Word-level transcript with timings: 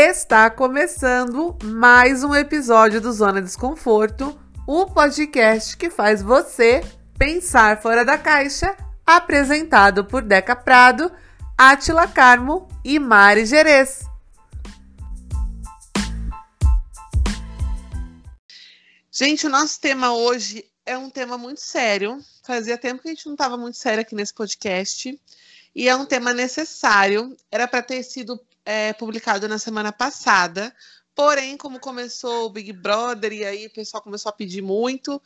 Está 0.00 0.48
começando 0.48 1.58
mais 1.60 2.22
um 2.22 2.32
episódio 2.32 3.00
do 3.00 3.12
Zona 3.12 3.42
Desconforto, 3.42 4.40
o 4.64 4.86
podcast 4.86 5.76
que 5.76 5.90
faz 5.90 6.22
você 6.22 6.82
pensar 7.18 7.82
fora 7.82 8.04
da 8.04 8.16
caixa, 8.16 8.76
apresentado 9.04 10.04
por 10.04 10.22
Deca 10.22 10.54
Prado, 10.54 11.10
Atila 11.58 12.06
Carmo 12.06 12.68
e 12.84 12.96
Mari 13.00 13.44
Gerês. 13.44 14.04
Gente, 19.10 19.48
o 19.48 19.50
nosso 19.50 19.80
tema 19.80 20.14
hoje 20.14 20.64
é 20.86 20.96
um 20.96 21.10
tema 21.10 21.36
muito 21.36 21.60
sério. 21.60 22.20
Fazia 22.44 22.78
tempo 22.78 23.02
que 23.02 23.08
a 23.08 23.10
gente 23.10 23.26
não 23.26 23.32
estava 23.32 23.56
muito 23.56 23.76
sério 23.76 24.02
aqui 24.02 24.14
nesse 24.14 24.32
podcast. 24.32 25.20
E 25.74 25.88
é 25.88 25.96
um 25.96 26.06
tema 26.06 26.32
necessário. 26.32 27.36
Era 27.50 27.66
para 27.66 27.82
ter 27.82 28.04
sido 28.04 28.40
é, 28.68 28.92
publicado 28.92 29.48
na 29.48 29.58
semana 29.58 29.90
passada. 29.90 30.74
Porém, 31.14 31.56
como 31.56 31.80
começou 31.80 32.44
o 32.44 32.50
Big 32.50 32.70
Brother 32.70 33.32
e 33.32 33.42
aí 33.42 33.66
o 33.66 33.72
pessoal 33.72 34.02
começou 34.02 34.28
a 34.28 34.32
pedir 34.32 34.60
muito, 34.60 35.22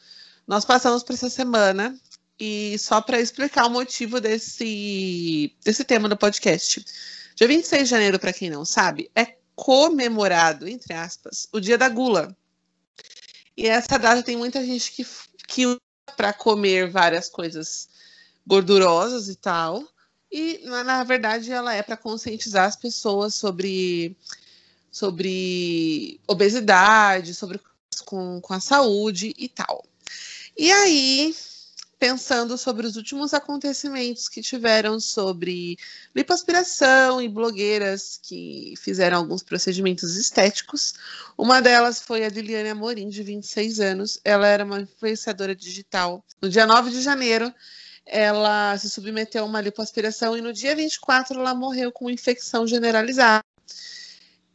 nós 0.46 0.64
passamos 0.64 1.02
para 1.02 1.16
essa 1.16 1.28
semana. 1.28 1.98
E 2.38 2.78
só 2.78 3.00
para 3.00 3.20
explicar 3.20 3.66
o 3.66 3.70
motivo 3.70 4.20
desse, 4.20 5.52
desse 5.64 5.82
tema 5.82 6.08
do 6.08 6.16
podcast. 6.16 6.84
Dia 7.34 7.48
26 7.48 7.82
de 7.82 7.90
janeiro, 7.90 8.18
para 8.18 8.32
quem 8.32 8.48
não 8.48 8.64
sabe, 8.64 9.10
é 9.12 9.36
comemorado, 9.56 10.68
entre 10.68 10.94
aspas, 10.94 11.48
o 11.52 11.58
Dia 11.58 11.76
da 11.76 11.88
Gula. 11.88 12.36
E 13.56 13.66
essa 13.66 13.98
data 13.98 14.22
tem 14.22 14.36
muita 14.36 14.64
gente 14.64 14.92
que, 14.92 15.04
que 15.48 15.66
usa 15.66 15.80
para 16.16 16.32
comer 16.32 16.90
várias 16.90 17.28
coisas 17.28 17.88
gordurosas 18.46 19.28
e 19.28 19.34
tal. 19.34 19.84
E, 20.32 20.62
na 20.64 21.04
verdade, 21.04 21.52
ela 21.52 21.74
é 21.74 21.82
para 21.82 21.96
conscientizar 21.96 22.66
as 22.66 22.74
pessoas 22.74 23.34
sobre, 23.34 24.16
sobre 24.90 26.18
obesidade, 26.26 27.34
sobre 27.34 27.60
com, 28.06 28.40
com 28.40 28.54
a 28.54 28.60
saúde 28.60 29.34
e 29.36 29.46
tal. 29.46 29.84
E 30.56 30.72
aí, 30.72 31.34
pensando 31.98 32.56
sobre 32.58 32.86
os 32.86 32.96
últimos 32.96 33.32
acontecimentos 33.32 34.28
que 34.28 34.40
tiveram 34.40 34.98
sobre 34.98 35.78
lipoaspiração 36.16 37.22
e 37.22 37.28
blogueiras 37.28 38.18
que 38.20 38.74
fizeram 38.76 39.18
alguns 39.18 39.42
procedimentos 39.42 40.16
estéticos. 40.16 40.94
Uma 41.38 41.60
delas 41.60 42.00
foi 42.00 42.24
a 42.24 42.28
Liliane 42.28 42.70
Amorim, 42.70 43.08
de 43.08 43.22
26 43.22 43.80
anos. 43.80 44.18
Ela 44.24 44.48
era 44.48 44.64
uma 44.64 44.80
influenciadora 44.80 45.54
digital. 45.54 46.24
No 46.40 46.48
dia 46.48 46.66
9 46.66 46.90
de 46.90 47.02
janeiro, 47.02 47.54
ela 48.04 48.76
se 48.78 48.90
submeteu 48.90 49.44
a 49.44 49.46
uma 49.46 49.60
lipoaspiração 49.60 50.36
e 50.36 50.40
no 50.40 50.52
dia 50.52 50.74
24 50.74 51.38
ela 51.38 51.54
morreu 51.54 51.92
com 51.92 52.10
infecção 52.10 52.66
generalizada. 52.66 53.44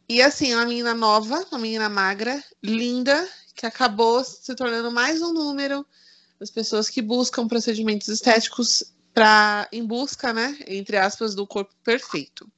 E 0.09 0.21
assim, 0.21 0.53
uma 0.53 0.65
menina 0.65 0.93
nova, 0.93 1.45
uma 1.51 1.59
menina 1.59 1.89
magra, 1.89 2.41
linda, 2.63 3.27
que 3.53 3.65
acabou 3.65 4.23
se 4.23 4.55
tornando 4.55 4.91
mais 4.91 5.21
um 5.21 5.33
número 5.33 5.85
das 6.39 6.49
pessoas 6.49 6.89
que 6.89 7.01
buscam 7.01 7.47
procedimentos 7.47 8.07
estéticos 8.07 8.93
para 9.13 9.67
em 9.71 9.83
busca, 9.83 10.31
né, 10.31 10.57
entre 10.67 10.95
aspas, 10.95 11.33
do 11.33 11.47
corpo 11.47 11.73
perfeito. 11.83 12.49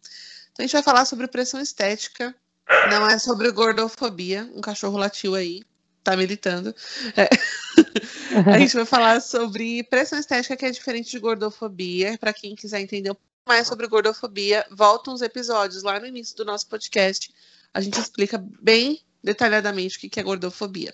Então 0.52 0.58
a 0.60 0.62
gente 0.64 0.74
vai 0.74 0.84
falar 0.84 1.06
sobre 1.06 1.28
pressão 1.28 1.62
estética, 1.62 2.36
não 2.90 3.10
é 3.10 3.18
sobre 3.18 3.50
gordofobia, 3.52 4.50
um 4.54 4.62
cachorro 4.62 4.98
latiu 4.98 5.36
aí, 5.36 5.64
tá 6.04 6.18
militando. 6.18 6.76
É. 7.16 7.30
a 8.46 8.60
gente 8.60 8.74
vai 8.76 8.86
falar 8.86 9.22
sobre 9.22 9.84
pressão 9.84 10.20
estética, 10.20 10.56
que 10.56 10.66
é 10.66 10.72
diferente 10.72 11.12
de 11.12 11.20
gordofobia. 11.20 12.18
Para 12.18 12.34
quem 12.34 12.56
quiser 12.56 12.82
entender 12.82 13.12
um 13.12 13.16
pouco 13.16 13.30
mais 13.48 13.68
sobre 13.68 13.88
gordofobia, 13.88 14.66
volta 14.72 15.12
uns 15.12 15.22
episódios 15.22 15.84
lá 15.84 16.00
no 16.00 16.06
início 16.06 16.36
do 16.36 16.46
nosso 16.46 16.68
podcast. 16.68 17.34
A 17.74 17.82
gente 17.82 18.00
explica 18.00 18.44
bem 18.62 19.02
detalhadamente 19.24 19.98
o 19.98 20.10
que 20.10 20.20
é 20.20 20.24
gordofobia. 20.24 20.94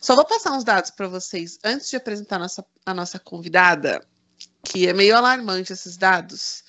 Só 0.00 0.14
vou 0.14 0.24
passar 0.24 0.52
uns 0.52 0.64
dados 0.64 0.90
para 0.90 1.08
vocês 1.08 1.58
antes 1.64 1.88
de 1.90 1.96
apresentar 1.96 2.36
a 2.36 2.40
nossa, 2.40 2.66
a 2.84 2.94
nossa 2.94 3.18
convidada, 3.18 4.06
que 4.62 4.86
é 4.86 4.92
meio 4.92 5.16
alarmante 5.16 5.72
esses 5.72 5.96
dados. 5.96 6.64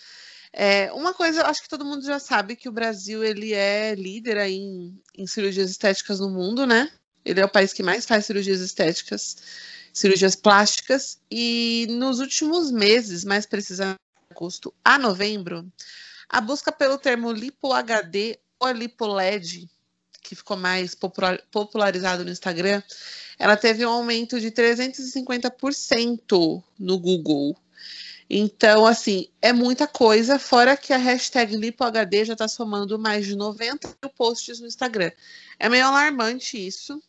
É, 0.54 0.92
uma 0.94 1.14
coisa, 1.14 1.46
acho 1.46 1.62
que 1.62 1.70
todo 1.70 1.86
mundo 1.86 2.06
já 2.06 2.20
sabe 2.20 2.56
que 2.56 2.70
o 2.70 2.72
Brasil 2.72 3.24
ele 3.24 3.54
é 3.54 3.94
líder 3.94 4.38
em, 4.48 5.00
em 5.16 5.28
cirurgias 5.28 5.70
estéticas 5.70 6.20
no 6.20 6.30
mundo, 6.30 6.66
né? 6.66 6.90
Ele 7.28 7.42
é 7.42 7.46
o 7.46 7.50
país 7.50 7.74
que 7.74 7.84
mais 7.84 8.06
faz 8.06 8.26
cirurgias 8.26 8.62
estéticas, 8.62 9.38
cirurgias 9.92 10.36
plásticas, 10.36 11.20
e 11.30 11.88
nos 11.90 12.20
últimos 12.20 12.72
meses, 12.72 13.26
mais 13.26 13.46
precisamente 13.46 14.00
agosto 14.32 14.74
a 14.84 14.98
novembro, 14.98 15.70
a 16.30 16.40
busca 16.40 16.72
pelo 16.72 16.98
termo 16.98 17.32
lipo 17.32 17.74
HD 17.74 18.40
ou 18.60 18.72
lipo-LED, 18.72 19.70
que 20.22 20.36
ficou 20.36 20.56
mais 20.56 20.96
popularizado 21.52 22.24
no 22.24 22.32
Instagram, 22.32 22.82
ela 23.38 23.58
teve 23.58 23.86
um 23.86 23.90
aumento 23.90 24.40
de 24.40 24.50
350% 24.50 26.64
no 26.80 26.98
Google. 26.98 27.58
Então, 28.30 28.86
assim, 28.86 29.30
é 29.42 29.54
muita 29.54 29.88
coisa, 29.88 30.40
fora 30.40 30.76
que 30.76 30.92
a 30.92 30.98
hashtag 30.98 31.56
LipoHD 31.56 32.26
já 32.26 32.34
está 32.34 32.48
somando 32.48 33.00
mais 33.00 33.26
de 33.26 33.36
90 33.36 33.88
mil 34.04 34.12
posts 34.12 34.60
no 34.60 34.68
Instagram. 34.68 35.12
É 35.58 35.70
meio 35.70 35.86
alarmante 35.86 36.58
isso. 36.58 37.02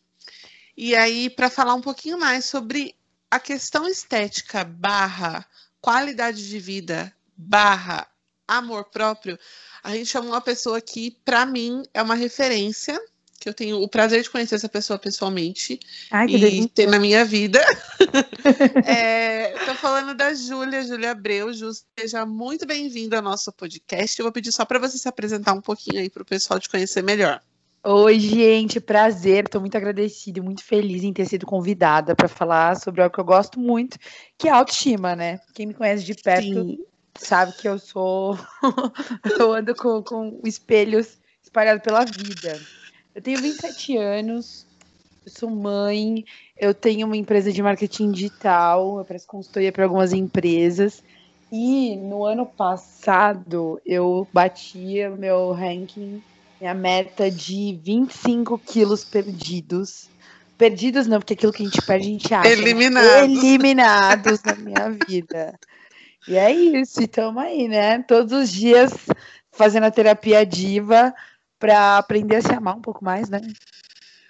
E 0.81 0.95
aí, 0.95 1.29
para 1.29 1.49
falar 1.49 1.75
um 1.75 1.81
pouquinho 1.81 2.17
mais 2.17 2.45
sobre 2.45 2.95
a 3.29 3.37
questão 3.37 3.85
estética 3.85 4.63
barra 4.63 5.45
qualidade 5.81 6.47
de 6.47 6.57
vida 6.57 7.13
barra 7.35 8.07
amor 8.47 8.85
próprio, 8.85 9.37
a 9.83 9.91
gente 9.91 10.05
chamou 10.05 10.31
uma 10.31 10.39
pessoa 10.39 10.79
que, 10.79 11.11
para 11.25 11.45
mim, 11.45 11.83
é 11.93 12.01
uma 12.01 12.15
referência, 12.15 12.97
que 13.41 13.49
eu 13.49 13.53
tenho 13.53 13.81
o 13.81 13.89
prazer 13.89 14.23
de 14.23 14.29
conhecer 14.29 14.55
essa 14.55 14.69
pessoa 14.69 14.97
pessoalmente 14.97 15.77
Ai, 16.09 16.27
e 16.29 16.39
delícia. 16.39 16.71
ter 16.73 16.87
na 16.87 16.97
minha 16.97 17.25
vida. 17.25 17.59
Estou 19.59 19.75
falando 19.75 20.15
da 20.15 20.33
Júlia, 20.33 20.81
Júlia 20.81 21.11
Abreu. 21.11 21.51
Ju, 21.51 21.71
seja 21.99 22.25
muito 22.25 22.65
bem-vinda 22.65 23.17
ao 23.17 23.21
nosso 23.21 23.51
podcast. 23.51 24.17
Eu 24.17 24.23
vou 24.23 24.31
pedir 24.31 24.53
só 24.53 24.63
para 24.63 24.79
você 24.79 24.97
se 24.97 25.09
apresentar 25.09 25.51
um 25.51 25.61
pouquinho 25.61 25.99
aí 25.99 26.09
para 26.09 26.23
o 26.23 26.25
pessoal 26.25 26.57
te 26.57 26.69
conhecer 26.69 27.03
melhor. 27.03 27.41
Oi, 27.81 28.19
gente, 28.19 28.81
prazer. 28.81 29.45
Estou 29.45 29.61
muito 29.61 29.77
agradecida 29.77 30.39
e 30.39 30.41
muito 30.41 30.61
feliz 30.65 31.01
em 31.01 31.13
ter 31.13 31.25
sido 31.25 31.45
convidada 31.45 32.13
para 32.13 32.27
falar 32.27 32.75
sobre 32.75 33.01
algo 33.01 33.13
que 33.13 33.21
eu 33.21 33.25
gosto 33.25 33.57
muito, 33.57 33.97
que 34.37 34.49
é 34.49 34.51
autoestima, 34.51 35.15
né? 35.15 35.39
Quem 35.53 35.65
me 35.65 35.73
conhece 35.73 36.03
de 36.03 36.13
perto 36.13 36.65
Sim. 36.65 36.77
sabe 37.17 37.53
que 37.53 37.69
eu 37.69 37.79
sou. 37.79 38.37
eu 39.39 39.53
ando 39.53 39.73
com, 39.73 40.03
com 40.03 40.41
espelhos 40.43 41.17
espalhados 41.41 41.81
pela 41.81 42.03
vida. 42.03 42.59
Eu 43.15 43.21
tenho 43.21 43.41
27 43.41 43.95
anos, 43.95 44.67
eu 45.25 45.31
sou 45.31 45.49
mãe, 45.49 46.25
eu 46.57 46.73
tenho 46.73 47.07
uma 47.07 47.15
empresa 47.15 47.49
de 47.49 47.63
marketing 47.63 48.11
digital, 48.11 48.99
eu 48.99 49.05
presto 49.05 49.25
consultoria 49.27 49.71
para 49.71 49.85
algumas 49.85 50.11
empresas. 50.11 51.01
E 51.49 51.95
no 51.95 52.25
ano 52.25 52.45
passado 52.45 53.79
eu 53.85 54.27
batia 54.33 55.09
meu 55.11 55.53
ranking 55.53 56.21
minha 56.59 56.73
meta 56.73 57.31
de 57.31 57.79
25 57.83 58.57
quilos 58.59 59.03
perdidos. 59.03 60.09
Perdidos 60.57 61.07
não, 61.07 61.19
porque 61.19 61.33
aquilo 61.33 61.53
que 61.53 61.63
a 61.63 61.65
gente 61.65 61.81
perde, 61.81 62.07
a 62.07 62.09
gente 62.11 62.33
acha. 62.33 62.49
né? 62.49 62.51
Eliminados. 62.53 63.23
Eliminados 63.23 64.43
na 64.43 64.55
minha 64.55 64.89
vida. 65.07 65.57
E 66.27 66.35
é 66.35 66.51
isso, 66.51 67.01
estamos 67.01 67.41
aí, 67.41 67.67
né? 67.67 68.03
Todos 68.03 68.33
os 68.33 68.49
dias 68.51 68.91
fazendo 69.51 69.85
a 69.85 69.91
terapia 69.91 70.45
diva 70.45 71.13
para 71.57 71.97
aprender 71.97 72.37
a 72.37 72.41
se 72.41 72.53
amar 72.53 72.75
um 72.75 72.81
pouco 72.81 73.03
mais, 73.03 73.29
né? 73.29 73.41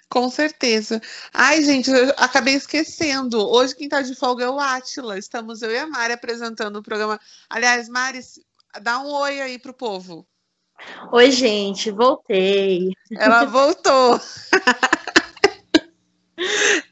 Com 0.08 0.28
certeza. 0.28 1.00
Ai, 1.32 1.62
gente, 1.62 1.90
eu 1.90 2.10
acabei 2.16 2.54
esquecendo. 2.54 3.48
Hoje 3.48 3.76
quem 3.76 3.88
tá 3.88 4.02
de 4.02 4.14
folga 4.14 4.44
é 4.44 4.48
o 4.48 4.58
Átila. 4.58 5.18
Estamos 5.18 5.62
eu 5.62 5.70
e 5.70 5.78
a 5.78 5.86
Mari 5.86 6.12
apresentando 6.12 6.76
o 6.76 6.82
programa. 6.82 7.20
Aliás, 7.48 7.88
Mari, 7.88 8.20
dá 8.82 8.98
um 9.00 9.06
oi 9.12 9.40
aí 9.40 9.58
pro 9.58 9.72
povo. 9.72 10.26
Oi, 11.12 11.30
gente, 11.30 11.90
voltei. 11.90 12.92
Ela 13.12 13.44
voltou. 13.46 14.20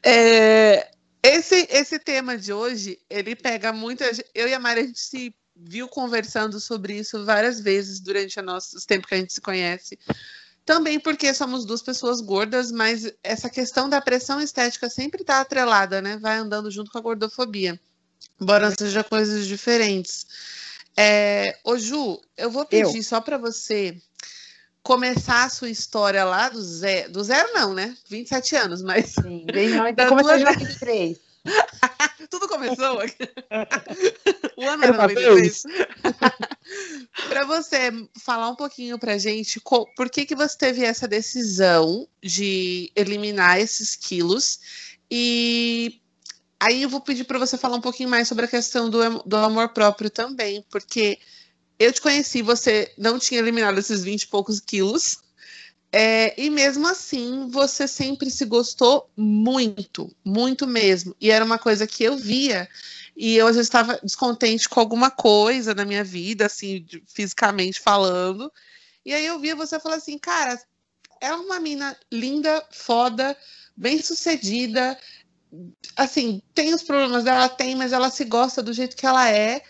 É, 0.03 0.91
esse, 1.23 1.67
esse 1.69 1.99
tema 1.99 2.37
de 2.37 2.53
hoje, 2.53 2.99
ele 3.09 3.35
pega 3.35 3.73
muita. 3.73 4.09
Eu 4.33 4.47
e 4.47 4.53
a 4.53 4.59
Mari, 4.59 4.81
a 4.81 4.83
gente 4.83 4.99
se 4.99 5.35
viu 5.55 5.87
conversando 5.87 6.59
sobre 6.59 6.97
isso 6.97 7.25
várias 7.25 7.59
vezes 7.59 7.99
durante 7.99 8.39
o 8.39 8.43
nosso 8.43 8.77
os 8.77 8.85
tempo 8.85 9.07
que 9.07 9.15
a 9.15 9.17
gente 9.17 9.33
se 9.33 9.41
conhece. 9.41 9.97
Também 10.65 10.99
porque 10.99 11.33
somos 11.33 11.65
duas 11.65 11.81
pessoas 11.81 12.21
gordas, 12.21 12.71
mas 12.71 13.11
essa 13.23 13.49
questão 13.49 13.89
da 13.89 13.99
pressão 13.99 14.39
estética 14.39 14.89
sempre 14.89 15.21
está 15.21 15.41
atrelada, 15.41 16.01
né? 16.01 16.17
Vai 16.17 16.37
andando 16.37 16.69
junto 16.69 16.91
com 16.91 16.99
a 16.99 17.01
gordofobia. 17.01 17.79
Embora 18.39 18.71
sejam 18.77 19.03
coisas 19.03 19.47
diferentes. 19.47 20.27
É, 21.01 21.57
ô 21.63 21.77
Ju, 21.77 22.19
eu 22.35 22.51
vou 22.51 22.65
pedir 22.65 23.01
só 23.03 23.21
para 23.21 23.37
você 23.37 23.95
começar 24.83 25.43
a 25.45 25.49
sua 25.49 25.69
história 25.69 26.23
lá 26.25 26.49
do 26.49 26.61
zero, 26.61 27.11
do 27.11 27.23
zero 27.23 27.53
não, 27.53 27.73
né? 27.73 27.95
27 28.09 28.55
anos, 28.57 28.81
mas 28.81 29.11
Sim, 29.13 29.45
bem, 29.45 29.69
Da 29.77 29.89
então 29.89 30.09
começou 30.09 30.31
tua- 30.31 30.39
em 30.39 30.43
93. 30.43 31.17
tudo 32.29 32.47
começou. 32.49 32.97
o 34.57 34.63
ano 34.67 34.83
Era 34.83 34.87
era 34.87 34.91
uma 34.91 35.07
93. 35.07 35.63
para 37.29 37.45
você 37.45 37.91
falar 38.21 38.49
um 38.49 38.55
pouquinho 38.55 38.99
pra 38.99 39.17
gente 39.17 39.59
por 39.61 40.09
que, 40.09 40.25
que 40.25 40.35
você 40.35 40.57
teve 40.57 40.83
essa 40.83 41.07
decisão 41.07 42.05
de 42.21 42.91
eliminar 42.95 43.57
esses 43.59 43.95
quilos 43.95 44.59
e 45.09 46.01
aí 46.59 46.83
eu 46.83 46.89
vou 46.89 47.01
pedir 47.01 47.23
para 47.23 47.39
você 47.39 47.57
falar 47.57 47.77
um 47.77 47.81
pouquinho 47.81 48.09
mais 48.09 48.27
sobre 48.27 48.45
a 48.45 48.49
questão 48.49 48.89
do, 48.89 49.23
do 49.23 49.37
amor 49.37 49.69
próprio 49.69 50.09
também, 50.09 50.63
porque 50.69 51.19
eu 51.79 51.93
te 51.93 52.01
conheci, 52.01 52.41
você 52.41 52.91
não 52.97 53.17
tinha 53.17 53.39
eliminado 53.39 53.77
esses 53.77 54.03
20 54.03 54.23
e 54.23 54.27
poucos 54.27 54.59
quilos. 54.59 55.19
É, 55.91 56.39
e 56.39 56.49
mesmo 56.49 56.87
assim, 56.87 57.49
você 57.49 57.87
sempre 57.87 58.29
se 58.29 58.45
gostou 58.45 59.09
muito, 59.15 60.13
muito 60.23 60.67
mesmo. 60.67 61.15
E 61.19 61.31
era 61.31 61.43
uma 61.43 61.57
coisa 61.57 61.87
que 61.87 62.03
eu 62.03 62.17
via. 62.17 62.69
E 63.15 63.35
eu 63.35 63.47
às 63.47 63.55
vezes 63.55 63.67
estava 63.67 63.99
descontente 64.03 64.69
com 64.69 64.79
alguma 64.79 65.09
coisa 65.09 65.73
na 65.73 65.85
minha 65.85 66.03
vida, 66.03 66.45
assim, 66.45 66.85
fisicamente 67.07 67.79
falando. 67.79 68.51
E 69.05 69.13
aí 69.13 69.25
eu 69.25 69.39
via 69.39 69.55
você 69.55 69.79
falar 69.79 69.95
assim, 69.95 70.17
cara, 70.17 70.61
é 71.21 71.33
uma 71.33 71.59
mina 71.59 71.97
linda, 72.11 72.63
foda, 72.71 73.35
bem 73.75 74.01
sucedida. 74.01 74.97
Assim, 75.95 76.41
tem 76.53 76.73
os 76.73 76.83
problemas 76.83 77.23
dela, 77.23 77.49
tem, 77.49 77.75
mas 77.75 77.91
ela 77.91 78.09
se 78.09 78.23
gosta 78.25 78.61
do 78.61 78.73
jeito 78.73 78.95
que 78.95 79.05
ela 79.05 79.29
é. 79.29 79.61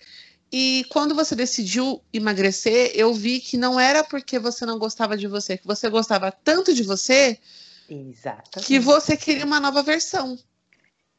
E 0.51 0.85
quando 0.89 1.13
você 1.13 1.35
decidiu 1.35 2.01
emagrecer, 2.11 2.91
eu 2.95 3.13
vi 3.13 3.39
que 3.39 3.55
não 3.55 3.79
era 3.79 4.03
porque 4.03 4.39
você 4.39 4.65
não 4.65 4.79
gostava 4.79 5.15
de 5.15 5.27
você, 5.27 5.57
que 5.57 5.67
você 5.67 5.89
gostava 5.89 6.31
tanto 6.31 6.73
de 6.73 6.83
você 6.83 7.37
Exatamente. 7.87 8.67
que 8.67 8.79
você 8.79 9.15
queria 9.15 9.45
uma 9.45 9.59
nova 9.59 9.81
versão. 9.83 10.37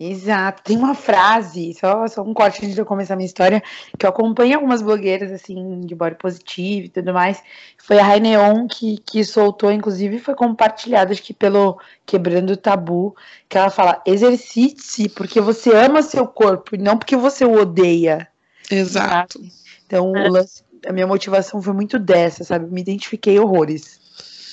Exato. 0.02 0.62
Tem 0.62 0.79
uma 0.79 0.94
frase, 0.94 1.75
só, 1.75 2.08
só 2.08 2.23
um 2.23 2.32
corte 2.32 2.62
antes 2.62 2.75
de 2.75 2.81
eu 2.81 2.87
começar 2.87 3.12
a 3.12 3.17
minha 3.19 3.26
história, 3.26 3.62
que 3.99 4.06
eu 4.06 4.08
acompanho 4.08 4.55
algumas 4.55 4.81
blogueiras, 4.81 5.31
assim, 5.31 5.82
de 5.82 5.94
body 5.94 6.14
positivo 6.14 6.87
e 6.87 6.88
tudo 6.88 7.12
mais. 7.12 7.43
Foi 7.76 7.99
a 7.99 8.02
Raineon 8.02 8.67
que, 8.67 8.97
que 8.97 9.23
soltou, 9.23 9.70
inclusive, 9.70 10.19
foi 10.19 10.35
compartilhada, 10.35 11.12
acho 11.12 11.23
que 11.23 11.35
pelo 11.35 11.79
Quebrando 12.06 12.55
o 12.55 12.56
Tabu, 12.56 13.14
que 13.47 13.58
ela 13.58 13.69
fala, 13.69 14.00
exercite-se 14.06 15.11
porque 15.11 15.38
você 15.38 15.76
ama 15.76 16.00
seu 16.00 16.26
corpo 16.26 16.75
e 16.75 16.79
não 16.79 16.96
porque 16.96 17.14
você 17.14 17.44
o 17.44 17.61
odeia. 17.61 18.26
Exato. 18.70 19.38
Então, 19.87 20.12
lance, 20.31 20.64
a 20.87 20.94
minha 20.94 21.06
motivação 21.06 21.61
foi 21.61 21.75
muito 21.75 21.99
dessa, 21.99 22.43
sabe? 22.43 22.73
Me 22.73 22.81
identifiquei 22.81 23.38
horrores. 23.38 24.00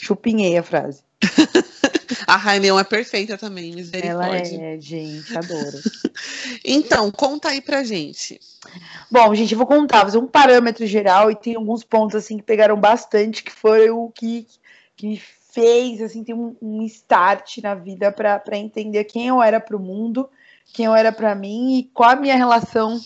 Chupinhei 0.02 0.58
a 0.58 0.64
frase. 0.64 1.04
a 2.28 2.36
Rainel 2.36 2.80
é 2.80 2.84
perfeita 2.84 3.38
também, 3.38 3.74
misericórdia. 3.74 4.56
Ela 4.56 4.66
é, 4.66 4.80
gente, 4.80 5.38
adoro. 5.38 5.78
então, 6.64 7.12
conta 7.12 7.50
aí 7.50 7.62
pra 7.62 7.84
gente. 7.84 8.40
Bom, 9.10 9.34
gente, 9.36 9.52
eu 9.52 9.58
vou 9.58 9.68
contar, 9.68 10.02
fazer 10.02 10.18
um 10.18 10.28
parâmetro 10.28 10.86
geral 10.86 11.32
e 11.32 11.36
tem 11.36 11.56
alguns 11.56 11.84
pontos 11.84 12.16
assim 12.16 12.38
que 12.38 12.44
pegaram 12.44 12.80
bastante, 12.80 13.44
que 13.44 13.52
foi 13.52 13.90
o 13.90 14.10
que, 14.10 14.48
que 14.96 15.08
me 15.08 15.22
fez 15.52 16.02
assim 16.02 16.24
ter 16.24 16.34
um, 16.34 16.56
um 16.62 16.84
start 16.84 17.58
na 17.60 17.74
vida 17.74 18.12
para 18.12 18.58
entender 18.58 19.04
quem 19.06 19.28
eu 19.28 19.42
era 19.42 19.60
pro 19.60 19.80
mundo, 19.80 20.30
quem 20.74 20.86
eu 20.86 20.96
era 20.96 21.12
para 21.12 21.34
mim 21.34 21.80
e 21.80 21.84
qual 21.84 22.12
a 22.12 22.16
minha 22.16 22.36
relação 22.36 23.00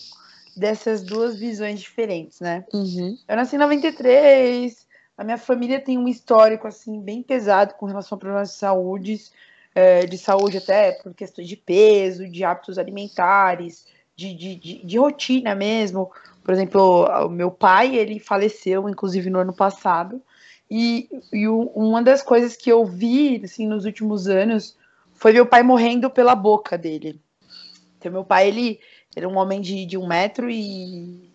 dessas 0.56 1.02
duas 1.02 1.38
visões 1.38 1.80
diferentes, 1.80 2.40
né? 2.40 2.64
Uhum. 2.72 3.16
Eu 3.26 3.36
nasci 3.36 3.56
em 3.56 3.58
93, 3.58 4.86
a 5.16 5.24
minha 5.24 5.38
família 5.38 5.80
tem 5.80 5.98
um 5.98 6.08
histórico, 6.08 6.66
assim, 6.66 7.00
bem 7.00 7.22
pesado 7.22 7.74
com 7.74 7.86
relação 7.86 8.16
a 8.16 8.18
problemas 8.18 8.50
de 8.50 8.56
saúde, 8.56 9.20
é, 9.74 10.06
de 10.06 10.18
saúde 10.18 10.58
até 10.58 10.92
por 10.92 11.14
questões 11.14 11.48
de 11.48 11.56
peso, 11.56 12.28
de 12.28 12.44
hábitos 12.44 12.78
alimentares, 12.78 13.86
de, 14.16 14.34
de, 14.34 14.54
de, 14.56 14.84
de 14.84 14.98
rotina 14.98 15.54
mesmo. 15.54 16.10
Por 16.42 16.52
exemplo, 16.52 17.06
o 17.26 17.28
meu 17.28 17.50
pai, 17.50 17.96
ele 17.96 18.18
faleceu, 18.18 18.88
inclusive, 18.88 19.30
no 19.30 19.38
ano 19.38 19.52
passado, 19.52 20.20
e, 20.70 21.08
e 21.32 21.46
uma 21.46 22.02
das 22.02 22.22
coisas 22.22 22.56
que 22.56 22.70
eu 22.70 22.84
vi, 22.84 23.40
assim, 23.44 23.66
nos 23.66 23.84
últimos 23.84 24.26
anos, 24.26 24.76
foi 25.12 25.32
meu 25.32 25.46
pai 25.46 25.62
morrendo 25.62 26.08
pela 26.08 26.34
boca 26.34 26.76
dele. 26.78 27.20
Então, 27.98 28.10
meu 28.10 28.24
pai, 28.24 28.48
ele 28.48 28.80
era 29.14 29.28
um 29.28 29.36
homem 29.36 29.60
de, 29.60 29.84
de 29.84 29.96
um 29.96 30.06
metro 30.06 30.50
e. 30.50 31.30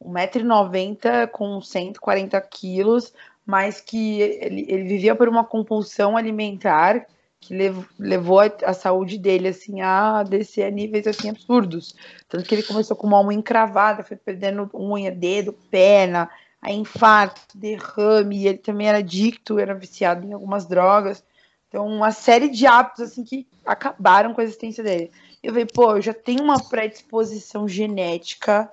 um 0.00 0.10
metro 0.10 0.40
e 0.40 0.44
noventa 0.44 1.26
com 1.26 1.60
140 1.60 2.40
quilos, 2.42 3.12
mas 3.44 3.80
que 3.80 4.20
ele, 4.20 4.66
ele 4.68 4.84
vivia 4.84 5.14
por 5.14 5.28
uma 5.28 5.44
compulsão 5.44 6.16
alimentar 6.16 7.06
que 7.40 7.54
lev, 7.54 7.84
levou 7.98 8.40
a, 8.40 8.50
a, 8.64 8.72
saúde 8.72 9.18
dele 9.18 9.48
assim 9.48 9.82
a 9.82 10.22
descer 10.22 10.64
a 10.64 10.70
níveis 10.70 11.06
assim 11.06 11.28
absurdos. 11.28 11.94
Tanto 12.28 12.44
que 12.48 12.54
ele 12.54 12.62
começou 12.62 12.96
com 12.96 13.06
uma 13.06 13.20
unha 13.20 13.38
encravada, 13.38 14.02
foi 14.02 14.16
perdendo 14.16 14.70
unha, 14.74 15.10
dedo, 15.10 15.52
perna, 15.70 16.30
a 16.62 16.72
infarto, 16.72 17.42
derrame, 17.54 18.46
ele 18.46 18.58
também 18.58 18.88
era 18.88 18.98
adicto, 18.98 19.58
era 19.58 19.74
viciado 19.74 20.26
em 20.26 20.32
algumas 20.32 20.64
drogas. 20.64 21.22
Então, 21.68 21.86
uma 21.86 22.12
série 22.12 22.48
de 22.48 22.66
hábitos 22.66 23.02
assim 23.02 23.24
que 23.24 23.46
acabaram 23.66 24.32
com 24.32 24.40
a 24.40 24.44
existência 24.44 24.82
dele 24.82 25.10
eu 25.44 25.52
falei, 25.52 25.66
pô, 25.66 25.96
eu 25.96 26.00
já 26.00 26.14
tenho 26.14 26.42
uma 26.42 26.58
predisposição 26.58 27.68
genética 27.68 28.68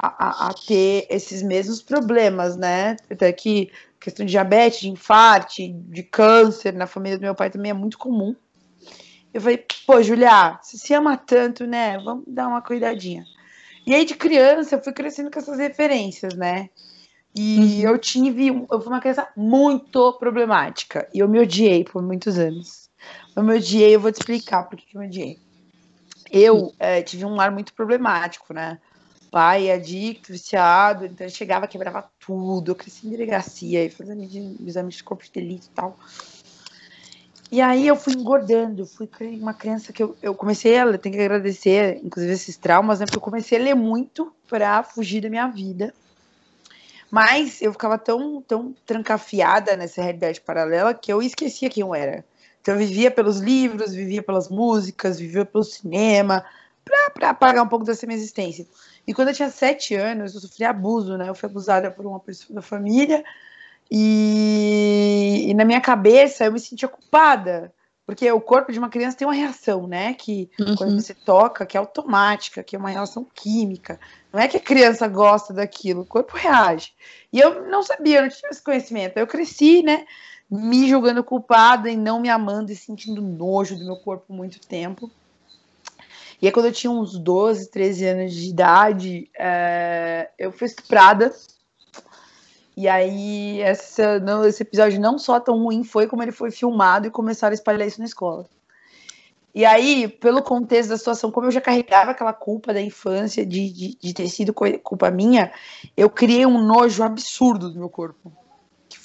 a, 0.00 0.48
a, 0.48 0.54
ter 0.54 1.06
esses 1.10 1.42
mesmos 1.42 1.82
problemas, 1.82 2.56
né? 2.56 2.96
Até 3.10 3.32
que 3.32 3.70
questão 3.98 4.24
de 4.24 4.30
diabetes, 4.30 4.80
de 4.80 4.88
infarto, 4.88 5.54
de 5.58 6.02
câncer 6.04 6.72
na 6.72 6.86
família 6.86 7.18
do 7.18 7.22
meu 7.22 7.34
pai 7.34 7.50
também 7.50 7.72
é 7.72 7.74
muito 7.74 7.98
comum. 7.98 8.34
Eu 9.34 9.40
falei, 9.40 9.64
pô, 9.84 10.00
Julia, 10.00 10.58
você 10.62 10.78
se 10.78 10.94
ama 10.94 11.16
tanto, 11.16 11.66
né? 11.66 11.98
Vamos 11.98 12.24
dar 12.28 12.46
uma 12.46 12.62
cuidadinha. 12.62 13.24
E 13.84 13.94
aí, 13.94 14.04
de 14.04 14.14
criança, 14.14 14.76
eu 14.76 14.82
fui 14.82 14.92
crescendo 14.92 15.30
com 15.30 15.38
essas 15.38 15.58
referências, 15.58 16.34
né? 16.34 16.70
E 17.34 17.84
uhum. 17.84 17.90
eu 17.90 17.98
tive, 17.98 18.48
eu 18.48 18.80
fui 18.80 18.88
uma 18.88 19.00
criança 19.00 19.28
muito 19.36 20.12
problemática. 20.14 21.08
E 21.12 21.18
eu 21.18 21.28
me 21.28 21.40
odiei 21.40 21.84
por 21.84 22.02
muitos 22.02 22.38
anos. 22.38 22.88
Eu 23.34 23.42
me 23.42 23.56
odiei, 23.56 23.94
eu 23.94 24.00
vou 24.00 24.12
te 24.12 24.20
explicar 24.20 24.64
por 24.64 24.78
que 24.78 24.96
eu 24.96 25.00
me 25.00 25.06
odiei. 25.06 25.38
Eu 26.30 26.72
é, 26.78 27.02
tive 27.02 27.24
um 27.24 27.34
lar 27.34 27.50
muito 27.50 27.74
problemático, 27.74 28.52
né? 28.52 28.78
Pai 29.30 29.70
adicto, 29.70 30.32
viciado, 30.32 31.04
então 31.04 31.26
ele 31.26 31.34
chegava, 31.34 31.66
quebrava 31.66 32.10
tudo. 32.18 32.70
Eu 32.70 32.76
cresci 32.76 33.06
em 33.06 33.10
delegacia 33.10 33.84
e 33.84 33.90
fazendo 33.90 34.22
exame 34.66 34.90
de 34.90 35.04
corpo 35.04 35.24
de 35.24 35.30
delito 35.30 35.66
e 35.66 35.70
tal. 35.70 35.98
E 37.50 37.62
aí 37.62 37.86
eu 37.86 37.96
fui 37.96 38.12
engordando, 38.12 38.84
fui 38.84 39.08
uma 39.40 39.54
criança 39.54 39.90
que 39.90 40.02
eu, 40.02 40.14
eu 40.22 40.34
comecei 40.34 40.78
a 40.78 40.98
tenho 40.98 41.14
que 41.14 41.20
agradecer, 41.20 41.98
inclusive, 42.04 42.34
esses 42.34 42.58
traumas, 42.58 43.00
né? 43.00 43.06
Porque 43.06 43.16
eu 43.16 43.22
comecei 43.22 43.58
a 43.58 43.62
ler 43.62 43.74
muito 43.74 44.32
para 44.46 44.82
fugir 44.82 45.22
da 45.22 45.30
minha 45.30 45.46
vida. 45.46 45.94
Mas 47.10 47.62
eu 47.62 47.72
ficava 47.72 47.96
tão, 47.96 48.42
tão 48.42 48.74
trancafiada 48.84 49.76
nessa 49.76 50.02
realidade 50.02 50.42
paralela 50.42 50.92
que 50.92 51.10
eu 51.10 51.22
esquecia 51.22 51.70
quem 51.70 51.80
eu 51.80 51.94
era. 51.94 52.22
Então 52.60 52.74
eu 52.74 52.78
vivia 52.80 53.10
pelos 53.10 53.38
livros, 53.38 53.94
vivia 53.94 54.22
pelas 54.22 54.50
músicas, 54.50 55.18
vivia 55.18 55.46
pelo 55.46 55.64
cinema, 55.64 56.44
para 57.14 57.30
apagar 57.30 57.64
um 57.64 57.68
pouco 57.68 57.84
dessa 57.84 58.06
minha 58.06 58.18
existência. 58.18 58.66
E 59.08 59.14
quando 59.14 59.28
eu 59.28 59.34
tinha 59.34 59.48
sete 59.48 59.94
anos, 59.94 60.34
eu 60.34 60.40
sofri 60.42 60.66
abuso, 60.66 61.16
né? 61.16 61.30
Eu 61.30 61.34
fui 61.34 61.48
abusada 61.48 61.90
por 61.90 62.04
uma 62.04 62.20
pessoa 62.20 62.54
da 62.54 62.60
família 62.60 63.24
e, 63.90 65.46
e 65.48 65.54
na 65.54 65.64
minha 65.64 65.80
cabeça 65.80 66.44
eu 66.44 66.52
me 66.52 66.60
sentia 66.60 66.86
culpada, 66.86 67.72
porque 68.04 68.30
o 68.30 68.38
corpo 68.38 68.70
de 68.70 68.78
uma 68.78 68.90
criança 68.90 69.16
tem 69.16 69.26
uma 69.26 69.32
reação, 69.32 69.86
né? 69.86 70.12
Que 70.12 70.50
uhum. 70.60 70.76
quando 70.76 71.00
você 71.00 71.14
toca, 71.14 71.64
que 71.64 71.74
é 71.74 71.80
automática, 71.80 72.62
que 72.62 72.76
é 72.76 72.78
uma 72.78 72.90
relação 72.90 73.26
química. 73.34 73.98
Não 74.30 74.40
é 74.40 74.46
que 74.46 74.58
a 74.58 74.60
criança 74.60 75.08
gosta 75.08 75.54
daquilo, 75.54 76.02
o 76.02 76.06
corpo 76.06 76.36
reage. 76.36 76.92
E 77.32 77.40
eu 77.40 77.66
não 77.66 77.82
sabia, 77.82 78.18
eu 78.18 78.22
não 78.24 78.28
tinha 78.28 78.50
esse 78.50 78.62
conhecimento. 78.62 79.16
Eu 79.16 79.26
cresci, 79.26 79.82
né? 79.82 80.04
me 80.50 80.88
julgando 80.88 81.22
culpada 81.22 81.90
e 81.90 81.96
não 81.96 82.20
me 82.20 82.30
amando 82.30 82.72
e 82.72 82.76
sentindo 82.76 83.20
nojo 83.20 83.76
do 83.76 83.84
meu 83.84 83.96
corpo 83.96 84.32
muito 84.32 84.58
tempo. 84.60 85.10
E 86.40 86.46
aí, 86.46 86.52
quando 86.52 86.66
eu 86.66 86.72
tinha 86.72 86.90
uns 86.90 87.18
12, 87.18 87.70
13 87.70 88.06
anos 88.06 88.34
de 88.34 88.48
idade, 88.48 89.30
é, 89.38 90.30
eu 90.38 90.52
fui 90.52 90.66
estuprada. 90.66 91.34
E 92.76 92.86
aí, 92.86 93.60
essa, 93.60 94.20
não, 94.20 94.44
esse 94.44 94.62
episódio 94.62 95.00
não 95.00 95.18
só 95.18 95.40
tão 95.40 95.62
ruim 95.62 95.82
foi, 95.82 96.06
como 96.06 96.22
ele 96.22 96.30
foi 96.30 96.50
filmado 96.50 97.08
e 97.08 97.10
começaram 97.10 97.52
a 97.52 97.54
espalhar 97.54 97.86
isso 97.86 97.98
na 97.98 98.06
escola. 98.06 98.46
E 99.52 99.64
aí, 99.64 100.06
pelo 100.06 100.42
contexto 100.42 100.90
da 100.90 100.96
situação, 100.98 101.32
como 101.32 101.48
eu 101.48 101.50
já 101.50 101.60
carregava 101.60 102.12
aquela 102.12 102.32
culpa 102.32 102.72
da 102.72 102.80
infância 102.80 103.44
de, 103.44 103.72
de, 103.72 103.98
de 104.00 104.14
ter 104.14 104.28
sido 104.28 104.54
culpa 104.54 105.10
minha, 105.10 105.50
eu 105.96 106.08
criei 106.08 106.46
um 106.46 106.62
nojo 106.62 107.02
absurdo 107.02 107.68
do 107.68 107.78
meu 107.78 107.88
corpo 107.88 108.32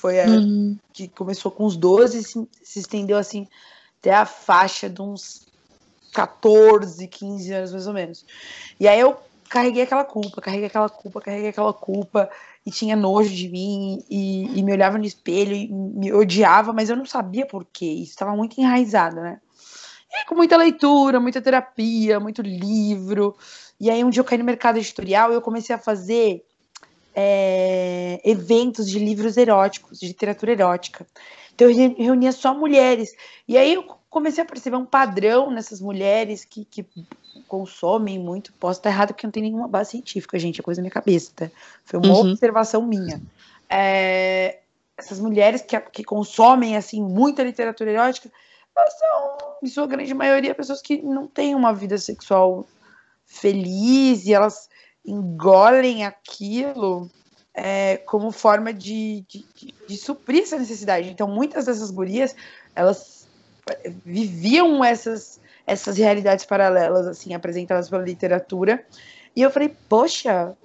foi 0.04 0.20
a 0.20 0.26
uhum. 0.26 0.78
que 0.92 1.08
começou 1.08 1.50
com 1.50 1.66
uns 1.66 1.78
12 1.78 2.18
e 2.18 2.24
se, 2.24 2.50
se 2.62 2.80
estendeu 2.80 3.18
assim 3.18 3.48
até 4.02 4.14
a 4.14 4.26
faixa 4.26 4.90
de 4.90 5.02
uns 5.02 5.48
14, 6.14 7.08
15 7.08 7.54
anos 7.54 7.72
mais 7.72 7.88
ou 7.88 7.94
menos. 7.94 8.26
E 8.80 8.88
aí 8.88 9.00
eu 9.00 9.18
carreguei 9.50 9.84
aquela 9.84 10.04
culpa, 10.04 10.42
carreguei 10.42 10.68
aquela 10.68 10.90
culpa, 10.90 11.22
carreguei 11.22 11.50
aquela 11.50 11.74
culpa 11.74 12.30
e 12.66 12.72
tinha 12.72 12.96
nojo 12.96 13.30
de 13.30 13.50
mim 13.50 14.04
e, 14.10 14.60
e 14.60 14.64
me 14.64 14.72
olhava 14.72 14.98
no 14.98 15.06
espelho 15.06 15.56
e 15.56 15.68
me 15.68 16.14
odiava, 16.14 16.74
mas 16.74 16.90
eu 16.90 16.96
não 16.96 17.06
sabia 17.06 17.46
por 17.46 17.66
quê. 17.66 17.86
Isso 17.86 18.12
estava 18.12 18.36
muito 18.36 18.60
enraizado, 18.60 19.18
né? 19.18 19.40
E 20.12 20.26
com 20.26 20.36
muita 20.36 20.56
leitura, 20.56 21.20
muita 21.20 21.42
terapia, 21.42 22.20
muito 22.20 22.42
livro. 22.42 23.36
E 23.80 23.90
aí 23.90 24.04
um 24.04 24.10
dia 24.10 24.22
eu 24.22 24.26
caí 24.26 24.38
no 24.38 24.44
mercado 24.44 24.78
editorial 24.78 25.32
e 25.32 25.36
eu 25.36 25.42
comecei 25.42 25.76
a 25.76 25.80
fazer 25.80 26.44
é, 27.16 28.22
eventos 28.24 28.90
de 28.90 29.00
livros 29.00 29.38
eróticos, 29.38 30.00
de 30.00 30.08
literatura 30.08 30.52
erótica. 30.52 31.06
Então 31.54 31.70
eu 31.70 31.96
reunia 31.98 32.32
só 32.32 32.54
mulheres. 32.54 33.16
E 33.48 33.58
aí 33.58 33.74
eu 33.74 33.86
comecei 34.14 34.44
a 34.44 34.46
perceber 34.46 34.78
um 34.78 34.86
padrão 34.86 35.50
nessas 35.50 35.82
mulheres 35.82 36.46
que, 36.46 36.64
que 36.66 36.86
consomem 37.48 38.20
muito. 38.20 38.54
Posso 38.54 38.80
estar 38.80 38.92
errado 38.92 39.08
porque 39.10 39.26
não 39.26 39.32
tem 39.32 39.42
nenhuma 39.42 39.68
base 39.68 39.92
científica, 39.92 40.38
gente, 40.38 40.62
é 40.62 40.64
coisa 40.64 40.80
da 40.80 40.84
minha 40.84 40.92
cabeça, 40.92 41.32
tá? 41.36 41.52
Foi 41.84 42.00
uma 42.00 42.14
uhum. 42.14 42.32
observação 42.32 42.84
minha. 42.84 43.20
É, 43.68 44.60
essas 44.96 45.20
mulheres 45.20 45.64
que, 45.64 45.80
que 45.80 46.04
consomem 46.04 46.78
assim 46.78 47.02
muita 47.02 47.42
literatura 47.42 47.90
erótica, 47.90 48.32
elas 48.78 48.94
são, 49.00 49.38
em 49.64 49.68
sua 49.68 49.88
grande 49.88 50.14
maioria, 50.14 50.54
pessoas 50.54 50.82
que 50.82 51.02
não 51.02 51.28
têm 51.28 51.56
uma 51.56 51.74
vida 51.74 51.98
sexual 51.98 52.68
feliz 53.26 54.26
e 54.26 54.34
elas 54.34 54.70
engolem 55.04 56.06
aquilo 56.06 57.10
é, 57.52 57.98
como 57.98 58.32
forma 58.32 58.72
de, 58.72 59.26
de, 59.28 59.46
de, 59.56 59.74
de, 59.88 59.98
suprir 59.98 60.44
essa 60.44 60.58
necessidade. 60.58 61.10
Então, 61.10 61.28
muitas 61.28 61.66
dessas 61.66 61.90
gurias, 61.92 62.36
elas 62.76 63.13
viviam 64.06 64.84
essas, 64.84 65.40
essas 65.66 65.98
realidades 65.98 66.46
paralelas, 66.46 67.08
assim, 67.08 67.34
apresentadas 67.34 67.90
pela 67.90 68.04
literatura. 68.04 68.86
E 69.36 69.42
eu 69.42 69.50
falei, 69.50 69.76
poxa, 69.90 70.56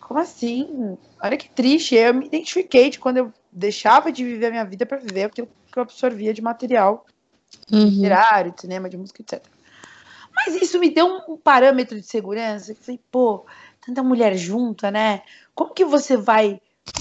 como 0.00 0.20
assim? 0.20 0.96
Olha 1.22 1.36
que 1.36 1.50
triste. 1.50 1.94
Eu 1.94 2.14
me 2.14 2.26
identifiquei 2.26 2.90
de 2.90 2.98
quando 2.98 3.18
eu 3.18 3.32
deixava 3.52 4.10
de 4.10 4.24
viver 4.24 4.46
a 4.46 4.50
minha 4.50 4.64
vida 4.64 4.86
para 4.86 4.98
viver 4.98 5.24
aquilo 5.24 5.48
que 5.70 5.78
eu 5.78 5.82
absorvia 5.82 6.32
de 6.32 6.42
material 6.42 7.06
uhum. 7.70 7.84
literário, 7.84 8.52
de 8.52 8.60
cinema, 8.60 8.88
de 8.88 8.96
música, 8.96 9.22
etc. 9.22 9.44
Mas 10.34 10.54
isso 10.54 10.78
me 10.78 10.90
deu 10.90 11.06
um 11.28 11.36
parâmetro 11.36 12.00
de 12.00 12.06
segurança. 12.06 12.72
Eu 12.72 12.76
falei, 12.76 13.00
pô, 13.10 13.44
tanta 13.84 14.02
mulher 14.02 14.36
junta, 14.36 14.90
né? 14.90 15.22
Como 15.54 15.74
que 15.74 15.84
você 15.84 16.16
vai 16.16 16.60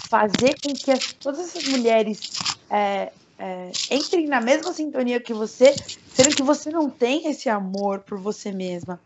fazer 0.10 0.56
com 0.62 0.74
que 0.74 0.92
as, 0.92 1.14
todas 1.14 1.40
essas 1.40 1.68
mulheres 1.68 2.32
é, 2.70 3.12
é, 3.38 3.72
entrem 3.92 4.28
na 4.28 4.42
mesma 4.42 4.74
sintonia 4.74 5.20
que 5.20 5.34
você, 5.34 5.76
sendo 6.14 6.36
que 6.36 6.44
você 6.44 6.72
não 6.72 6.90
tem 6.90 7.28
esse 7.28 7.50
amor 7.50 8.00
por 8.00 8.20
você 8.20 8.52
mesma? 8.52 9.00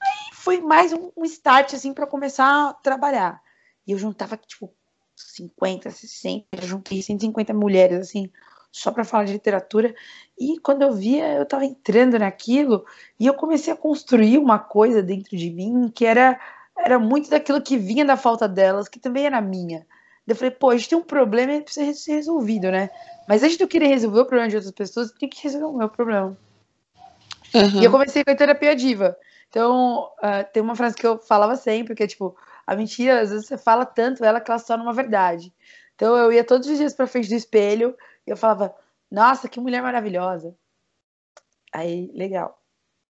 Aí 0.00 0.34
foi 0.34 0.60
mais 0.60 0.92
um, 0.92 1.10
um 1.16 1.24
start, 1.24 1.74
assim, 1.74 1.94
para 1.94 2.06
começar 2.06 2.70
a 2.70 2.72
trabalhar. 2.72 3.40
E 3.86 3.92
eu 3.92 3.98
juntava, 3.98 4.36
tipo, 4.36 4.72
50, 5.14 5.90
60, 5.90 6.46
eu 6.52 6.66
juntei 6.66 7.00
150 7.00 7.54
mulheres, 7.54 8.00
assim, 8.00 8.30
só 8.72 8.90
para 8.90 9.04
falar 9.04 9.24
de 9.24 9.32
literatura. 9.32 9.94
E 10.38 10.58
quando 10.58 10.82
eu 10.82 10.92
via, 10.92 11.34
eu 11.34 11.44
estava 11.44 11.64
entrando 11.64 12.18
naquilo 12.18 12.84
e 13.18 13.26
eu 13.26 13.34
comecei 13.34 13.72
a 13.72 13.76
construir 13.76 14.38
uma 14.38 14.58
coisa 14.58 15.02
dentro 15.02 15.36
de 15.36 15.50
mim 15.50 15.90
que 15.94 16.04
era, 16.04 16.38
era 16.76 16.98
muito 16.98 17.30
daquilo 17.30 17.62
que 17.62 17.78
vinha 17.78 18.04
da 18.04 18.16
falta 18.16 18.48
delas, 18.48 18.88
que 18.88 18.98
também 18.98 19.24
era 19.24 19.40
minha. 19.40 19.86
Eu 20.26 20.34
falei, 20.34 20.50
pô, 20.50 20.70
a 20.70 20.76
gente 20.76 20.88
tem 20.88 20.98
um 20.98 21.02
problema 21.02 21.54
e 21.54 21.62
precisa 21.62 21.94
ser 21.94 22.14
resolvido, 22.14 22.70
né? 22.70 22.90
Mas 23.28 23.42
antes 23.42 23.56
de 23.56 23.64
eu 23.64 23.68
querer 23.68 23.88
resolver 23.88 24.20
o 24.20 24.24
problema 24.24 24.48
de 24.48 24.56
outras 24.56 24.72
pessoas, 24.72 25.10
eu 25.10 25.18
tenho 25.18 25.30
que 25.30 25.42
resolver 25.42 25.66
o 25.66 25.76
meu 25.76 25.88
problema. 25.88 26.36
Uhum. 27.54 27.80
E 27.80 27.84
eu 27.84 27.90
comecei 27.90 28.24
com 28.24 28.30
a 28.30 28.36
terapia 28.36 28.74
diva. 28.76 29.16
Então, 29.48 30.10
uh, 30.18 30.52
tem 30.52 30.62
uma 30.62 30.76
frase 30.76 30.96
que 30.96 31.06
eu 31.06 31.18
falava 31.18 31.56
sempre, 31.56 31.94
que 31.94 32.02
é 32.02 32.06
tipo, 32.06 32.36
a 32.66 32.76
mentira, 32.76 33.20
às 33.20 33.30
vezes 33.30 33.46
você 33.46 33.56
fala 33.56 33.86
tanto 33.86 34.24
ela 34.24 34.40
que 34.40 34.50
ela 34.50 34.58
se 34.58 34.66
torna 34.66 34.82
uma 34.82 34.92
verdade. 34.92 35.52
Então 35.94 36.16
eu 36.16 36.32
ia 36.32 36.44
todos 36.44 36.68
os 36.68 36.76
dias 36.76 36.94
pra 36.94 37.06
frente 37.06 37.28
do 37.28 37.34
espelho 37.34 37.96
e 38.26 38.30
eu 38.30 38.36
falava, 38.36 38.74
nossa, 39.10 39.48
que 39.48 39.60
mulher 39.60 39.82
maravilhosa. 39.82 40.54
Aí, 41.72 42.10
legal. 42.14 42.60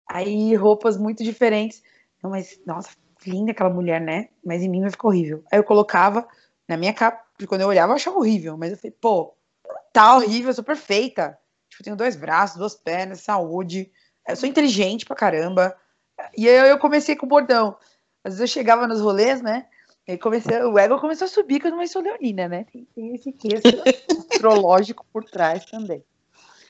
Aí, 0.07 0.55
roupas 0.55 0.98
muito 0.98 1.24
diferentes. 1.24 1.81
Não, 2.22 2.29
mas, 2.29 2.60
nossa, 2.65 2.89
linda 3.25 3.51
aquela 3.51 3.69
mulher, 3.69 4.00
né? 4.00 4.29
Mas 4.43 4.62
em 4.62 4.69
mim 4.69 4.81
vai 4.81 4.91
ficar 4.91 5.07
horrível. 5.07 5.43
Aí 5.51 5.57
eu 5.57 5.63
colocava 5.63 6.27
na 6.67 6.77
minha 6.77 6.93
capa, 6.93 7.24
porque 7.31 7.48
quando 7.48 7.62
eu 7.62 7.67
olhava 7.67 7.91
eu 7.91 7.95
achava 7.95 8.17
horrível. 8.17 8.57
Mas 8.57 8.72
eu 8.72 8.77
falei, 8.77 8.95
pô, 9.00 9.34
tá 9.95 10.13
horrível, 10.13 10.49
eu 10.49 10.53
sou 10.53 10.63
perfeita. 10.63 11.37
Tipo, 11.69 11.83
tenho 11.83 11.95
dois 11.95 12.17
braços, 12.17 12.57
duas 12.57 12.75
pernas, 12.75 13.21
saúde. 13.21 13.89
Eu 14.27 14.35
sou 14.35 14.47
inteligente 14.47 15.05
pra 15.05 15.15
caramba. 15.15 15.73
E 16.37 16.49
aí 16.49 16.69
eu 16.69 16.77
comecei 16.77 17.15
com 17.15 17.25
o 17.25 17.29
bordão. 17.29 17.77
Às 18.21 18.33
vezes 18.33 18.41
eu 18.41 18.47
chegava 18.47 18.87
nos 18.87 18.99
rolês, 18.99 19.41
né? 19.41 19.67
E 20.05 20.17
comecei, 20.17 20.61
o 20.63 20.77
ego 20.77 20.99
começou 20.99 21.25
a 21.25 21.29
subir 21.29 21.61
quando 21.61 21.79
eu 21.79 21.87
sou 21.87 22.01
leonina, 22.01 22.47
né? 22.47 22.65
Tem, 22.71 22.85
tem 22.93 23.15
esse 23.15 23.31
queixo 23.31 23.63
astrológico 24.31 25.05
por 25.13 25.23
trás 25.23 25.65
também. 25.65 26.03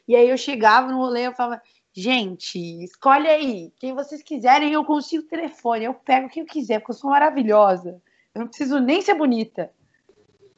E 0.08 0.15
aí 0.15 0.29
eu 0.29 0.38
chegava 0.38 0.91
no 0.91 0.98
rolê, 0.98 1.27
eu 1.27 1.34
falava, 1.34 1.62
gente, 1.91 2.60
escolhe 2.84 3.27
aí, 3.27 3.74
quem 3.79 3.96
vocês 3.96 4.22
quiserem, 4.22 4.72
eu 4.72 4.86
consigo 4.86 5.24
o 5.24 5.27
telefone, 5.27 5.86
eu 5.86 5.96
pego 5.96 6.29
quem 6.29 6.44
eu 6.44 6.48
quiser, 6.48 6.79
porque 6.79 6.91
eu 6.91 6.96
sou 6.96 7.10
maravilhosa. 7.10 8.00
Eu 8.36 8.41
não 8.41 8.48
preciso 8.48 8.79
nem 8.79 9.01
ser 9.01 9.15
bonita. 9.15 9.72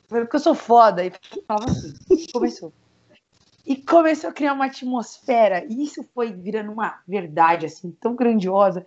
Porque 0.08 0.36
eu 0.36 0.40
sou 0.40 0.56
foda. 0.56 1.06
E 1.06 1.12
falava 1.48 1.70
assim, 1.70 1.94
começou. 2.32 2.74
E 3.66 3.76
começou 3.76 4.30
a 4.30 4.34
criar 4.34 4.54
uma 4.54 4.66
atmosfera. 4.66 5.66
E 5.70 5.84
isso 5.84 6.08
foi 6.14 6.32
virando 6.32 6.72
uma 6.72 7.00
verdade, 7.08 7.66
assim, 7.66 7.92
tão 8.00 8.16
grandiosa, 8.16 8.86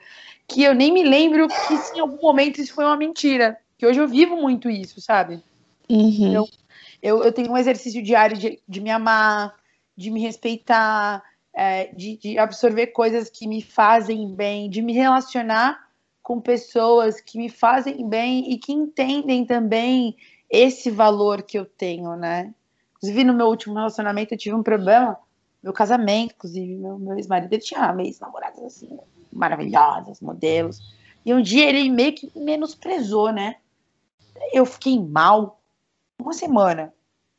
que 0.48 0.62
eu 0.62 0.74
nem 0.74 0.92
me 0.92 1.02
lembro 1.02 1.48
que 1.48 1.76
se 1.76 1.96
em 1.96 2.00
algum 2.00 2.20
momento 2.20 2.60
isso 2.60 2.74
foi 2.74 2.84
uma 2.84 2.96
mentira. 2.96 3.58
Que 3.76 3.86
hoje 3.86 4.00
eu 4.00 4.08
vivo 4.08 4.36
muito 4.36 4.70
isso, 4.70 5.00
sabe? 5.00 5.42
Uhum. 5.88 6.28
Então, 6.28 6.48
eu, 7.02 7.22
eu 7.22 7.32
tenho 7.32 7.50
um 7.50 7.58
exercício 7.58 8.02
diário 8.02 8.36
de, 8.36 8.58
de 8.66 8.80
me 8.80 8.90
amar, 8.90 9.54
de 9.96 10.10
me 10.10 10.20
respeitar, 10.20 11.22
é, 11.52 11.86
de, 11.94 12.16
de 12.16 12.38
absorver 12.38 12.88
coisas 12.88 13.28
que 13.28 13.46
me 13.46 13.60
fazem 13.60 14.34
bem, 14.34 14.70
de 14.70 14.80
me 14.80 14.92
relacionar 14.92 15.88
com 16.22 16.40
pessoas 16.40 17.20
que 17.20 17.36
me 17.36 17.48
fazem 17.48 18.08
bem 18.08 18.52
e 18.52 18.58
que 18.58 18.72
entendem 18.72 19.44
também 19.44 20.16
esse 20.50 20.90
valor 20.90 21.42
que 21.42 21.59
eu 21.59 21.64
tenho, 21.64 22.16
né? 22.16 22.52
Inclusive, 22.97 23.25
no 23.25 23.33
meu 23.33 23.47
último 23.47 23.75
relacionamento, 23.75 24.35
eu 24.35 24.38
tive 24.38 24.54
um 24.54 24.62
problema. 24.62 25.19
Meu 25.62 25.73
casamento, 25.73 26.35
inclusive, 26.35 26.75
meu, 26.75 26.99
meu 26.99 27.16
ex-marido, 27.16 27.52
ele 27.52 27.62
tinha 27.62 27.95
ex-namoradas 27.99 28.62
assim, 28.64 28.99
maravilhosas, 29.33 30.21
modelos. 30.21 30.80
E 31.25 31.33
um 31.33 31.40
dia 31.40 31.69
ele 31.69 31.88
meio 31.90 32.14
que 32.14 32.30
menosprezou, 32.35 33.30
né? 33.30 33.57
Eu 34.52 34.64
fiquei 34.66 34.99
mal 34.99 35.61
uma 36.19 36.33
semana. 36.33 36.92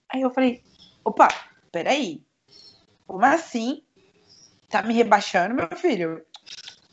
Aí 0.10 0.22
eu 0.22 0.30
falei: 0.30 0.63
opa, 1.03 1.27
peraí. 1.72 2.22
Como 3.08 3.25
assim? 3.25 3.82
Tá 4.70 4.82
me 4.82 4.94
rebaixando, 4.94 5.56
meu 5.56 5.68
filho? 5.75 6.24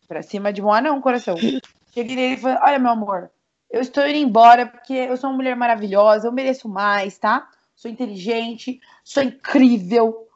Pra 0.09 0.23
cima 0.23 0.53
de 0.53 0.63
um 0.63 0.81
não, 0.81 1.01
coração. 1.01 1.37
Cheguei 1.93 2.17
nele 2.17 2.35
e 2.35 2.39
falei: 2.39 2.59
olha, 2.63 2.79
meu 2.79 2.91
amor, 2.91 3.31
eu 3.71 3.81
estou 3.81 4.07
indo 4.07 4.19
embora 4.19 4.67
porque 4.67 4.93
eu 4.93 5.17
sou 5.17 5.31
uma 5.31 5.37
mulher 5.37 5.57
maravilhosa, 5.57 6.27
eu 6.27 6.33
mereço 6.33 6.69
mais, 6.69 7.19
tá? 7.19 7.49
sou 7.79 7.89
inteligente, 7.89 8.81
sou 9.05 9.23
incrível, 9.23 10.27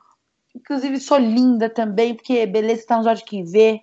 inclusive 0.54 1.00
sou 1.00 1.18
linda 1.18 1.68
também, 1.68 2.14
porque 2.14 2.46
beleza 2.46 2.82
está 2.82 2.96
nos 2.96 3.06
olhos 3.06 3.18
de 3.18 3.24
quem 3.24 3.44
vê. 3.44 3.82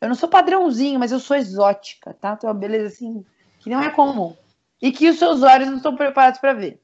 Eu 0.00 0.08
não 0.08 0.16
sou 0.16 0.28
padrãozinho, 0.28 0.98
mas 0.98 1.12
eu 1.12 1.20
sou 1.20 1.36
exótica, 1.36 2.12
tá? 2.14 2.36
Tenho 2.36 2.52
uma 2.52 2.58
beleza 2.58 2.88
assim 2.88 3.24
que 3.60 3.70
não 3.70 3.80
é 3.80 3.90
comum. 3.90 4.36
E 4.82 4.90
que 4.90 5.08
os 5.08 5.18
seus 5.18 5.42
olhos 5.44 5.68
não 5.68 5.76
estão 5.76 5.94
preparados 5.94 6.40
para 6.40 6.52
ver. 6.52 6.80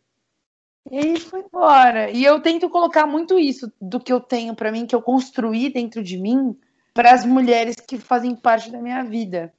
E 0.91 0.97
aí 0.97 1.19
foi 1.19 1.41
embora. 1.41 2.09
E 2.11 2.25
eu 2.25 2.41
tento 2.41 2.71
colocar 2.71 3.05
muito 3.05 3.37
isso 3.37 3.71
do 3.81 3.99
que 3.99 4.13
eu 4.13 4.21
tenho 4.21 4.55
para 4.55 4.71
mim, 4.71 4.87
que 4.87 4.95
eu 4.95 5.03
construí 5.03 5.71
dentro 5.71 6.05
de 6.05 6.17
mim, 6.17 6.57
para 6.95 7.13
as 7.13 7.27
mulheres 7.27 7.75
que 7.77 7.99
fazem 7.99 8.37
parte 8.37 8.71
da 8.71 8.81
minha 8.81 9.03
vida. 9.03 9.53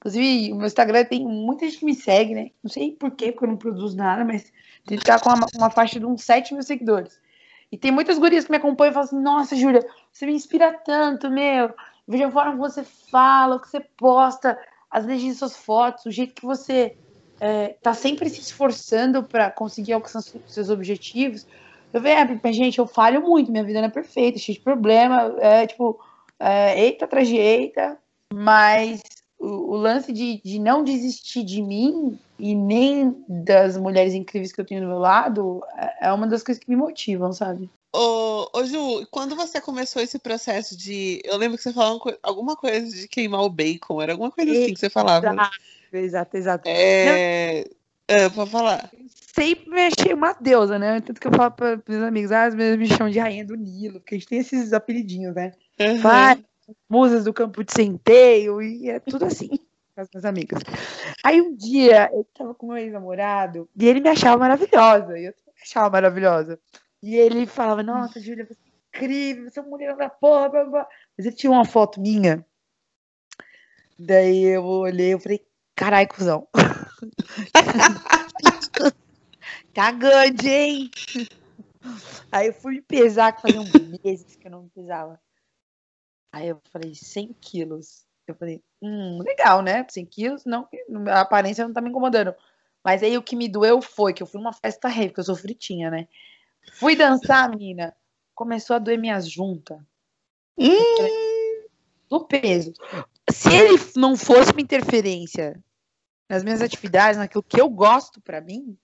Inclusive, 0.00 0.52
o 0.52 0.56
meu 0.56 0.66
Instagram 0.66 1.04
tem 1.04 1.26
muita 1.26 1.66
gente 1.66 1.78
que 1.78 1.84
me 1.84 1.94
segue, 1.94 2.34
né? 2.34 2.50
Não 2.62 2.70
sei 2.70 2.92
por 2.92 3.10
quê, 3.10 3.30
porque 3.30 3.44
eu 3.44 3.50
não 3.50 3.56
produzo 3.58 3.94
nada, 3.94 4.24
mas 4.24 4.50
ele 4.90 5.02
tá 5.02 5.18
com 5.18 5.28
uma, 5.28 5.46
uma 5.54 5.70
faixa 5.70 6.00
de 6.00 6.06
uns 6.06 6.24
7 6.24 6.54
mil 6.54 6.62
seguidores. 6.62 7.20
E 7.70 7.76
tem 7.76 7.92
muitas 7.92 8.18
gurias 8.18 8.46
que 8.46 8.50
me 8.50 8.56
acompanham 8.56 8.92
e 8.92 8.94
falam 8.94 9.06
assim: 9.06 9.20
Nossa, 9.20 9.54
Júlia, 9.54 9.86
você 10.10 10.24
me 10.24 10.32
inspira 10.32 10.72
tanto, 10.72 11.30
meu. 11.30 11.74
Veja 12.08 12.28
a 12.28 12.30
forma 12.30 12.52
que 12.52 12.58
você 12.58 12.82
fala, 12.82 13.56
o 13.56 13.60
que 13.60 13.68
você 13.68 13.80
posta, 13.80 14.58
as 14.90 15.04
legendas 15.04 15.36
suas 15.36 15.56
fotos, 15.56 16.06
o 16.06 16.10
jeito 16.10 16.34
que 16.34 16.46
você 16.46 16.96
é, 17.38 17.76
tá 17.82 17.92
sempre 17.92 18.28
se 18.30 18.40
esforçando 18.40 19.22
para 19.22 19.50
conseguir 19.50 19.92
alcançar 19.92 20.22
seus 20.46 20.70
objetivos. 20.70 21.46
Eu 21.92 22.00
vejo, 22.00 22.40
é, 22.42 22.52
gente, 22.52 22.78
eu 22.78 22.86
falho 22.86 23.20
muito, 23.20 23.52
minha 23.52 23.64
vida 23.64 23.80
não 23.80 23.88
é 23.88 23.90
perfeita, 23.90 24.38
cheia 24.38 24.56
de 24.56 24.64
problema, 24.64 25.36
é 25.40 25.66
tipo, 25.66 26.00
é, 26.38 26.80
eita 26.80 27.04
atrás 27.04 27.28
de 27.28 27.36
eita, 27.36 27.98
mas 28.32 29.02
o, 29.40 29.72
o 29.72 29.76
lance 29.76 30.12
de, 30.12 30.40
de 30.44 30.58
não 30.58 30.84
desistir 30.84 31.42
de 31.42 31.62
mim 31.62 32.18
e 32.38 32.54
nem 32.54 33.16
das 33.26 33.76
mulheres 33.76 34.12
incríveis 34.12 34.52
que 34.52 34.60
eu 34.60 34.64
tenho 34.64 34.82
do 34.82 34.86
meu 34.86 34.98
lado 34.98 35.62
é, 35.76 36.08
é 36.08 36.12
uma 36.12 36.26
das 36.26 36.42
coisas 36.42 36.62
que 36.62 36.68
me 36.68 36.76
motivam, 36.76 37.32
sabe? 37.32 37.70
Ô, 37.92 38.48
ô 38.52 38.64
Ju, 38.64 39.06
quando 39.10 39.34
você 39.34 39.60
começou 39.60 40.00
esse 40.00 40.18
processo 40.18 40.76
de. 40.76 41.20
Eu 41.24 41.36
lembro 41.36 41.56
que 41.56 41.62
você 41.62 41.72
falou 41.72 42.00
alguma 42.22 42.54
coisa 42.54 42.86
de 42.88 43.08
queimar 43.08 43.40
o 43.40 43.50
bacon, 43.50 44.00
era 44.00 44.12
alguma 44.12 44.30
coisa 44.30 44.52
assim 44.52 44.74
que 44.74 44.78
você 44.78 44.90
falava. 44.90 45.50
Exato, 45.92 46.36
exato. 46.36 46.68
É. 46.68 47.64
é 48.06 48.28
pra 48.28 48.46
falar. 48.46 48.90
Sempre 49.34 49.70
me 49.70 49.80
achei 49.86 50.14
uma 50.14 50.34
deusa, 50.34 50.78
né? 50.78 51.00
Tanto 51.00 51.20
que 51.20 51.26
eu 51.26 51.32
falo 51.32 51.50
para 51.50 51.80
meus 51.88 52.02
amigos, 52.04 52.30
ah, 52.30 52.48
meus 52.50 52.78
me 52.78 52.86
chamam 52.86 53.10
de 53.10 53.18
rainha 53.18 53.44
do 53.44 53.56
Nilo, 53.56 53.98
porque 53.98 54.14
a 54.14 54.18
gente 54.18 54.28
tem 54.28 54.38
esses 54.38 54.72
apelidinhos, 54.72 55.34
né? 55.34 55.52
Uhum. 55.80 56.00
Vai, 56.00 56.44
musas 56.88 57.24
do 57.24 57.32
campo 57.32 57.64
de 57.64 57.72
centeio, 57.72 58.62
e 58.62 58.90
é 58.90 59.00
tudo 59.00 59.24
assim. 59.24 59.48
com 59.94 60.00
as 60.00 60.08
minhas 60.12 60.24
amigas. 60.24 60.62
Aí 61.24 61.40
um 61.40 61.54
dia 61.54 62.10
eu 62.12 62.24
tava 62.34 62.54
com 62.54 62.66
meu 62.66 62.76
ex-namorado 62.76 63.68
e 63.76 63.86
ele 63.86 64.00
me 64.00 64.08
achava 64.08 64.38
maravilhosa. 64.38 65.18
E 65.18 65.26
eu 65.26 65.32
também 65.32 65.54
me 65.54 65.62
achava 65.62 65.90
maravilhosa. 65.90 66.58
E 67.02 67.16
ele 67.16 67.46
falava, 67.46 67.82
nossa, 67.82 68.20
Júlia, 68.20 68.46
você 68.46 68.54
é 68.54 68.56
incrível, 68.88 69.50
você 69.50 69.60
é 69.60 69.62
mulher 69.62 69.96
da 69.96 70.08
porra, 70.08 70.48
blá, 70.48 70.64
blá. 70.64 70.88
Mas 71.16 71.26
ele 71.26 71.36
tinha 71.36 71.50
uma 71.50 71.64
foto 71.64 72.00
minha. 72.00 72.44
Daí 73.98 74.44
eu 74.44 74.64
olhei 74.64 75.14
e 75.14 75.20
falei, 75.20 75.46
carai, 75.74 76.06
cuzão. 76.06 76.48
tá 79.74 79.90
grande, 79.92 80.48
hein? 80.48 80.90
Aí 82.32 82.48
eu 82.48 82.52
fui 82.52 82.82
pesar, 82.82 83.32
que 83.32 83.42
fazia 83.42 83.60
uns 83.60 83.72
meses 84.02 84.36
que 84.36 84.46
eu 84.46 84.50
não 84.50 84.68
pesava. 84.68 85.20
Aí 86.32 86.48
eu 86.48 86.60
falei, 86.70 86.94
100 86.94 87.34
quilos. 87.40 88.04
Eu 88.26 88.34
falei, 88.34 88.62
hum, 88.80 89.18
legal, 89.22 89.62
né? 89.62 89.84
100 89.88 90.06
quilos, 90.06 90.44
não, 90.44 90.68
a 91.08 91.20
aparência 91.20 91.66
não 91.66 91.72
tá 91.72 91.80
me 91.80 91.90
incomodando. 91.90 92.34
Mas 92.84 93.02
aí 93.02 93.16
o 93.16 93.22
que 93.22 93.36
me 93.36 93.48
doeu 93.48 93.82
foi 93.82 94.12
que 94.12 94.22
eu 94.22 94.26
fui 94.26 94.40
numa 94.40 94.52
festa 94.52 94.88
rave, 94.88 95.08
porque 95.08 95.20
eu 95.20 95.24
sou 95.24 95.36
fritinha, 95.36 95.90
né? 95.90 96.08
Fui 96.72 96.96
dançar, 96.96 97.50
menina. 97.50 97.94
Começou 98.34 98.76
a 98.76 98.78
doer 98.78 98.98
minhas 98.98 99.28
juntas. 99.28 99.78
Hum. 100.56 101.66
Do 102.08 102.24
peso. 102.26 102.72
Se 103.30 103.52
ele 103.52 103.78
não 103.96 104.16
fosse 104.16 104.52
uma 104.52 104.60
interferência 104.60 105.62
nas 106.28 106.42
minhas 106.42 106.62
atividades, 106.62 107.18
naquilo 107.18 107.42
que 107.42 107.60
eu 107.60 107.68
gosto 107.68 108.20
para 108.20 108.40
mim, 108.40 108.78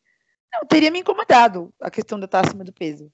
não 0.53 0.67
teria 0.67 0.91
me 0.91 1.01
incomodado 1.01 1.73
a 1.81 1.91
questão 1.91 2.19
de 2.19 2.25
eu 2.25 2.27
estar 2.27 2.45
acima 2.45 2.65
do 2.65 2.73
peso. 2.73 3.11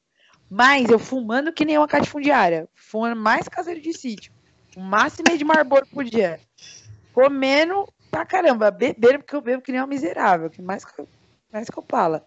Mas 0.55 0.91
eu 0.91 0.99
fumando 0.99 1.51
que 1.51 1.65
nem 1.65 1.79
uma 1.79 1.89
catifundiária, 1.89 2.69
fumando 2.75 3.17
mais 3.17 3.49
caseiro 3.49 3.81
de 3.81 3.95
sítio, 3.95 4.31
o 4.77 4.81
máximo 4.81 5.35
de 5.35 5.43
Marlboro 5.47 5.87
por 5.87 6.05
dia, 6.05 6.39
comendo 7.15 7.91
pra 8.11 8.27
caramba, 8.27 8.71
bebendo 8.71 9.21
porque 9.21 9.35
eu 9.35 9.41
bebo 9.41 9.63
que 9.63 9.73
nem 9.73 9.81
uma 9.81 9.87
miserável, 9.87 10.51
que 10.51 10.61
mais 10.61 10.85
que, 10.85 11.03
mais 11.51 11.71
que 11.71 11.79
eu 11.79 11.83
falo. 11.89 12.21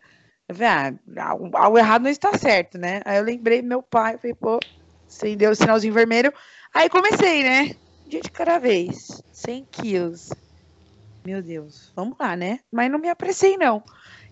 Eu 0.49 0.55
falei, 0.55 0.67
ah, 0.67 1.29
algo, 1.29 1.55
algo, 1.55 1.77
errado 1.77 2.01
não 2.01 2.09
está 2.09 2.35
certo, 2.35 2.79
né? 2.79 2.99
Aí 3.05 3.19
eu 3.19 3.23
lembrei 3.23 3.61
meu 3.61 3.83
pai, 3.83 4.17
falei, 4.17 4.33
pô, 4.33 4.57
acendeu 5.07 5.51
o 5.51 5.55
sinalzinho 5.55 5.93
vermelho. 5.93 6.33
Aí 6.73 6.89
comecei, 6.89 7.43
né? 7.43 7.75
Um 8.07 8.09
dia 8.09 8.21
de 8.21 8.31
cada 8.31 8.57
vez, 8.57 9.21
100 9.31 9.65
quilos. 9.65 10.29
Meu 11.23 11.43
Deus, 11.43 11.91
vamos 11.95 12.17
lá, 12.19 12.35
né? 12.35 12.61
Mas 12.71 12.89
não 12.89 12.97
me 12.97 13.07
apressei, 13.07 13.55
não. 13.55 13.83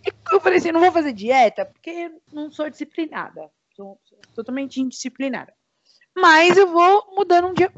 E 0.03 0.11
eu 0.31 0.41
falei 0.41 0.57
assim, 0.57 0.71
não 0.71 0.81
vou 0.81 0.91
fazer 0.91 1.13
dieta, 1.13 1.63
porque 1.63 2.09
não 2.31 2.51
sou 2.51 2.71
disciplinada. 2.71 3.51
Sou, 3.83 3.99
totalmente 4.33 4.79
indisciplinada. 4.81 5.53
Mas 6.15 6.57
eu 6.57 6.67
vou 6.67 7.13
mudando 7.15 7.47
um 7.47 7.53
dia, 7.53 7.71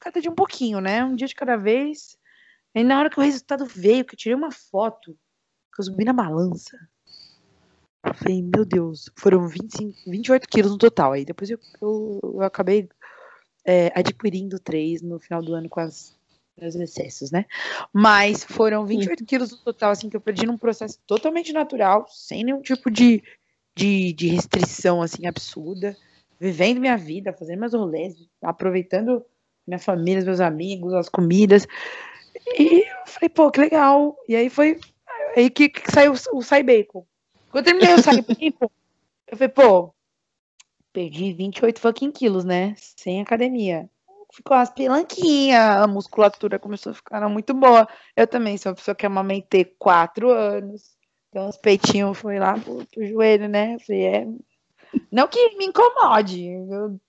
cada 0.00 0.20
dia 0.20 0.30
um 0.30 0.34
pouquinho, 0.34 0.80
né? 0.80 1.04
Um 1.04 1.14
dia 1.14 1.28
de 1.28 1.34
cada 1.34 1.56
vez. 1.56 2.18
E 2.74 2.82
na 2.82 2.98
hora 2.98 3.10
que 3.10 3.18
o 3.18 3.22
resultado 3.22 3.64
veio, 3.66 4.04
que 4.04 4.14
eu 4.14 4.18
tirei 4.18 4.34
uma 4.34 4.50
foto, 4.50 5.16
que 5.74 5.80
eu 5.80 5.84
subi 5.84 6.04
na 6.04 6.12
balança. 6.12 6.76
Eu 8.04 8.14
falei, 8.14 8.42
meu 8.42 8.64
Deus, 8.64 9.10
foram 9.16 9.46
25, 9.48 10.10
28 10.10 10.48
quilos 10.48 10.72
no 10.72 10.78
total. 10.78 11.12
Aí 11.12 11.24
depois 11.24 11.50
eu, 11.50 11.58
eu, 11.80 12.20
eu 12.22 12.42
acabei 12.42 12.88
é, 13.64 13.92
adquirindo 13.94 14.58
três 14.58 15.00
no 15.00 15.18
final 15.18 15.42
do 15.42 15.54
ano 15.54 15.68
com 15.68 15.80
as, 15.80 16.16
os 16.60 16.74
excessos, 16.74 17.30
né? 17.30 17.46
Mas 17.92 18.44
foram 18.44 18.84
28 18.86 19.20
Sim. 19.20 19.24
quilos 19.24 19.50
no 19.52 19.58
total, 19.58 19.90
assim, 19.90 20.10
que 20.10 20.16
eu 20.16 20.20
perdi 20.20 20.46
num 20.46 20.58
processo 20.58 20.98
totalmente 21.06 21.52
natural, 21.52 22.06
sem 22.08 22.44
nenhum 22.44 22.60
tipo 22.60 22.90
de, 22.90 23.22
de, 23.74 24.12
de 24.12 24.28
restrição, 24.28 25.02
assim, 25.02 25.26
absurda. 25.26 25.96
Vivendo 26.38 26.80
minha 26.80 26.96
vida, 26.96 27.32
fazendo 27.32 27.60
meus 27.60 27.74
rolês, 27.74 28.14
aproveitando 28.42 29.24
minha 29.66 29.78
família, 29.78 30.24
meus 30.24 30.40
amigos, 30.40 30.92
as 30.92 31.08
comidas. 31.08 31.66
E 32.58 32.80
eu 32.80 33.06
falei, 33.06 33.28
pô, 33.28 33.50
que 33.50 33.60
legal. 33.60 34.16
E 34.28 34.36
aí 34.36 34.50
foi 34.50 34.78
aí 35.36 35.48
que, 35.50 35.68
que 35.68 35.90
saiu 35.90 36.12
o 36.32 36.42
Sai 36.42 36.62
Bacon. 36.62 37.06
Quando 37.50 37.66
eu 37.66 37.72
terminei 37.72 37.94
o 37.94 38.02
Sai 38.02 38.20
Bacon, 38.20 38.70
eu 39.28 39.36
falei, 39.36 39.48
pô, 39.48 39.94
perdi 40.92 41.32
28 41.32 41.80
fucking 41.80 42.10
quilos, 42.10 42.44
né? 42.44 42.74
Sem 42.76 43.20
academia. 43.20 43.88
Ficou 44.32 44.56
as 44.56 44.70
pilanquinhas, 44.70 45.60
a 45.60 45.86
musculatura 45.86 46.58
começou 46.58 46.90
a 46.90 46.94
ficar 46.94 47.28
muito 47.28 47.54
boa. 47.54 47.88
Eu 48.16 48.26
também 48.26 48.58
sou 48.58 48.70
uma 48.70 48.76
pessoa 48.76 48.94
que 48.94 49.06
amamentei 49.06 49.64
quatro 49.64 50.30
anos. 50.30 50.93
Então 51.34 51.48
os 51.48 51.56
peitinhos 51.56 52.16
foi 52.16 52.38
lá 52.38 52.56
pro, 52.56 52.86
pro 52.86 53.04
joelho, 53.04 53.48
né? 53.48 53.76
Falei, 53.80 54.04
é. 54.04 54.28
Não 55.10 55.26
que 55.26 55.56
me 55.56 55.66
incomode. 55.66 56.46
Eu, 56.46 57.00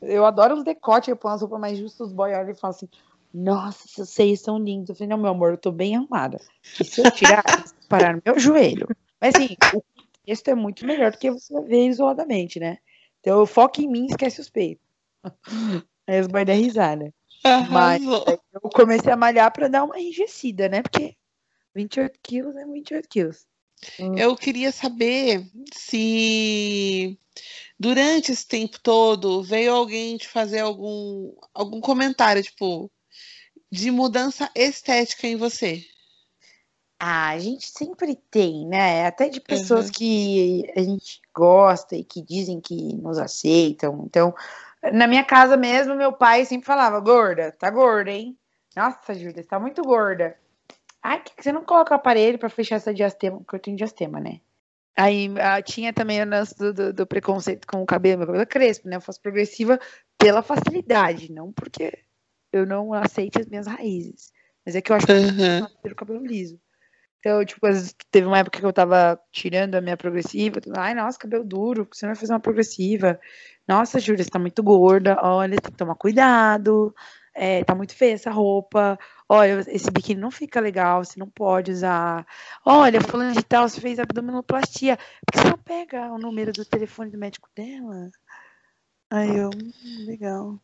eu 0.00 0.24
adoro 0.24 0.54
os 0.54 0.64
decotes, 0.64 1.10
eu 1.10 1.16
ponho 1.16 1.34
as 1.34 1.42
roupas 1.42 1.60
mais 1.60 1.76
justas, 1.76 2.06
os 2.06 2.12
boy 2.14 2.32
olham 2.32 2.48
e 2.48 2.54
falam 2.54 2.74
assim, 2.74 2.88
nossa, 3.32 3.86
seus 3.86 4.08
seios 4.08 4.40
são 4.40 4.58
lindos. 4.58 4.88
Eu 4.88 4.94
falei, 4.94 5.10
não, 5.10 5.18
meu 5.18 5.32
amor, 5.32 5.50
eu 5.50 5.58
tô 5.58 5.70
bem 5.70 5.94
arrumada. 5.94 6.40
E 6.80 6.82
se 6.82 7.02
eu 7.02 7.10
tirar, 7.10 7.44
parar 7.90 8.16
no 8.16 8.22
meu 8.24 8.38
joelho. 8.38 8.88
Mas 9.20 9.34
assim, 9.34 9.54
o 9.74 9.84
texto 10.24 10.48
é 10.48 10.54
muito 10.54 10.86
melhor 10.86 11.12
do 11.12 11.18
que 11.18 11.30
você 11.30 11.60
ver 11.60 11.88
isoladamente, 11.88 12.58
né? 12.58 12.78
Então 13.20 13.38
eu 13.38 13.44
foco 13.44 13.82
em 13.82 13.88
mim 13.88 14.04
e 14.04 14.12
esquece 14.12 14.40
os 14.40 14.48
peitos. 14.48 14.82
Aí 16.08 16.20
os 16.22 16.26
boys 16.26 16.46
dão 16.46 16.56
risada. 16.56 17.12
Mas 17.70 18.02
eu 18.02 18.70
comecei 18.72 19.12
a 19.12 19.16
malhar 19.16 19.52
pra 19.52 19.68
dar 19.68 19.84
uma 19.84 20.00
enrijecida, 20.00 20.70
né? 20.70 20.80
Porque 20.80 21.14
28 21.74 22.18
quilos 22.22 22.56
é 22.56 22.64
28 22.64 23.06
quilos. 23.10 23.46
Eu 24.16 24.36
queria 24.36 24.72
saber 24.72 25.46
se 25.72 27.18
durante 27.78 28.32
esse 28.32 28.46
tempo 28.46 28.78
todo 28.80 29.42
veio 29.42 29.72
alguém 29.72 30.16
te 30.16 30.28
fazer 30.28 30.60
algum, 30.60 31.32
algum 31.54 31.80
comentário, 31.80 32.42
tipo, 32.42 32.90
de 33.70 33.90
mudança 33.90 34.50
estética 34.54 35.26
em 35.26 35.36
você? 35.36 35.84
Ah, 36.98 37.28
a 37.28 37.38
gente 37.38 37.68
sempre 37.68 38.16
tem, 38.28 38.66
né? 38.66 39.06
Até 39.06 39.28
de 39.28 39.40
pessoas 39.40 39.86
uhum. 39.86 39.92
que 39.92 40.72
a 40.76 40.82
gente 40.82 41.20
gosta 41.32 41.94
e 41.94 42.02
que 42.02 42.20
dizem 42.20 42.60
que 42.60 42.96
nos 42.96 43.18
aceitam. 43.18 44.02
Então, 44.04 44.34
na 44.92 45.06
minha 45.06 45.24
casa 45.24 45.56
mesmo, 45.56 45.94
meu 45.94 46.12
pai 46.12 46.44
sempre 46.44 46.66
falava: 46.66 46.98
gorda, 46.98 47.52
tá 47.52 47.70
gorda, 47.70 48.10
hein? 48.10 48.36
Nossa, 48.74 49.14
Júlia, 49.14 49.42
você 49.42 49.44
tá 49.44 49.60
muito 49.60 49.82
gorda. 49.82 50.36
Ai, 51.02 51.22
que 51.22 51.32
você 51.42 51.52
não 51.52 51.64
coloca 51.64 51.94
o 51.94 51.96
aparelho 51.96 52.38
para 52.38 52.48
fechar 52.48 52.76
essa 52.76 52.92
diastema? 52.92 53.38
Porque 53.38 53.56
eu 53.56 53.60
tenho 53.60 53.76
diastema, 53.76 54.20
né? 54.20 54.40
Aí 54.96 55.32
ah, 55.40 55.62
tinha 55.62 55.92
também 55.92 56.20
o 56.20 56.28
lance 56.28 56.56
do, 56.58 56.72
do, 56.72 56.92
do, 56.92 57.06
preconceito 57.06 57.66
com 57.68 57.80
o 57.80 57.86
cabelo, 57.86 58.18
meu 58.18 58.26
cabelo 58.26 58.42
é 58.42 58.46
crespo, 58.46 58.88
né? 58.88 58.96
Eu 58.96 59.00
faço 59.00 59.22
progressiva 59.22 59.78
pela 60.18 60.42
facilidade, 60.42 61.32
não 61.32 61.52
porque 61.52 61.96
eu 62.52 62.66
não 62.66 62.92
aceite 62.92 63.40
as 63.40 63.46
minhas 63.46 63.66
raízes. 63.66 64.32
Mas 64.66 64.74
é 64.74 64.80
que 64.80 64.90
eu 64.90 64.96
acho 64.96 65.06
que 65.06 65.12
uhum. 65.12 65.58
eu 65.58 65.68
ter 65.82 65.92
o 65.92 65.96
cabelo 65.96 66.26
liso. 66.26 66.60
Então, 67.20 67.44
tipo, 67.44 67.66
teve 68.10 68.26
uma 68.26 68.38
época 68.38 68.60
que 68.60 68.66
eu 68.66 68.72
tava 68.72 69.20
tirando 69.32 69.74
a 69.74 69.80
minha 69.80 69.96
progressiva. 69.96 70.60
Ai, 70.76 70.94
nossa, 70.94 71.18
cabelo 71.18 71.44
duro, 71.44 71.88
você 71.92 72.06
não 72.06 72.14
vai 72.14 72.20
fazer 72.20 72.32
uma 72.32 72.40
progressiva. 72.40 73.20
Nossa, 73.66 73.98
Júlia, 73.98 74.22
você 74.22 74.30
tá 74.30 74.38
muito 74.38 74.62
gorda. 74.62 75.16
Olha, 75.22 75.60
tem 75.60 75.70
que 75.70 75.76
tomar 75.76 75.94
cuidado. 75.94 76.94
É, 77.40 77.62
tá 77.62 77.72
muito 77.72 77.94
feia 77.94 78.14
essa 78.14 78.32
roupa. 78.32 78.98
Olha, 79.28 79.64
esse 79.68 79.88
biquíni 79.92 80.20
não 80.20 80.30
fica 80.30 80.58
legal, 80.58 81.04
você 81.04 81.20
não 81.20 81.28
pode 81.28 81.70
usar. 81.70 82.26
Olha, 82.64 83.00
fulano 83.00 83.32
de 83.32 83.44
tal, 83.44 83.68
você 83.68 83.80
fez 83.80 84.00
abdominoplastia. 84.00 84.96
Por 84.96 85.32
que 85.32 85.38
você 85.38 85.50
não 85.50 85.58
pega 85.58 86.12
o 86.12 86.18
número 86.18 86.52
do 86.52 86.64
telefone 86.64 87.12
do 87.12 87.18
médico 87.18 87.48
dela? 87.54 88.10
Aí 89.08 89.36
eu, 89.36 89.50
hum, 89.50 90.04
legal. 90.04 90.58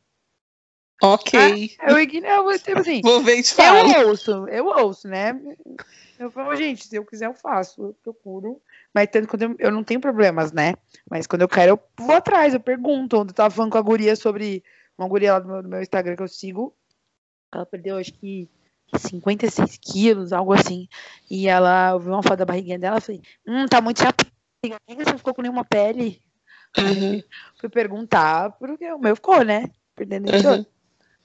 Ok. 1.00 1.70
Ah, 1.78 1.92
eu 1.92 1.98
ignoro, 2.02 2.58
tipo 2.58 2.80
assim. 2.80 3.00
Vou 3.02 3.22
ver 3.22 3.40
te 3.44 3.54
falo. 3.54 3.88
Eu 3.92 4.08
ouço, 4.08 4.48
eu 4.48 4.66
ouço, 4.66 5.06
né? 5.06 5.40
Eu 6.18 6.28
falo, 6.28 6.56
gente, 6.56 6.88
se 6.88 6.96
eu 6.96 7.04
quiser, 7.04 7.26
eu 7.26 7.34
faço, 7.34 7.84
eu 7.84 7.96
procuro. 8.02 8.60
Mas 8.92 9.08
tanto 9.12 9.28
quando 9.28 9.42
eu, 9.42 9.56
eu 9.60 9.70
não 9.70 9.84
tenho 9.84 10.00
problemas, 10.00 10.50
né? 10.50 10.74
Mas 11.08 11.28
quando 11.28 11.42
eu 11.42 11.48
quero, 11.48 11.72
eu 11.72 12.04
vou 12.04 12.16
atrás, 12.16 12.52
eu 12.52 12.60
pergunto. 12.60 13.16
Ontem 13.16 13.30
eu 13.30 13.34
tava 13.34 13.54
falando 13.54 13.70
com 13.70 13.78
a 13.78 13.82
guria 13.82 14.16
sobre 14.16 14.64
uma 14.98 15.08
guria 15.08 15.34
lá 15.34 15.38
do 15.38 15.48
meu, 15.48 15.62
do 15.62 15.68
meu 15.68 15.82
Instagram 15.82 16.16
que 16.16 16.22
eu 16.22 16.28
sigo. 16.28 16.74
Ela 17.52 17.66
perdeu, 17.66 17.98
acho 17.98 18.12
que 18.14 18.48
56 18.96 19.78
quilos, 19.78 20.32
algo 20.32 20.52
assim. 20.52 20.88
E 21.30 21.48
ela 21.48 21.96
viu 21.98 22.12
uma 22.12 22.22
foto 22.22 22.38
da 22.38 22.44
barriguinha 22.44 22.78
dela 22.78 22.98
e 22.98 23.00
falei, 23.00 23.22
hum, 23.46 23.66
tá 23.66 23.80
muito 23.80 24.00
chata. 24.00 24.26
Você 24.64 25.04
não 25.10 25.18
ficou 25.18 25.34
com 25.34 25.42
nenhuma 25.42 25.64
pele? 25.64 26.22
Uhum. 26.76 27.22
Fui 27.60 27.68
perguntar, 27.68 28.52
porque 28.52 28.90
o 28.92 28.98
meu 28.98 29.14
ficou, 29.14 29.44
né? 29.44 29.70
Perdendo 29.94 30.30
uhum. 30.30 30.64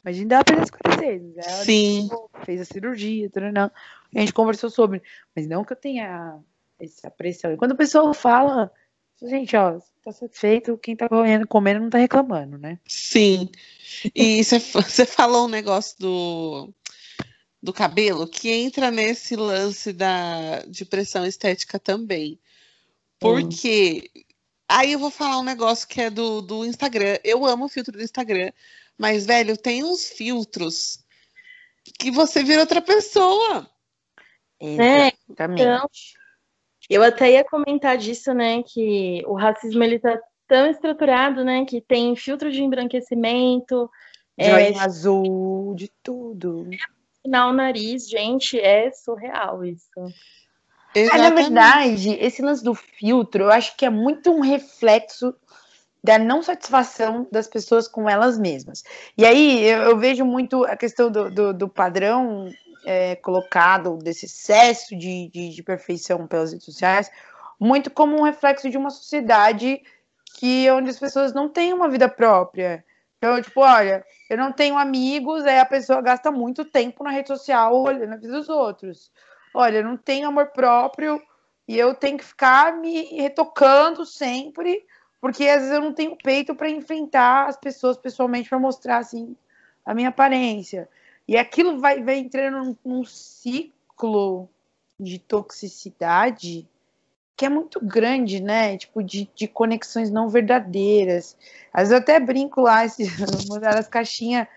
Imagina 0.03 0.35
ela 0.35 0.43
perder 0.43 0.65
56. 0.65 1.37
Ela 1.37 1.65
Sim. 1.65 2.09
fez 2.45 2.61
a 2.61 2.65
cirurgia, 2.65 3.29
tudo, 3.29 3.51
não. 3.51 3.71
A 4.15 4.19
gente 4.19 4.33
conversou 4.33 4.69
sobre. 4.69 5.01
Mas 5.35 5.47
não 5.47 5.63
que 5.63 5.73
eu 5.73 5.77
tenha 5.77 6.39
essa 6.79 7.11
pressão. 7.11 7.51
E 7.51 7.57
quando 7.57 7.73
a 7.73 7.77
pessoa 7.77 8.13
fala, 8.13 8.71
gente, 9.27 9.55
ó, 9.55 9.79
tá 10.03 10.11
satisfeito, 10.11 10.77
quem 10.77 10.95
tá 10.95 11.09
comendo, 11.09 11.47
comendo 11.47 11.81
não 11.81 11.89
tá 11.89 11.97
reclamando, 11.97 12.57
né? 12.57 12.79
Sim. 12.87 13.49
E 14.15 14.41
você 14.43 15.05
falou 15.05 15.45
um 15.45 15.49
negócio 15.49 15.97
do, 15.99 16.73
do 17.61 17.73
cabelo 17.73 18.27
que 18.27 18.49
entra 18.49 18.89
nesse 18.91 19.35
lance 19.35 19.91
da, 19.91 20.61
de 20.67 20.85
pressão 20.85 21.25
estética 21.25 21.79
também. 21.79 22.39
Porque. 23.19 24.09
Hum. 24.15 24.21
Aí 24.71 24.91
eu 24.91 24.99
vou 24.99 25.09
falar 25.09 25.39
um 25.39 25.43
negócio 25.43 25.87
que 25.87 25.99
é 25.99 26.11
do, 26.11 26.41
do 26.43 26.63
Instagram. 26.63 27.17
Eu 27.23 27.43
amo 27.43 27.65
o 27.65 27.69
filtro 27.69 27.97
do 27.97 28.03
Instagram, 28.03 28.51
mas, 28.95 29.25
velho, 29.25 29.57
tem 29.57 29.83
uns 29.83 30.09
filtros 30.09 31.03
que 31.97 32.11
você 32.11 32.43
vira 32.43 32.61
outra 32.61 32.79
pessoa. 32.79 33.67
É, 34.59 35.11
Exatamente. 35.27 35.61
Então, 35.61 35.89
eu 36.89 37.03
até 37.03 37.31
ia 37.31 37.43
comentar 37.43 37.97
disso, 37.97 38.33
né, 38.33 38.63
que 38.63 39.23
o 39.27 39.33
racismo 39.33 39.83
ele 39.83 39.99
tá 39.99 40.19
tão 40.47 40.67
estruturado, 40.67 41.43
né, 41.43 41.65
que 41.65 41.79
tem 41.79 42.15
filtro 42.15 42.51
de 42.51 42.63
embranquecimento, 42.63 43.89
Joinha 44.39 44.69
é, 44.69 44.79
azul, 44.79 45.75
de 45.75 45.91
tudo. 46.01 46.69
Final, 47.21 47.51
nariz, 47.51 48.07
gente, 48.09 48.57
é 48.57 48.89
surreal 48.91 49.65
isso. 49.65 49.89
É, 50.95 51.17
na 51.17 51.29
verdade, 51.29 52.11
esse 52.19 52.41
lance 52.41 52.63
do 52.63 52.73
filtro, 52.73 53.43
eu 53.43 53.51
acho 53.51 53.75
que 53.75 53.85
é 53.85 53.89
muito 53.89 54.31
um 54.31 54.39
reflexo 54.39 55.35
da 56.01 56.17
não 56.17 56.41
satisfação 56.41 57.27
das 57.29 57.47
pessoas 57.47 57.87
com 57.87 58.09
elas 58.09 58.39
mesmas. 58.39 58.83
E 59.17 59.25
aí 59.25 59.61
eu, 59.65 59.81
eu 59.81 59.97
vejo 59.99 60.23
muito 60.23 60.63
a 60.63 60.77
questão 60.77 61.11
do, 61.11 61.29
do, 61.29 61.53
do 61.53 61.69
padrão 61.69 62.49
é, 62.89 63.15
colocado, 63.17 63.97
desse 63.97 64.25
excesso 64.25 64.97
de, 64.97 65.29
de, 65.29 65.49
de, 65.49 65.61
perfeição 65.61 66.25
pelas 66.25 66.51
redes 66.51 66.65
sociais, 66.65 67.11
muito 67.59 67.91
como 67.91 68.17
um 68.17 68.23
reflexo 68.23 68.67
de 68.67 68.79
uma 68.79 68.89
sociedade 68.89 69.79
que 70.39 70.67
onde 70.71 70.89
as 70.89 70.97
pessoas 70.97 71.31
não 71.31 71.47
têm 71.47 71.71
uma 71.71 71.87
vida 71.87 72.09
própria. 72.09 72.83
Então, 73.19 73.39
tipo, 73.43 73.61
olha, 73.61 74.03
eu 74.27 74.35
não 74.35 74.51
tenho 74.51 74.75
amigos, 74.75 75.45
aí 75.45 75.59
a 75.59 75.65
pessoa 75.65 76.01
gasta 76.01 76.31
muito 76.31 76.65
tempo 76.65 77.03
na 77.03 77.11
rede 77.11 77.27
social 77.27 77.79
olhando 77.79 78.13
a 78.13 78.17
vida 78.17 78.33
dos 78.33 78.49
outros. 78.49 79.11
Olha, 79.53 79.77
eu 79.77 79.83
não 79.83 79.95
tenho 79.95 80.27
amor 80.27 80.47
próprio 80.47 81.21
e 81.67 81.77
eu 81.77 81.93
tenho 81.93 82.17
que 82.17 82.25
ficar 82.25 82.73
me 82.73 83.03
retocando 83.15 84.03
sempre, 84.03 84.83
porque 85.21 85.47
às 85.47 85.61
vezes 85.61 85.75
eu 85.75 85.81
não 85.81 85.93
tenho 85.93 86.17
peito 86.17 86.55
para 86.55 86.67
enfrentar 86.67 87.49
as 87.49 87.55
pessoas 87.55 87.97
pessoalmente 87.97 88.49
para 88.49 88.57
mostrar 88.57 88.97
assim 88.97 89.35
a 89.85 89.93
minha 89.93 90.09
aparência. 90.09 90.89
E 91.29 91.37
aquilo 91.37 91.79
vai, 91.79 92.01
vai 92.01 92.17
entrando 92.17 92.57
num, 92.57 92.75
num 92.83 93.05
ciclo 93.05 94.49
de 94.99 95.19
toxicidade 95.19 96.67
que 97.37 97.45
é 97.45 97.49
muito 97.49 97.79
grande, 97.79 98.41
né? 98.41 98.75
Tipo, 98.77 99.03
de, 99.03 99.29
de 99.35 99.47
conexões 99.47 100.09
não 100.09 100.27
verdadeiras. 100.27 101.37
Às 101.71 101.89
vezes 101.89 101.91
eu 101.91 101.97
até 101.99 102.19
brinco 102.19 102.61
lá, 102.61 102.81
mandar 103.47 103.77
as 103.77 103.87
caixinhas. 103.87 104.47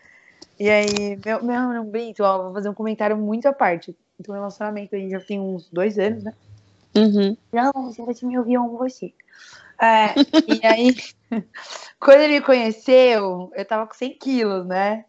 E 0.58 0.70
aí, 0.70 1.18
meu, 1.22 1.44
meu 1.44 1.60
não 1.74 1.84
brinco, 1.84 2.22
ó, 2.22 2.44
vou 2.44 2.54
fazer 2.54 2.70
um 2.70 2.74
comentário 2.74 3.18
muito 3.18 3.46
à 3.46 3.52
parte. 3.52 3.94
Então, 4.18 4.34
relacionamento 4.34 4.96
aí 4.96 5.10
já 5.10 5.20
tem 5.20 5.38
uns 5.38 5.68
dois 5.68 5.98
anos, 5.98 6.24
né? 6.24 6.32
Uhum. 6.96 7.36
Não, 7.52 7.70
você 7.82 8.02
vai 8.02 8.14
me 8.22 8.38
ouvir, 8.38 8.56
com 8.56 8.78
você. 8.78 9.12
É, 9.78 10.14
e 10.48 10.66
aí, 10.66 10.96
quando 12.00 12.20
ele 12.22 12.36
me 12.36 12.40
conheceu, 12.40 13.52
eu 13.54 13.64
tava 13.66 13.86
com 13.86 13.92
100 13.92 14.14
quilos, 14.14 14.66
né? 14.66 15.04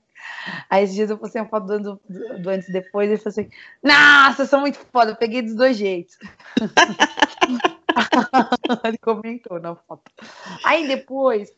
Aí 0.69 0.83
esses 0.83 0.95
dias 0.95 1.09
eu 1.09 1.17
postei 1.17 1.41
uma 1.41 1.49
foto 1.49 1.65
do, 1.65 1.79
do, 1.79 1.99
do 2.39 2.49
antes 2.49 2.69
e 2.69 2.73
depois 2.73 3.09
e 3.09 3.13
ele 3.13 3.21
falou 3.21 3.31
assim: 3.31 3.49
Nossa, 3.81 4.45
sou 4.45 4.59
muito 4.59 4.77
foda, 4.91 5.11
eu 5.11 5.15
peguei 5.15 5.41
dos 5.41 5.55
dois 5.55 5.77
jeitos. 5.77 6.17
ele 8.83 8.97
comentou 8.97 9.59
na 9.59 9.75
foto. 9.75 10.11
Aí 10.63 10.87
depois 10.87 11.51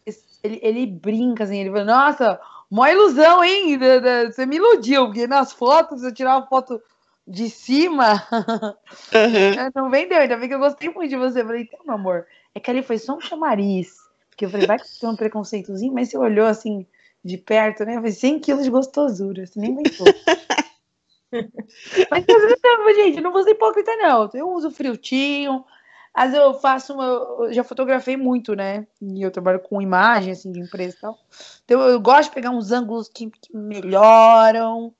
ele, 0.43 0.59
ele 0.61 0.87
brinca 0.87 1.43
assim, 1.43 1.59
ele 1.59 1.71
fala: 1.71 1.85
Nossa, 1.85 2.39
mó 2.69 2.87
ilusão, 2.87 3.43
hein? 3.43 3.77
Você 4.25 4.45
me 4.45 4.57
iludiu, 4.57 5.05
porque 5.05 5.27
nas 5.27 5.51
fotos, 5.51 6.03
eu 6.03 6.13
tirar 6.13 6.37
uma 6.37 6.47
foto 6.47 6.81
de 7.27 7.49
cima, 7.49 8.23
uhum. 8.31 9.71
não 9.73 9.89
vendeu. 9.89 10.19
Ainda 10.19 10.37
bem 10.37 10.47
que 10.47 10.53
eu 10.53 10.59
gostei 10.59 10.89
muito 10.89 11.09
de 11.09 11.17
você. 11.17 11.41
Eu 11.41 11.45
falei, 11.45 11.63
então, 11.63 11.79
meu 11.85 11.95
amor, 11.95 12.27
é 12.53 12.59
que 12.59 12.69
ali 12.69 12.83
foi 12.83 12.97
só 12.97 13.15
um 13.15 13.21
chamariz. 13.21 13.95
Porque 14.29 14.45
eu 14.45 14.49
falei, 14.49 14.67
vai 14.67 14.77
que 14.77 14.99
tem 14.99 15.09
um 15.09 15.15
preconceitozinho, 15.15 15.93
mas 15.93 16.09
você 16.09 16.17
olhou 16.17 16.45
assim 16.45 16.85
de 17.25 17.39
perto, 17.39 17.83
né? 17.83 17.99
Foi 17.99 18.11
100 18.11 18.39
quilos 18.39 18.63
de 18.63 18.69
gostosura, 18.69 19.47
você 19.47 19.59
nem 19.59 19.71
aguentou. 19.71 20.05
Mas 22.11 22.23
não, 22.27 22.93
gente, 22.93 23.19
não 23.19 23.31
vou 23.31 23.43
ser 23.43 23.51
hipócrita, 23.51 23.93
não. 23.97 24.29
Eu 24.33 24.51
uso 24.51 24.69
filtrinho, 24.69 25.65
às 26.13 26.31
vezes 26.31 26.45
eu 26.45 26.53
faço 26.53 26.93
uma. 26.93 27.03
Eu 27.03 27.51
já 27.51 27.63
fotografei 27.63 28.15
muito, 28.15 28.55
né? 28.55 28.85
E 29.01 29.23
eu 29.23 29.31
trabalho 29.31 29.59
com 29.59 29.81
imagem, 29.81 30.31
assim, 30.31 30.51
de 30.51 30.59
empresa 30.59 30.95
e 30.95 31.01
tal. 31.01 31.17
Então 31.65 31.81
eu 31.81 31.99
gosto 31.99 32.29
de 32.29 32.35
pegar 32.35 32.51
uns 32.51 32.71
ângulos 32.71 33.09
que, 33.09 33.31
que 33.31 33.57
melhoram. 33.57 34.93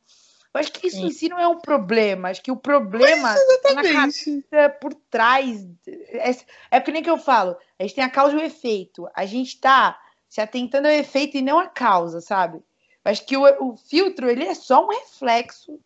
Eu 0.52 0.60
acho 0.60 0.72
que 0.72 0.88
isso 0.88 0.98
Sim. 0.98 1.06
em 1.06 1.12
si 1.12 1.30
não 1.30 1.40
é 1.40 1.48
um 1.48 1.60
problema. 1.60 2.30
Acho 2.30 2.42
que 2.42 2.52
o 2.52 2.58
problema 2.58 3.36
é 3.66 3.74
na 3.74 3.84
cabeça 3.84 4.70
por 4.82 4.96
trás. 5.12 5.64
É, 5.88 6.36
é 6.72 6.82
que 6.82 6.92
nem 6.92 7.04
que 7.04 7.10
eu 7.10 7.18
falo. 7.18 7.56
A 7.80 7.84
gente 7.84 7.96
tem 7.96 8.04
a 8.04 8.10
causa 8.10 8.36
e 8.36 8.40
o 8.40 8.44
efeito. 8.44 9.08
A 9.14 9.26
gente 9.26 9.60
tá 9.60 10.00
se 10.36 10.42
atentando 10.42 10.90
ao 10.90 10.94
efeito 10.94 11.38
e 11.38 11.42
não 11.42 11.58
à 11.58 11.66
causa, 11.66 12.20
sabe? 12.20 12.62
Acho 13.06 13.26
que 13.26 13.38
o, 13.38 13.44
o 13.64 13.78
filtro 13.78 14.30
ele 14.30 14.44
é 14.44 14.54
só 14.54 14.86
um 14.86 14.90
reflexo 14.90 15.80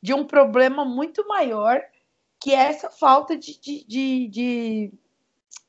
de 0.00 0.14
um 0.14 0.24
problema 0.24 0.84
muito 0.84 1.26
maior, 1.26 1.82
que 2.40 2.52
é 2.54 2.68
essa 2.68 2.88
falta 2.88 3.36
de, 3.36 3.60
de, 3.60 3.84
de, 3.84 4.28
de, 4.28 4.92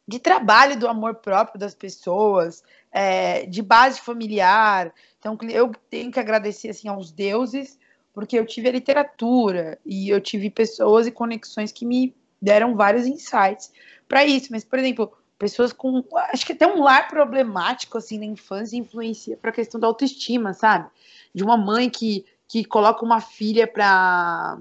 de 0.07 0.19
trabalho 0.19 0.77
do 0.77 0.87
amor 0.87 1.15
próprio 1.15 1.59
das 1.59 1.73
pessoas, 1.73 2.63
é, 2.91 3.47
de 3.47 3.63
base 3.63 3.99
familiar. 4.01 4.93
Então, 5.17 5.35
eu 5.49 5.71
tenho 5.89 6.11
que 6.11 6.19
agradecer 6.19 6.69
assim, 6.69 6.87
aos 6.87 7.11
deuses, 7.11 7.79
porque 8.13 8.37
eu 8.37 8.45
tive 8.45 8.69
a 8.69 8.73
literatura 8.73 9.79
e 9.83 10.09
eu 10.09 10.21
tive 10.21 10.51
pessoas 10.51 11.07
e 11.07 11.11
conexões 11.11 11.71
que 11.71 11.87
me 11.87 12.15
deram 12.39 12.75
vários 12.75 13.07
insights 13.07 13.71
para 14.07 14.23
isso. 14.23 14.49
Mas, 14.51 14.63
por 14.63 14.77
exemplo, 14.77 15.11
pessoas 15.37 15.71
com. 15.71 16.03
Acho 16.31 16.45
que 16.45 16.53
até 16.53 16.67
um 16.67 16.81
lar 16.81 17.07
problemático, 17.07 17.97
assim, 17.97 18.19
na 18.19 18.25
infância 18.25 18.77
influencia 18.77 19.37
para 19.37 19.51
a 19.51 19.53
questão 19.53 19.79
da 19.79 19.87
autoestima, 19.87 20.53
sabe? 20.53 20.89
De 21.33 21.43
uma 21.43 21.57
mãe 21.57 21.89
que, 21.89 22.25
que 22.47 22.65
coloca 22.65 23.05
uma 23.05 23.21
filha 23.21 23.67
para 23.67 24.57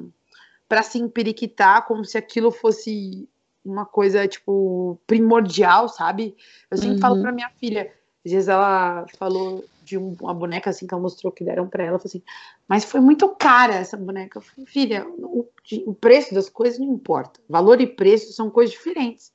para 0.68 0.82
se 0.82 0.98
emperiquitar 0.98 1.86
como 1.86 2.04
se 2.04 2.18
aquilo 2.18 2.50
fosse 2.50 3.28
uma 3.64 3.86
coisa, 3.86 4.26
tipo, 4.26 4.98
primordial, 5.06 5.88
sabe? 5.88 6.36
Eu 6.70 6.76
sempre 6.76 6.96
uhum. 6.96 7.00
falo 7.00 7.22
para 7.22 7.32
minha 7.32 7.50
filha, 7.50 7.92
às 8.24 8.32
vezes 8.32 8.48
ela 8.48 9.06
falou 9.16 9.64
de 9.84 9.96
uma 9.96 10.34
boneca 10.34 10.70
assim 10.70 10.86
que 10.86 10.92
ela 10.92 11.02
mostrou 11.02 11.32
que 11.32 11.44
deram 11.44 11.68
para 11.68 11.84
ela, 11.84 12.00
assim, 12.04 12.20
mas 12.66 12.84
foi 12.84 13.00
muito 13.00 13.28
cara 13.28 13.74
essa 13.74 13.96
boneca. 13.96 14.40
Falei, 14.40 14.66
filha, 14.66 15.06
o, 15.08 15.46
o 15.86 15.94
preço 15.94 16.34
das 16.34 16.48
coisas 16.48 16.80
não 16.80 16.92
importa. 16.92 17.40
Valor 17.48 17.80
e 17.80 17.86
preço 17.86 18.32
são 18.32 18.50
coisas 18.50 18.74
diferentes. 18.74 19.32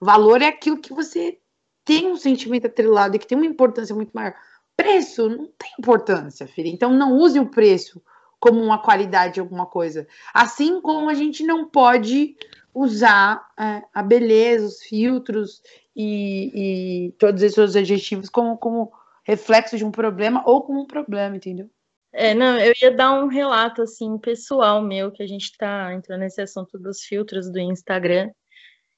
Valor 0.00 0.42
é 0.42 0.46
aquilo 0.46 0.80
que 0.80 0.92
você 0.92 1.38
tem 1.84 2.06
um 2.06 2.16
sentimento 2.16 2.66
atrelado 2.66 3.16
e 3.16 3.18
que 3.18 3.26
tem 3.26 3.38
uma 3.38 3.46
importância 3.46 3.94
muito 3.94 4.10
maior. 4.12 4.34
Preço 4.76 5.28
não 5.28 5.46
tem 5.58 5.70
importância, 5.78 6.46
filha. 6.46 6.68
Então 6.68 6.92
não 6.92 7.16
use 7.16 7.38
o 7.38 7.50
preço 7.50 8.02
como 8.38 8.62
uma 8.62 8.82
qualidade 8.82 9.34
de 9.34 9.40
alguma 9.40 9.66
coisa. 9.66 10.06
Assim 10.34 10.80
como 10.80 11.08
a 11.08 11.14
gente 11.14 11.42
não 11.42 11.68
pode 11.68 12.36
usar 12.74 13.48
é, 13.58 13.82
a 13.94 14.02
beleza, 14.02 14.66
os 14.66 14.82
filtros 14.82 15.62
e, 15.94 17.06
e, 17.06 17.12
todos 17.12 17.42
esses 17.42 17.74
adjetivos 17.74 18.28
como, 18.28 18.58
como 18.58 18.92
reflexo 19.24 19.78
de 19.78 19.84
um 19.84 19.90
problema 19.90 20.42
ou 20.44 20.62
como 20.62 20.82
um 20.82 20.86
problema, 20.86 21.36
entendeu? 21.36 21.70
É, 22.12 22.34
não, 22.34 22.58
eu 22.58 22.72
ia 22.80 22.94
dar 22.94 23.12
um 23.12 23.28
relato 23.28 23.82
assim 23.82 24.18
pessoal 24.18 24.82
meu 24.82 25.10
que 25.10 25.22
a 25.22 25.26
gente 25.26 25.44
está 25.44 25.92
entrando 25.92 26.20
nesse 26.20 26.40
assunto 26.40 26.78
dos 26.78 27.00
filtros 27.02 27.50
do 27.50 27.58
Instagram. 27.58 28.30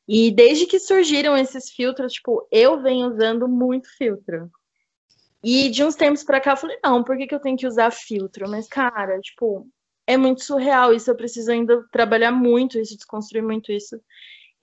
E 0.08 0.30
desde 0.30 0.64
que 0.64 0.80
surgiram 0.80 1.36
esses 1.36 1.70
filtros, 1.70 2.14
tipo, 2.14 2.48
eu 2.50 2.80
venho 2.80 3.08
usando 3.08 3.46
muito 3.46 3.94
filtro. 3.98 4.50
E 5.44 5.68
de 5.68 5.84
uns 5.84 5.94
tempos 5.94 6.24
para 6.24 6.40
cá 6.40 6.52
eu 6.52 6.56
falei, 6.56 6.78
não, 6.82 7.04
por 7.04 7.16
que, 7.16 7.26
que 7.26 7.34
eu 7.34 7.40
tenho 7.40 7.58
que 7.58 7.66
usar 7.66 7.90
filtro? 7.90 8.48
Mas, 8.48 8.66
cara, 8.66 9.20
tipo, 9.20 9.68
é 10.06 10.16
muito 10.16 10.42
surreal 10.42 10.94
isso, 10.94 11.10
eu 11.10 11.14
preciso 11.14 11.52
ainda 11.52 11.84
trabalhar 11.92 12.32
muito 12.32 12.78
isso, 12.78 12.96
desconstruir 12.96 13.42
muito 13.42 13.70
isso. 13.70 14.00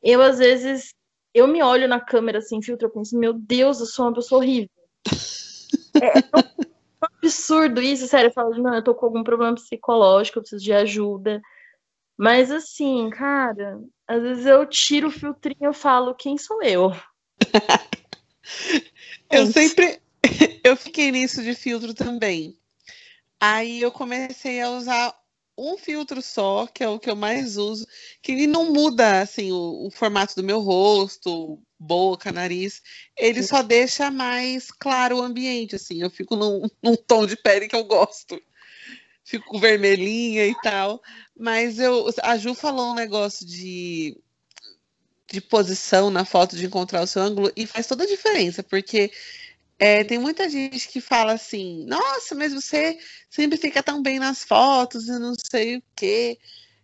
Eu, 0.02 0.20
às 0.20 0.40
vezes, 0.40 0.96
eu 1.32 1.48
me 1.48 1.62
olho 1.62 1.88
na 1.88 2.00
câmera 2.00 2.42
sem 2.42 2.58
assim, 2.58 2.66
filtro, 2.66 2.88
eu 2.88 2.92
penso, 2.92 3.16
meu 3.18 3.32
Deus, 3.32 3.80
eu 3.80 3.86
sou 3.86 4.06
uma 4.06 4.14
pessoa 4.14 4.42
horrível. 4.42 4.70
é, 6.02 6.18
é 6.18 6.22
tão, 6.24 6.42
tão 6.42 7.10
absurdo 7.20 7.82
isso, 7.82 8.08
sério, 8.08 8.30
eu 8.30 8.34
falo, 8.34 8.56
não, 8.58 8.74
eu 8.74 8.84
tô 8.84 8.96
com 8.96 9.06
algum 9.06 9.24
problema 9.24 9.54
psicológico, 9.54 10.40
eu 10.40 10.42
preciso 10.42 10.64
de 10.64 10.74
ajuda. 10.74 11.40
Mas 12.17 12.49
assim, 12.49 13.10
cara, 13.10 13.80
às 14.08 14.21
vezes 14.21 14.45
eu 14.45 14.65
tiro 14.65 15.08
o 15.10 15.12
filtrinho 15.12 15.71
e 15.71 15.73
falo, 15.73 16.15
quem 16.15 16.38
sou 16.38 16.63
eu? 16.63 16.91
eu 19.30 19.47
sempre. 19.47 19.99
Eu 20.63 20.75
fiquei 20.75 21.12
nisso 21.12 21.43
de 21.43 21.54
filtro 21.54 21.93
também. 21.93 22.58
Aí 23.39 23.84
eu 23.84 23.91
comecei 23.91 24.60
a 24.60 24.71
usar 24.71 25.15
um 25.56 25.78
filtro 25.78 26.19
só, 26.19 26.65
que 26.65 26.84
é 26.84 26.88
o 26.88 26.97
que 26.97 27.08
eu 27.08 27.15
mais 27.15 27.58
uso, 27.58 27.86
que 28.21 28.47
não 28.47 28.73
muda 28.73 29.21
assim 29.21 29.51
o, 29.51 29.86
o 29.86 29.91
formato 29.91 30.36
do 30.36 30.43
meu 30.43 30.60
rosto, 30.60 31.62
boca, 31.80 32.32
nariz. 32.32 32.82
Ele 33.15 33.43
só 33.43 33.62
deixa 33.62 34.10
mais 34.10 34.71
claro 34.71 35.17
o 35.17 35.21
ambiente, 35.21 35.75
assim. 35.75 36.01
Eu 36.01 36.10
fico 36.10 36.36
num, 36.36 36.67
num 36.82 36.95
tom 36.95 37.28
de 37.28 37.38
pele 37.38 37.67
que 37.67 37.75
eu 37.75 37.84
gosto 37.84 38.41
fico 39.26 39.60
vermelhinha 39.60 40.48
e 40.48 40.56
tal. 40.56 41.02
Mas 41.38 41.80
eu, 41.80 42.08
a 42.24 42.38
Ju 42.38 42.56
falou 42.56 42.92
um 42.94 42.96
negócio 42.96 43.46
de, 43.48 44.18
de 45.32 45.42
posição 45.42 46.10
na 46.12 46.24
foto, 46.26 46.56
de 46.56 46.66
encontrar 46.66 47.02
o 47.02 47.08
seu 47.08 47.22
ângulo, 47.22 47.52
e 47.56 47.66
faz 47.68 47.88
toda 47.88 48.04
a 48.04 48.08
diferença, 48.08 48.64
porque 48.64 49.12
É, 49.80 50.04
tem 50.06 50.20
muita 50.20 50.50
gente 50.50 50.88
que 50.90 51.02
fala 51.02 51.34
assim, 51.34 51.86
nossa, 51.86 52.36
mas 52.36 52.54
você 52.54 52.98
sempre 53.30 53.58
fica 53.58 53.84
tão 53.84 54.02
bem 54.02 54.20
nas 54.20 54.44
fotos 54.46 55.08
e 55.10 55.20
não 55.20 55.34
sei 55.52 55.78
o 55.78 55.84
quê. 55.96 56.40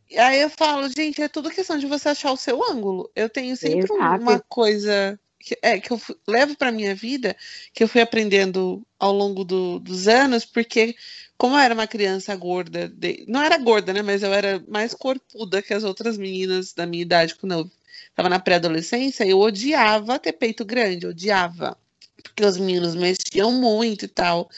E 0.10 0.18
aí 0.20 0.42
eu 0.42 0.50
falo, 0.50 0.90
gente, 0.90 1.22
é 1.22 1.30
tudo 1.30 1.52
questão 1.52 1.78
de 1.80 1.88
você 1.88 2.10
achar 2.10 2.32
o 2.34 2.38
seu 2.38 2.62
ângulo. 2.72 3.12
Eu 3.16 3.30
tenho 3.30 3.56
sempre 3.58 3.92
Exato. 3.96 4.22
uma 4.24 4.40
coisa 4.42 5.20
que, 5.40 5.58
é, 5.64 5.80
que 5.80 5.92
eu 5.92 5.98
fu- 6.00 6.18
levo 6.28 6.56
para 6.58 6.72
minha 6.72 6.96
vida, 6.96 7.36
que 7.74 7.84
eu 7.84 7.88
fui 7.90 8.02
aprendendo 8.02 8.86
ao 9.00 9.14
longo 9.14 9.44
do- 9.46 9.80
dos 9.80 10.08
anos, 10.08 10.46
porque 10.46 10.96
como 11.42 11.56
eu 11.56 11.60
era 11.60 11.74
uma 11.74 11.88
criança 11.88 12.36
gorda, 12.36 12.88
de- 12.88 13.26
não 13.28 13.42
era 13.42 13.58
gorda, 13.58 13.92
né? 13.94 14.02
Mas 14.04 14.22
eu 14.22 14.32
era 14.34 14.64
mais 14.68 14.94
corpuda 14.94 15.60
que 15.62 15.74
as 15.74 15.84
outras 15.84 16.16
meninas 16.18 16.72
da 16.74 16.86
minha 16.86 17.02
idade 17.02 17.34
quando 17.36 17.54
eu 17.54 17.72
estava 18.10 18.30
na 18.30 18.40
pré-adolescência, 18.40 19.26
eu 19.26 19.40
odiava 19.40 20.20
ter 20.20 20.34
peito 20.34 20.64
grande, 20.64 21.08
odiava 21.08 21.76
porque 22.24 22.46
os 22.46 22.58
meninos 22.58 22.94
mexiam 22.96 23.52
muito 23.54 24.06
e 24.06 24.08
tal. 24.08 24.50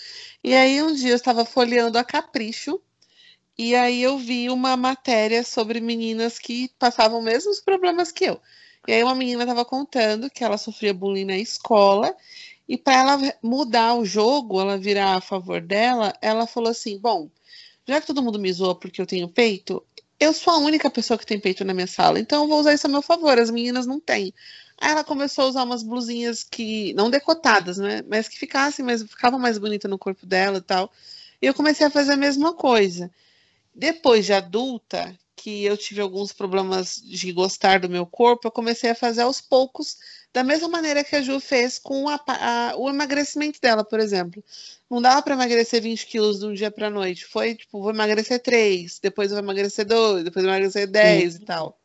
E 0.43 0.54
aí 0.54 0.82
um 0.84 0.93
dia 0.93 1.12
eu 1.12 1.15
estava 1.15 1.46
folheando 1.46 1.98
a 1.98 2.04
Capricho 2.04 2.82
e 3.58 3.76
aí 3.76 4.02
eu 4.02 4.17
vi 4.17 4.50
uma 4.50 4.76
matéria 4.76 5.43
sobre 5.43 5.80
meninas 5.80 6.39
que 6.39 6.69
passavam 6.80 7.19
os 7.19 7.26
mesmos 7.26 7.60
problemas 7.62 8.12
que 8.12 8.26
eu. 8.26 8.41
E 8.88 8.93
aí 8.93 9.04
uma 9.04 9.15
menina 9.15 9.43
estava 9.43 9.63
contando 9.65 10.30
que 10.30 10.43
ela 10.43 10.58
sofria 10.58 10.93
bullying 10.93 11.26
na 11.26 11.38
escola 11.38 12.15
e 12.67 12.78
para 12.78 12.95
ela 12.95 13.34
mudar 13.41 13.95
o 13.95 14.06
jogo, 14.06 14.60
ela 14.62 14.78
virar 14.78 15.15
a 15.15 15.21
favor 15.21 15.62
dela, 15.62 16.13
ela 16.21 16.47
falou 16.47 16.69
assim: 16.71 16.97
"Bom, 16.99 17.30
já 17.88 17.99
que 18.02 18.08
todo 18.08 18.21
mundo 18.23 18.39
me 18.39 18.52
zoa 18.52 18.76
porque 18.76 19.02
eu 19.02 19.06
tenho 19.06 19.28
peito, 19.28 19.84
eu 20.19 20.34
sou 20.34 20.54
a 20.54 20.58
única 20.58 20.89
pessoa 20.89 21.17
que 21.17 21.26
tem 21.26 21.39
peito 21.39 21.65
na 21.65 21.73
minha 21.73 21.88
sala, 21.88 22.19
então 22.19 22.43
eu 22.43 22.49
vou 22.49 22.60
usar 22.60 22.73
isso 22.73 22.88
a 22.88 22.89
meu 22.89 23.02
favor, 23.02 23.38
as 23.38 23.49
meninas 23.52 23.86
não 23.86 23.99
têm. 23.99 24.34
Aí 24.78 24.91
ela 24.91 25.04
começou 25.04 25.45
a 25.45 25.47
usar 25.47 25.63
umas 25.63 25.84
blusinhas 25.84 26.43
que, 26.43 26.93
não 26.93 27.10
decotadas, 27.10 27.78
né? 27.78 28.02
Mas 28.08 28.28
que 28.28 28.38
ficassem, 28.38 28.86
mas 28.86 29.04
ficavam 29.04 29.39
mais 29.39 29.58
bonita 29.58 29.88
no 29.88 29.97
corpo 29.97 30.26
dela 30.26 30.58
e 30.58 30.62
tal. 30.62 30.91
E 31.41 31.45
eu 31.45 31.54
comecei 31.54 31.86
a 31.86 31.89
fazer 31.89 32.13
a 32.13 32.17
mesma 32.17 32.54
coisa. 32.54 33.12
Depois 33.76 34.26
de 34.26 34.34
adulta, 34.34 35.17
que 35.36 35.65
eu 35.65 35.78
tive 35.78 36.02
alguns 36.02 36.32
problemas 36.32 36.95
de 37.04 37.32
gostar 37.34 37.80
do 37.80 37.89
meu 37.89 38.06
corpo, 38.06 38.47
eu 38.47 38.52
comecei 38.52 38.91
a 38.91 38.95
fazer 38.95 39.23
aos 39.23 39.41
poucos, 39.41 39.97
da 40.34 40.43
mesma 40.43 40.67
maneira 40.67 41.04
que 41.04 41.15
a 41.15 41.22
Ju 41.22 41.39
fez 41.39 41.78
com 41.80 42.10
a 42.10 42.19
a- 42.28 42.76
o 42.78 42.89
emagrecimento 42.89 43.60
dela, 43.62 43.84
por 43.84 44.00
exemplo. 44.00 44.43
Não 44.89 45.02
dava 45.02 45.22
para 45.22 45.36
emagrecer 45.36 45.82
20 45.82 46.06
quilos 46.08 46.39
de 46.39 46.46
um 46.46 46.54
dia 46.54 46.72
para 46.72 46.89
noite. 46.89 47.26
Foi 47.26 47.56
tipo, 47.56 47.82
vou 47.82 47.91
emagrecer 47.91 48.39
3, 48.41 49.00
depois 49.00 49.30
vou 49.30 49.39
emagrecer 49.39 49.86
2, 49.86 50.24
depois 50.24 50.43
vou 50.43 50.54
emagrecer 50.54 50.88
10 50.88 51.36
e 51.36 51.39
tal. 51.46 51.80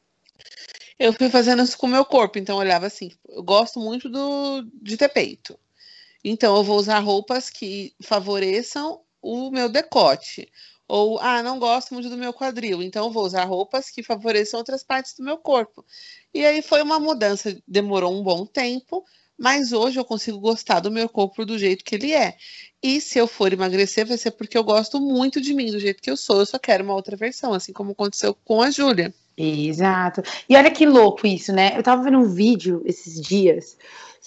Eu 0.99 1.13
fui 1.13 1.29
fazendo 1.31 1.63
isso 1.63 1.79
com 1.79 1.87
o 1.87 1.91
meu 1.91 2.05
corpo, 2.05 2.39
então 2.39 2.57
eu 2.57 2.61
olhava 2.61 2.87
assim, 2.87 3.13
eu 3.29 3.43
gosto 3.43 3.79
muito 3.79 4.09
do, 4.09 4.63
de 4.83 4.97
ter 4.97 5.09
peito. 5.09 5.59
Então 6.25 6.57
eu 6.57 6.65
vou 6.65 6.77
usar 6.77 6.99
roupas 6.99 7.49
que 7.49 7.95
favoreçam 8.03 9.01
o 9.23 9.51
meu 9.51 9.69
decote. 9.69 10.51
Ou, 10.89 11.19
ah, 11.21 11.43
não 11.43 11.59
gosto 11.59 11.93
muito 11.93 12.09
do 12.09 12.17
meu 12.17 12.33
quadril, 12.33 12.83
então 12.83 13.13
vou 13.13 13.25
usar 13.25 13.45
roupas 13.45 13.91
que 13.91 14.03
favoreçam 14.03 14.59
outras 14.59 14.83
partes 14.83 15.15
do 15.15 15.23
meu 15.23 15.37
corpo. 15.37 15.85
E 16.33 16.47
aí 16.47 16.63
foi 16.63 16.83
uma 16.83 16.99
mudança, 16.99 17.61
demorou 17.69 18.19
um 18.19 18.23
bom 18.23 18.47
tempo, 18.47 19.05
mas 19.39 19.73
hoje 19.73 20.01
eu 20.01 20.05
consigo 20.05 20.41
gostar 20.41 20.81
do 20.81 20.91
meu 20.91 21.07
corpo 21.07 21.45
do 21.45 21.59
jeito 21.59 21.85
que 21.85 21.95
ele 21.95 22.15
é. 22.15 22.37
E 22.83 23.01
se 23.01 23.19
eu 23.19 23.27
for 23.27 23.53
emagrecer, 23.53 24.07
vai 24.07 24.17
ser 24.17 24.31
porque 24.31 24.57
eu 24.57 24.65
gosto 24.65 24.99
muito 24.99 25.41
de 25.41 25.53
mim, 25.53 25.71
do 25.71 25.79
jeito 25.79 26.03
que 26.03 26.11
eu 26.11 26.17
sou. 26.17 26.41
Eu 26.41 26.47
só 26.47 26.59
quero 26.59 26.83
uma 26.83 26.95
outra 26.95 27.17
versão, 27.17 27.53
assim 27.53 27.73
como 27.73 27.93
aconteceu 27.93 28.35
com 28.45 28.63
a 28.63 28.71
Júlia. 28.71 29.15
Exato. 29.37 30.23
E 30.49 30.57
olha 30.57 30.71
que 30.71 30.87
louco 30.87 31.27
isso, 31.27 31.53
né? 31.53 31.77
Eu 31.77 31.83
tava 31.83 32.03
vendo 32.03 32.19
um 32.19 32.29
vídeo 32.29 32.83
esses 32.85 33.21
dias 33.21 33.77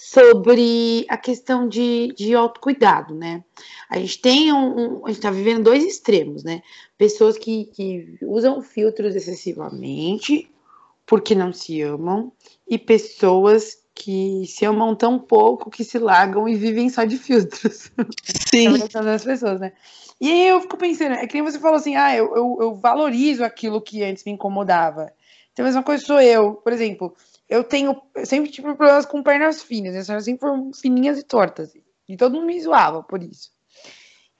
sobre 0.04 1.06
a 1.08 1.16
questão 1.16 1.68
de, 1.68 2.12
de 2.16 2.34
autocuidado, 2.34 3.14
né? 3.14 3.44
A 3.88 3.98
gente 3.98 4.20
tem 4.20 4.52
um, 4.52 4.98
um- 4.98 5.06
A 5.06 5.10
gente 5.10 5.20
tá 5.22 5.30
vivendo 5.30 5.62
dois 5.62 5.84
extremos, 5.84 6.42
né? 6.42 6.60
Pessoas 6.98 7.38
que, 7.38 7.66
que 7.66 8.18
usam 8.22 8.60
filtros 8.60 9.14
excessivamente 9.14 10.50
porque 11.06 11.34
não 11.34 11.52
se 11.52 11.80
amam, 11.82 12.32
e 12.66 12.78
pessoas 12.78 13.76
que 13.94 14.44
se 14.46 14.64
amam 14.64 14.94
tão 14.94 15.18
pouco 15.18 15.70
que 15.70 15.84
se 15.84 15.98
largam 15.98 16.48
e 16.48 16.56
vivem 16.56 16.88
só 16.88 17.04
de 17.04 17.18
filtros. 17.18 17.90
Sim. 18.24 18.78
Das 18.88 19.24
pessoas, 19.24 19.60
né? 19.60 19.72
E 20.20 20.30
aí 20.30 20.48
eu 20.48 20.60
fico 20.62 20.76
pensando, 20.76 21.14
é 21.14 21.26
que 21.26 21.34
nem 21.34 21.42
você 21.42 21.58
falou 21.58 21.76
assim, 21.76 21.96
ah, 21.96 22.16
eu, 22.16 22.34
eu, 22.34 22.58
eu 22.60 22.74
valorizo 22.74 23.44
aquilo 23.44 23.80
que 23.80 24.02
antes 24.02 24.24
me 24.24 24.32
incomodava. 24.32 25.12
Então 25.52 25.64
a 25.64 25.68
mesma 25.68 25.82
coisa 25.82 26.04
sou 26.04 26.20
eu, 26.20 26.54
por 26.54 26.72
exemplo, 26.72 27.14
eu 27.52 27.62
tenho, 27.62 28.00
eu 28.14 28.24
sempre 28.24 28.50
tive 28.50 28.74
problemas 28.74 29.04
com 29.04 29.22
pernas 29.22 29.62
finas? 29.62 30.08
Elas 30.08 30.24
sempre 30.24 30.40
foram 30.40 30.72
fininhas 30.72 31.18
e 31.18 31.22
tortas. 31.22 31.76
E 32.08 32.16
todo 32.16 32.32
mundo 32.34 32.46
me 32.46 32.58
zoava 32.58 33.02
por 33.02 33.22
isso. 33.22 33.50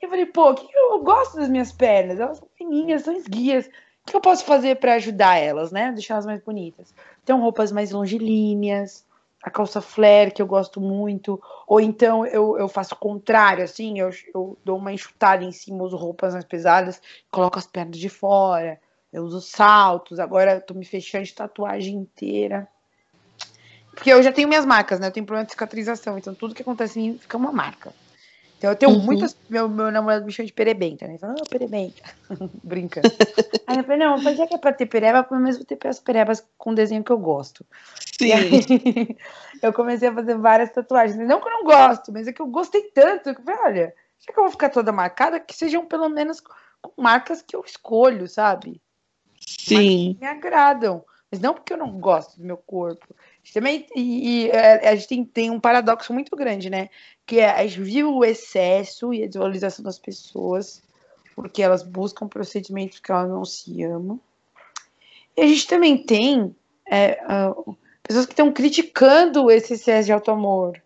E 0.00 0.06
eu 0.06 0.08
falei, 0.08 0.24
pô, 0.24 0.54
que 0.54 0.66
eu 0.74 0.98
gosto 1.02 1.36
das 1.36 1.50
minhas 1.50 1.70
pernas, 1.70 2.18
elas 2.18 2.38
são 2.38 2.48
fininhas, 2.56 3.02
são 3.02 3.14
esguias. 3.14 3.66
O 3.66 4.10
que 4.10 4.16
eu 4.16 4.20
posso 4.20 4.46
fazer 4.46 4.76
para 4.76 4.94
ajudar 4.94 5.36
elas, 5.36 5.70
né? 5.70 5.92
Deixar 5.92 6.14
elas 6.14 6.24
mais 6.24 6.40
bonitas? 6.40 6.94
Então, 7.22 7.38
roupas 7.38 7.70
mais 7.70 7.92
longilíneas, 7.92 9.04
a 9.42 9.50
calça 9.50 9.82
flare, 9.82 10.30
que 10.30 10.40
eu 10.40 10.46
gosto 10.46 10.80
muito, 10.80 11.38
ou 11.66 11.80
então 11.80 12.24
eu, 12.24 12.56
eu 12.56 12.66
faço 12.66 12.94
o 12.94 12.98
contrário, 12.98 13.62
assim, 13.62 13.98
eu, 13.98 14.08
eu 14.34 14.56
dou 14.64 14.78
uma 14.78 14.92
enxutada 14.92 15.44
em 15.44 15.52
cima, 15.52 15.84
uso 15.84 15.98
roupas 15.98 16.32
mais 16.32 16.46
pesadas, 16.46 17.02
coloco 17.30 17.58
as 17.58 17.66
pernas 17.66 17.98
de 17.98 18.08
fora, 18.08 18.80
eu 19.12 19.22
uso 19.22 19.42
saltos, 19.42 20.18
agora 20.18 20.54
eu 20.54 20.60
tô 20.62 20.72
me 20.72 20.84
fechando 20.86 21.24
de 21.24 21.34
tatuagem 21.34 21.94
inteira. 21.94 22.66
Porque 23.94 24.12
eu 24.12 24.22
já 24.22 24.32
tenho 24.32 24.48
minhas 24.48 24.64
marcas, 24.64 24.98
né? 24.98 25.08
Eu 25.08 25.12
tenho 25.12 25.26
problema 25.26 25.44
de 25.46 25.52
cicatrização, 25.52 26.16
então 26.18 26.34
tudo 26.34 26.54
que 26.54 26.62
acontece 26.62 26.98
em 26.98 27.12
mim 27.12 27.18
fica 27.18 27.36
uma 27.36 27.52
marca. 27.52 27.94
Então 28.56 28.70
eu 28.70 28.76
tenho 28.76 28.92
Uhum. 28.92 29.02
muitas. 29.02 29.36
Meu, 29.48 29.68
meu 29.68 29.90
namorado 29.90 30.24
me 30.24 30.32
chama 30.32 30.46
de 30.46 30.52
perebenta, 30.52 31.06
né? 31.06 31.12
Ele 31.12 31.18
fala, 31.18 31.34
ah, 31.42 31.46
perebenta. 31.46 32.02
Brincando. 32.62 33.08
Aí 33.66 33.78
eu 33.78 33.84
falei, 33.84 33.98
não, 33.98 34.20
mas 34.22 34.38
já 34.38 34.46
que 34.46 34.54
é 34.54 34.58
pra 34.58 34.72
ter 34.72 34.86
pereba, 34.86 35.22
pelo 35.22 35.40
menos 35.40 35.56
vou 35.56 35.66
ter 35.66 35.78
as 35.86 36.00
perebas 36.00 36.46
com 36.58 36.74
desenho 36.74 37.04
que 37.04 37.12
eu 37.12 37.18
gosto. 37.18 37.64
E 38.20 38.24
Sim. 38.24 38.32
aí, 38.32 38.50
eu 39.62 39.72
comecei 39.72 40.08
a 40.08 40.14
fazer 40.14 40.36
várias 40.36 40.70
tatuagens. 40.70 41.16
Não 41.26 41.40
que 41.40 41.48
eu 41.48 41.52
não 41.52 41.64
gosto, 41.64 42.12
mas 42.12 42.26
é 42.26 42.32
que 42.32 42.42
eu 42.42 42.46
gostei 42.46 42.82
tanto. 42.92 43.34
Que 43.34 43.40
eu 43.40 43.44
falei, 43.44 43.60
olha, 43.64 43.94
já 44.18 44.32
que 44.32 44.38
eu 44.38 44.44
vou 44.44 44.50
ficar 44.50 44.68
toda 44.68 44.92
marcada, 44.92 45.40
que 45.40 45.54
sejam 45.54 45.86
pelo 45.86 46.08
menos 46.08 46.40
com 46.40 47.02
marcas 47.02 47.42
que 47.42 47.54
eu 47.54 47.62
escolho, 47.64 48.28
sabe? 48.28 48.80
Sim. 49.38 50.16
Me 50.20 50.26
agradam. 50.26 51.04
Mas 51.30 51.40
não 51.40 51.54
porque 51.54 51.72
eu 51.72 51.78
não 51.78 51.98
gosto 51.98 52.38
do 52.38 52.44
meu 52.44 52.56
corpo. 52.56 53.14
Gente 53.42 53.54
também 53.54 53.86
e, 53.94 54.46
e, 54.46 54.50
é, 54.50 54.88
a 54.88 54.94
gente 54.94 55.08
tem, 55.08 55.24
tem 55.24 55.50
um 55.50 55.58
paradoxo 55.58 56.12
muito 56.12 56.36
grande, 56.36 56.70
né? 56.70 56.88
Que 57.26 57.40
é 57.40 57.50
a 57.50 57.66
gente 57.66 57.80
vive 57.80 58.04
o 58.04 58.24
excesso 58.24 59.12
e 59.12 59.24
a 59.24 59.26
desvalorização 59.26 59.84
das 59.84 59.98
pessoas, 59.98 60.82
porque 61.34 61.62
elas 61.62 61.82
buscam 61.82 62.28
procedimentos 62.28 63.00
que 63.00 63.10
elas 63.10 63.28
não 63.28 63.44
se 63.44 63.82
amam. 63.82 64.20
E 65.36 65.40
a 65.42 65.46
gente 65.46 65.66
também 65.66 65.96
tem 65.96 66.54
é, 66.88 67.20
ah, 67.26 67.54
pessoas 68.02 68.26
que 68.26 68.32
estão 68.32 68.52
criticando 68.52 69.50
esse 69.50 69.74
excesso 69.74 70.06
de 70.06 70.12
auto-amor. 70.12 70.80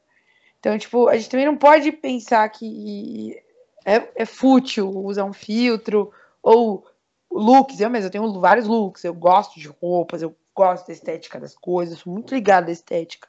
Então, 0.58 0.78
tipo, 0.78 1.08
a 1.08 1.16
gente 1.16 1.28
também 1.28 1.46
não 1.46 1.56
pode 1.56 1.92
pensar 1.92 2.48
que 2.48 3.40
é, 3.84 4.02
é 4.14 4.24
fútil 4.24 4.88
usar 4.90 5.24
um 5.24 5.32
filtro 5.32 6.10
ou 6.42 6.86
looks. 7.30 7.80
Eu 7.80 7.90
mesmo 7.90 8.06
eu 8.06 8.10
tenho 8.10 8.40
vários 8.40 8.66
looks. 8.66 9.04
Eu 9.04 9.14
gosto 9.14 9.60
de 9.60 9.68
roupas, 9.68 10.22
eu 10.22 10.34
gosto 10.56 10.86
da 10.86 10.92
estética 10.94 11.38
das 11.38 11.54
coisas, 11.54 11.98
sou 11.98 12.12
muito 12.12 12.34
ligada 12.34 12.70
à 12.70 12.72
estética. 12.72 13.28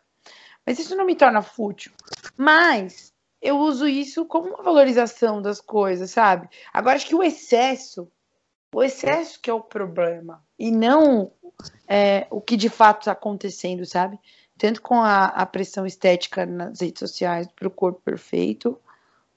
Mas 0.66 0.80
isso 0.80 0.96
não 0.96 1.06
me 1.06 1.16
torna 1.16 1.42
fútil. 1.42 1.92
Mas 2.36 3.14
eu 3.42 3.58
uso 3.58 3.88
isso 3.88 4.26
como 4.26 4.50
uma 4.50 4.64
valorização 4.64 5.42
das 5.42 5.60
coisas, 5.60 6.10
sabe? 6.12 6.50
Agora, 6.74 6.96
acho 6.96 7.08
que 7.08 7.16
o 7.16 7.24
excesso, 7.24 8.10
o 8.74 8.82
excesso 8.82 9.40
que 9.42 9.50
é 9.50 9.54
o 9.54 9.62
problema, 9.62 10.44
e 10.58 10.72
não 10.72 11.32
é, 11.88 12.26
o 12.30 12.42
que 12.42 12.56
de 12.56 12.70
fato 12.70 13.02
está 13.02 13.12
acontecendo, 13.12 13.86
sabe? 13.86 14.18
Tanto 14.58 14.82
com 14.82 14.96
a, 14.96 15.26
a 15.26 15.46
pressão 15.46 15.86
estética 15.86 16.46
nas 16.46 16.82
redes 16.82 17.00
sociais 17.00 17.48
para 17.56 17.68
o 17.68 17.72
corpo 17.72 18.02
perfeito, 18.04 18.80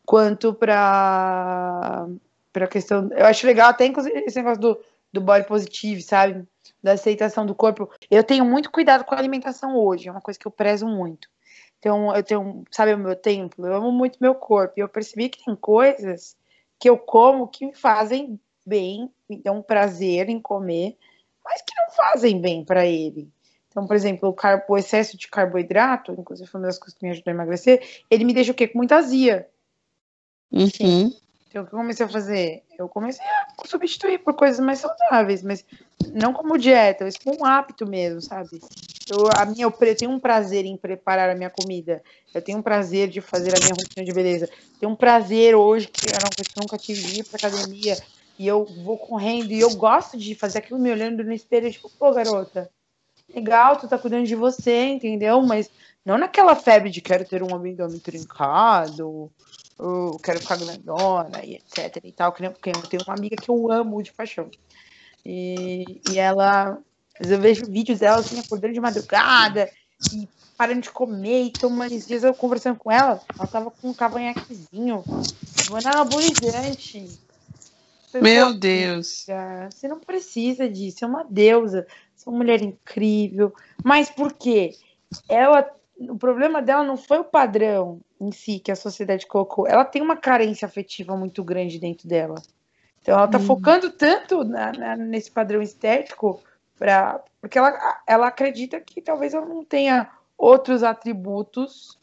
quanto 0.07 0.55
para 0.55 2.07
para 2.53 2.64
a 2.64 2.68
questão. 2.68 3.09
Eu 3.12 3.26
acho 3.26 3.46
legal 3.46 3.70
até 3.70 3.87
inclusive 3.87 4.18
esse 4.26 4.37
negócio 4.37 4.61
do, 4.61 4.81
do 5.12 5.20
body 5.20 5.46
positive, 5.46 6.03
sabe? 6.03 6.46
Da 6.83 6.92
aceitação 6.92 7.44
do 7.44 7.55
corpo. 7.55 7.90
Eu 8.11 8.25
tenho 8.25 8.44
muito 8.44 8.70
cuidado 8.70 9.05
com 9.05 9.14
a 9.14 9.18
alimentação 9.18 9.77
hoje, 9.77 10.09
é 10.09 10.12
uma 10.12 10.20
coisa 10.20 10.38
que 10.38 10.46
eu 10.46 10.53
prezo 10.53 10.87
muito. 10.87 11.29
Então, 11.79 12.14
eu 12.14 12.23
tenho, 12.23 12.64
sabe, 12.70 12.92
o 12.92 12.99
meu 12.99 13.16
templo, 13.16 13.66
eu 13.66 13.75
amo 13.75 13.90
muito 13.90 14.18
meu 14.20 14.35
corpo. 14.35 14.75
E 14.77 14.81
eu 14.81 14.88
percebi 14.88 15.31
que 15.31 15.42
tem 15.44 15.57
coisas 15.57 16.37
que 16.79 16.88
eu 16.88 16.99
como 16.99 17.49
que 17.49 17.66
me 17.66 17.75
fazem 17.75 18.38
bem, 18.66 19.11
me 19.29 19.38
dão 19.38 19.62
prazer 19.62 20.29
em 20.29 20.40
comer, 20.40 20.96
mas 21.44 21.62
que 21.62 21.73
não 21.77 21.90
fazem 21.90 22.40
bem 22.40 22.64
para 22.64 22.87
ele. 22.87 23.31
Então, 23.68 23.87
por 23.87 23.96
exemplo, 23.96 24.29
o, 24.29 24.73
o 24.73 24.77
excesso 24.77 25.16
de 25.16 25.29
carboidrato, 25.29 26.12
inclusive 26.12 26.49
foi 26.49 26.61
uma 26.61 26.66
das 26.66 26.79
coisas 26.79 26.99
que 26.99 27.05
me 27.05 27.12
ajudou 27.12 27.31
a 27.31 27.35
emagrecer, 27.35 28.03
ele 28.11 28.25
me 28.25 28.35
deixa 28.35 28.53
o 28.53 28.55
quê? 28.55 28.68
Com 28.68 28.79
muita 28.79 28.96
azia. 28.96 29.49
Uhum. 30.53 31.12
Então, 31.51 31.65
o 31.65 31.67
que 31.67 31.75
eu 31.75 31.79
comecei 31.79 32.07
a 32.07 32.09
fazer? 32.09 32.63
Eu 32.79 32.89
comecei 32.89 33.27
a 33.27 33.67
substituir 33.67 34.21
por 34.21 34.35
coisas 34.35 34.65
mais 34.65 34.79
saudáveis, 34.79 35.43
mas 35.43 35.65
não 36.15 36.33
como 36.33 36.57
dieta, 36.57 37.05
mas 37.05 37.17
como 37.17 37.41
um 37.41 37.45
hábito 37.45 37.85
mesmo, 37.85 38.21
sabe? 38.21 38.61
Eu, 39.11 39.27
a 39.35 39.45
minha, 39.45 39.65
eu, 39.65 39.75
eu 39.81 39.97
tenho 39.97 40.13
um 40.13 40.21
prazer 40.21 40.65
em 40.65 40.77
preparar 40.77 41.29
a 41.29 41.35
minha 41.35 41.51
comida. 41.51 42.01
Eu 42.33 42.41
tenho 42.41 42.59
um 42.59 42.63
prazer 42.63 43.09
de 43.09 43.21
fazer 43.21 43.53
a 43.53 43.59
minha 43.59 43.75
rotina 43.75 44.07
de 44.07 44.13
beleza. 44.13 44.49
Tenho 44.79 44.93
um 44.93 44.97
prazer 44.97 45.57
hoje, 45.57 45.89
que 45.89 46.07
era 46.09 46.25
uma 46.25 46.31
coisa 46.31 46.51
que 46.51 46.59
eu 46.59 46.63
nunca 46.63 46.79
tive, 46.79 47.19
ir 47.19 47.25
pra 47.25 47.49
academia. 47.49 48.01
E 48.39 48.47
eu 48.47 48.65
vou 48.65 48.97
correndo. 48.97 49.51
E 49.51 49.59
eu 49.59 49.75
gosto 49.75 50.17
de 50.17 50.37
fazer 50.37 50.59
aquilo 50.59 50.79
me 50.79 50.93
olhando 50.93 51.25
no 51.25 51.33
espelho. 51.33 51.69
Tipo, 51.73 51.91
pô, 51.99 52.13
garota, 52.13 52.71
legal, 53.35 53.77
tu 53.77 53.89
tá 53.89 53.99
cuidando 53.99 54.25
de 54.25 54.37
você, 54.37 54.85
entendeu? 54.85 55.43
Mas 55.43 55.69
não 56.05 56.17
naquela 56.17 56.55
febre 56.55 56.91
de 56.91 57.01
quero 57.01 57.25
ter 57.25 57.43
um 57.43 57.53
abdômen 57.53 57.99
trincado, 57.99 59.29
ou 59.81 60.19
quero 60.19 60.40
ficar 60.40 60.59
grandona, 60.59 61.43
e 61.45 61.55
etc 61.55 61.97
e 62.05 62.12
tal. 62.12 62.33
Porque 62.33 62.71
eu 62.71 62.83
tenho 62.83 63.03
uma 63.07 63.14
amiga 63.14 63.37
que 63.37 63.51
eu 63.51 63.73
amo 63.73 64.03
de 64.03 64.12
paixão. 64.12 64.51
E, 65.25 66.01
e 66.11 66.19
ela, 66.19 66.79
eu 67.19 67.40
vejo 67.40 67.66
vídeos 67.66 68.01
dela 68.01 68.21
assim, 68.21 68.38
acordando 68.38 68.75
de 68.75 68.81
madrugada 68.81 69.71
e 70.12 70.29
parando 70.57 70.83
de 70.83 70.90
comer. 70.90 71.45
E 71.45 71.51
tomando. 71.51 71.93
Esses 71.93 72.07
dias 72.07 72.25
eu 72.25 72.35
conversando 72.35 72.79
com 72.79 72.90
ela, 72.90 73.21
ela 73.37 73.47
tava 73.47 73.71
com 73.71 73.88
um 73.88 73.95
cavanhaquezinho, 73.95 75.03
tomando 75.66 75.87
anabolizante. 75.87 77.19
Meu 78.21 78.53
Deus. 78.53 79.27
Você 79.71 79.88
não 79.88 80.01
precisa 80.01 80.69
disso, 80.69 81.05
é 81.05 81.09
uma 81.09 81.25
deusa, 81.25 81.87
você 82.14 82.29
é 82.29 82.31
uma 82.31 82.38
mulher 82.38 82.61
incrível. 82.61 83.55
Mas 83.85 84.11
por 84.11 84.33
quê? 84.33 84.75
Ela, 85.29 85.71
o 85.97 86.19
problema 86.19 86.61
dela 86.61 86.83
não 86.83 86.97
foi 86.97 87.19
o 87.19 87.25
padrão 87.25 88.01
em 88.20 88.30
si 88.30 88.59
que 88.59 88.70
a 88.70 88.76
sociedade 88.76 89.26
colocou. 89.26 89.66
Ela 89.66 89.85
tem 89.85 90.02
uma 90.02 90.16
carência 90.16 90.66
afetiva 90.66 91.16
muito 91.16 91.42
grande 91.42 91.78
dentro 91.78 92.06
dela. 92.06 92.37
Então 93.00 93.14
ela 93.14 93.26
tá 93.26 93.38
hum. 93.38 93.46
focando 93.46 93.90
tanto 93.90 94.44
na, 94.44 94.72
na, 94.72 94.96
nesse 94.96 95.30
padrão 95.30 95.62
estético 95.62 96.42
pra, 96.78 97.22
porque 97.40 97.59
ela, 97.59 98.02
ela 98.06 98.26
acredita 98.26 98.78
que 98.80 99.00
talvez 99.00 99.33
ela 99.33 99.46
não 99.46 99.64
tenha 99.64 100.11
outros 100.37 100.83
atributos 100.83 101.98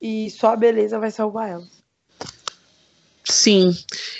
e 0.00 0.30
só 0.30 0.52
a 0.52 0.56
beleza 0.56 0.98
vai 0.98 1.10
salvar 1.10 1.48
ela. 1.48 1.66
Sim, 3.24 3.72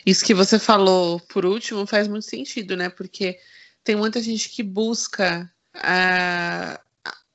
isso 0.07 0.25
que 0.25 0.33
você 0.33 0.59
falou 0.59 1.21
por 1.21 1.45
último 1.45 1.87
faz 1.87 2.09
muito 2.09 2.25
sentido, 2.25 2.77
né? 2.77 2.89
Porque 2.89 3.39
tem 3.85 3.97
muita 3.97 4.21
gente 4.21 4.49
que 4.49 4.63
busca 4.63 5.51
a, 5.75 6.81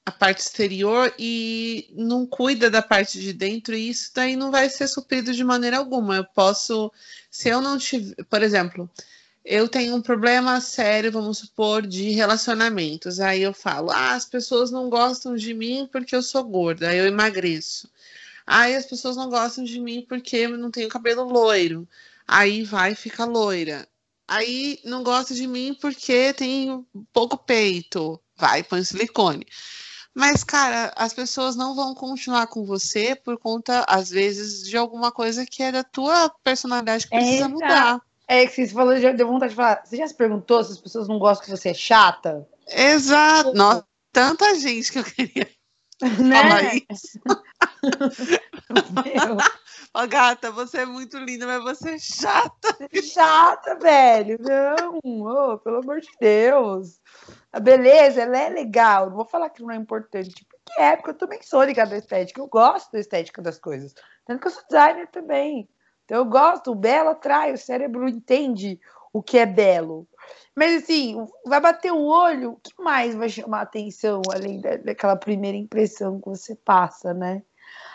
a 0.07 0.11
parte 0.11 0.39
exterior 0.39 1.13
e 1.19 1.89
não 1.93 2.25
cuida 2.25 2.69
da 2.69 2.81
parte 2.81 3.19
de 3.19 3.33
dentro, 3.33 3.75
e 3.75 3.89
isso 3.89 4.09
daí 4.15 4.37
não 4.37 4.49
vai 4.49 4.69
ser 4.69 4.87
suprido 4.87 5.33
de 5.33 5.43
maneira 5.43 5.77
alguma. 5.77 6.15
Eu 6.15 6.23
posso, 6.23 6.89
se 7.29 7.49
eu 7.49 7.59
não 7.59 7.77
tiver, 7.77 8.15
por 8.29 8.41
exemplo, 8.41 8.89
eu 9.43 9.67
tenho 9.67 9.93
um 9.93 10.01
problema 10.01 10.61
sério, 10.61 11.11
vamos 11.11 11.39
supor, 11.39 11.85
de 11.85 12.11
relacionamentos. 12.11 13.19
Aí 13.19 13.41
eu 13.41 13.53
falo, 13.53 13.91
ah, 13.91 14.13
as 14.13 14.23
pessoas 14.23 14.71
não 14.71 14.89
gostam 14.89 15.35
de 15.35 15.53
mim 15.53 15.89
porque 15.91 16.15
eu 16.15 16.23
sou 16.23 16.41
gorda, 16.45 16.95
eu 16.95 17.05
emagreço. 17.05 17.89
Aí 18.45 18.77
as 18.77 18.85
pessoas 18.85 19.17
não 19.17 19.29
gostam 19.29 19.65
de 19.65 19.77
mim 19.77 20.05
porque 20.07 20.37
eu 20.37 20.57
não 20.57 20.71
tenho 20.71 20.87
cabelo 20.87 21.23
loiro. 21.23 21.85
Aí 22.25 22.63
vai 22.63 22.95
fica 22.95 23.25
loira. 23.25 23.85
Aí 24.25 24.79
não 24.85 25.03
gosta 25.03 25.33
de 25.35 25.45
mim 25.45 25.77
porque 25.81 26.31
tenho 26.31 26.87
pouco 27.11 27.37
peito. 27.37 28.21
Vai, 28.37 28.63
põe 28.63 28.81
silicone. 28.85 29.45
Mas, 30.17 30.43
cara, 30.43 30.91
as 30.95 31.13
pessoas 31.13 31.55
não 31.55 31.75
vão 31.75 31.93
continuar 31.93 32.47
com 32.47 32.65
você 32.65 33.13
por 33.15 33.37
conta, 33.37 33.85
às 33.87 34.09
vezes, 34.09 34.67
de 34.67 34.75
alguma 34.75 35.11
coisa 35.11 35.45
que 35.45 35.61
é 35.61 35.71
da 35.71 35.83
tua 35.83 36.27
personalidade 36.43 37.03
que 37.03 37.15
precisa 37.15 37.45
é, 37.45 37.47
mudar. 37.47 38.01
É 38.27 38.47
que 38.47 38.65
você 38.65 38.73
falou, 38.73 38.97
já 38.97 39.11
deu 39.11 39.27
vontade 39.27 39.51
de 39.51 39.55
falar. 39.55 39.83
Você 39.85 39.97
já 39.97 40.07
se 40.07 40.15
perguntou 40.15 40.63
se 40.63 40.71
as 40.71 40.79
pessoas 40.79 41.07
não 41.07 41.19
gostam 41.19 41.45
que 41.45 41.51
você 41.51 41.69
é 41.69 41.73
chata? 41.75 42.47
Exato. 42.67 43.53
Nossa, 43.53 43.85
tanta 44.11 44.55
gente 44.55 44.91
que 44.91 44.97
eu 44.97 45.03
queria 45.03 45.47
né? 46.01 46.41
falar 46.41 46.75
isso. 46.89 47.19
Meu. 49.05 49.37
oh, 49.93 50.07
gata, 50.07 50.49
você 50.49 50.79
é 50.79 50.85
muito 50.87 51.19
linda, 51.19 51.45
mas 51.45 51.63
você 51.63 51.91
é 51.91 51.99
chata. 51.99 52.75
Chata, 53.03 53.75
velho. 53.75 54.39
Não, 54.41 54.99
oh, 55.03 55.59
pelo 55.59 55.77
amor 55.77 56.01
de 56.01 56.09
Deus. 56.19 56.99
A 57.51 57.59
beleza, 57.59 58.21
ela 58.21 58.37
é 58.37 58.49
legal. 58.49 59.09
Não 59.09 59.15
vou 59.15 59.25
falar 59.25 59.49
que 59.49 59.61
não 59.61 59.71
é 59.71 59.75
importante, 59.75 60.45
porque 60.45 60.81
é, 60.81 60.95
porque 60.95 61.11
eu 61.11 61.17
também 61.17 61.41
sou 61.41 61.63
ligada 61.63 61.95
à 61.95 61.97
estética. 61.97 62.41
Eu 62.41 62.47
gosto 62.47 62.91
da 62.91 62.99
estética 62.99 63.41
das 63.41 63.57
coisas. 63.57 63.93
Tanto 64.25 64.41
que 64.41 64.47
eu 64.47 64.51
sou 64.51 64.63
designer 64.69 65.07
também. 65.07 65.67
Então 66.05 66.17
eu 66.17 66.25
gosto, 66.25 66.71
o 66.71 66.75
belo 66.75 67.09
atrai, 67.09 67.53
o 67.53 67.57
cérebro 67.57 68.07
entende 68.07 68.79
o 69.11 69.21
que 69.21 69.37
é 69.37 69.45
belo. 69.45 70.07
Mas 70.55 70.83
assim, 70.83 71.25
vai 71.45 71.59
bater 71.59 71.91
o 71.91 72.05
olho, 72.05 72.51
o 72.51 72.55
que 72.57 72.71
mais 72.81 73.15
vai 73.15 73.29
chamar 73.29 73.61
atenção, 73.61 74.21
além 74.33 74.61
da, 74.61 74.77
daquela 74.77 75.15
primeira 75.15 75.57
impressão 75.57 76.19
que 76.19 76.29
você 76.29 76.55
passa, 76.55 77.13
né? 77.13 77.43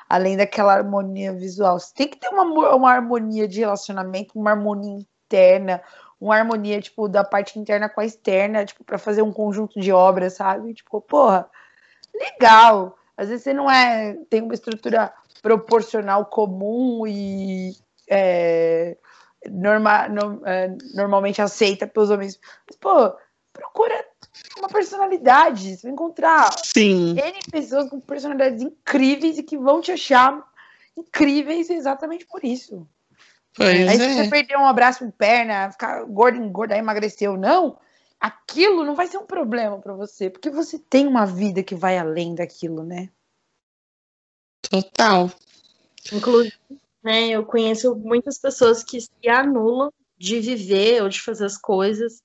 Além 0.08 0.36
daquela 0.36 0.74
harmonia 0.74 1.32
visual. 1.32 1.78
Você 1.78 1.94
tem 1.94 2.08
que 2.08 2.18
ter 2.18 2.28
uma, 2.28 2.44
uma 2.74 2.92
harmonia 2.92 3.48
de 3.48 3.60
relacionamento, 3.60 4.38
uma 4.38 4.50
harmonia 4.50 4.98
interna, 5.26 5.82
uma 6.22 6.36
harmonia, 6.36 6.80
tipo, 6.80 7.08
da 7.08 7.24
parte 7.24 7.58
interna 7.58 7.88
com 7.88 8.00
a 8.00 8.04
externa, 8.04 8.64
tipo, 8.64 8.84
para 8.84 8.96
fazer 8.96 9.22
um 9.22 9.32
conjunto 9.32 9.80
de 9.80 9.90
obras, 9.90 10.34
sabe? 10.34 10.72
Tipo, 10.72 11.00
porra, 11.00 11.50
legal. 12.14 12.96
Às 13.16 13.28
vezes 13.28 13.42
você 13.42 13.52
não 13.52 13.68
é, 13.68 14.16
tem 14.30 14.40
uma 14.40 14.54
estrutura 14.54 15.12
proporcional 15.42 16.26
comum 16.26 17.04
e 17.08 17.72
é, 18.08 18.96
norma, 19.50 20.08
no, 20.08 20.46
é, 20.46 20.68
normalmente 20.94 21.42
aceita 21.42 21.88
pelos 21.88 22.08
homens. 22.08 22.38
Mas, 22.68 22.76
pô, 22.76 23.12
procura 23.52 24.06
uma 24.58 24.68
personalidade. 24.68 25.76
Você 25.76 25.82
vai 25.82 25.92
encontrar 25.92 26.52
Sim. 26.62 27.16
N 27.18 27.38
pessoas 27.50 27.90
com 27.90 27.98
personalidades 27.98 28.62
incríveis 28.62 29.38
e 29.38 29.42
que 29.42 29.58
vão 29.58 29.80
te 29.80 29.90
achar 29.90 30.40
incríveis 30.96 31.68
exatamente 31.68 32.24
por 32.26 32.44
isso. 32.44 32.86
Pois 33.54 33.68
aí 33.68 33.96
é. 33.96 33.98
se 33.98 34.14
você 34.14 34.30
perder 34.30 34.56
um 34.56 34.66
abraço 34.66 35.04
em 35.04 35.10
perna, 35.10 35.70
ficar 35.70 36.04
gordo, 36.04 36.38
engorda, 36.38 36.76
emagreceu, 36.76 37.36
não, 37.36 37.78
aquilo 38.18 38.84
não 38.84 38.94
vai 38.94 39.06
ser 39.06 39.18
um 39.18 39.26
problema 39.26 39.78
para 39.78 39.94
você, 39.94 40.30
porque 40.30 40.50
você 40.50 40.78
tem 40.78 41.06
uma 41.06 41.26
vida 41.26 41.62
que 41.62 41.74
vai 41.74 41.98
além 41.98 42.34
daquilo, 42.34 42.82
né? 42.82 43.10
Total. 44.62 45.30
Inclusive, 46.12 46.56
né, 47.02 47.28
eu 47.28 47.44
conheço 47.44 47.94
muitas 47.96 48.38
pessoas 48.38 48.82
que 48.82 49.00
se 49.00 49.28
anulam 49.28 49.92
de 50.16 50.40
viver 50.40 51.02
ou 51.02 51.08
de 51.08 51.20
fazer 51.20 51.44
as 51.44 51.58
coisas, 51.58 52.22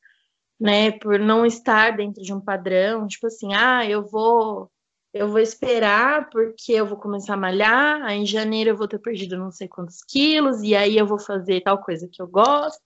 né, 0.59 0.91
por 0.91 1.19
não 1.19 1.45
estar 1.45 1.97
dentro 1.97 2.21
de 2.21 2.33
um 2.33 2.39
padrão, 2.39 3.07
tipo 3.07 3.27
assim, 3.27 3.53
ah, 3.53 3.85
eu 3.85 4.05
vou 4.05 4.69
eu 5.17 5.29
vou 5.29 5.39
esperar 5.39 6.29
porque 6.29 6.73
eu 6.73 6.85
vou 6.85 6.97
começar 6.97 7.33
a 7.33 7.37
malhar, 7.37 8.01
aí 8.03 8.19
em 8.19 8.25
janeiro 8.25 8.71
eu 8.71 8.77
vou 8.77 8.87
ter 8.87 8.99
perdido 8.99 9.37
não 9.37 9.51
sei 9.51 9.67
quantos 9.67 10.03
quilos, 10.03 10.61
e 10.61 10.75
aí 10.75 10.97
eu 10.97 11.05
vou 11.05 11.19
fazer 11.19 11.61
tal 11.61 11.77
coisa 11.79 12.07
que 12.11 12.21
eu 12.21 12.27
gosto. 12.27 12.81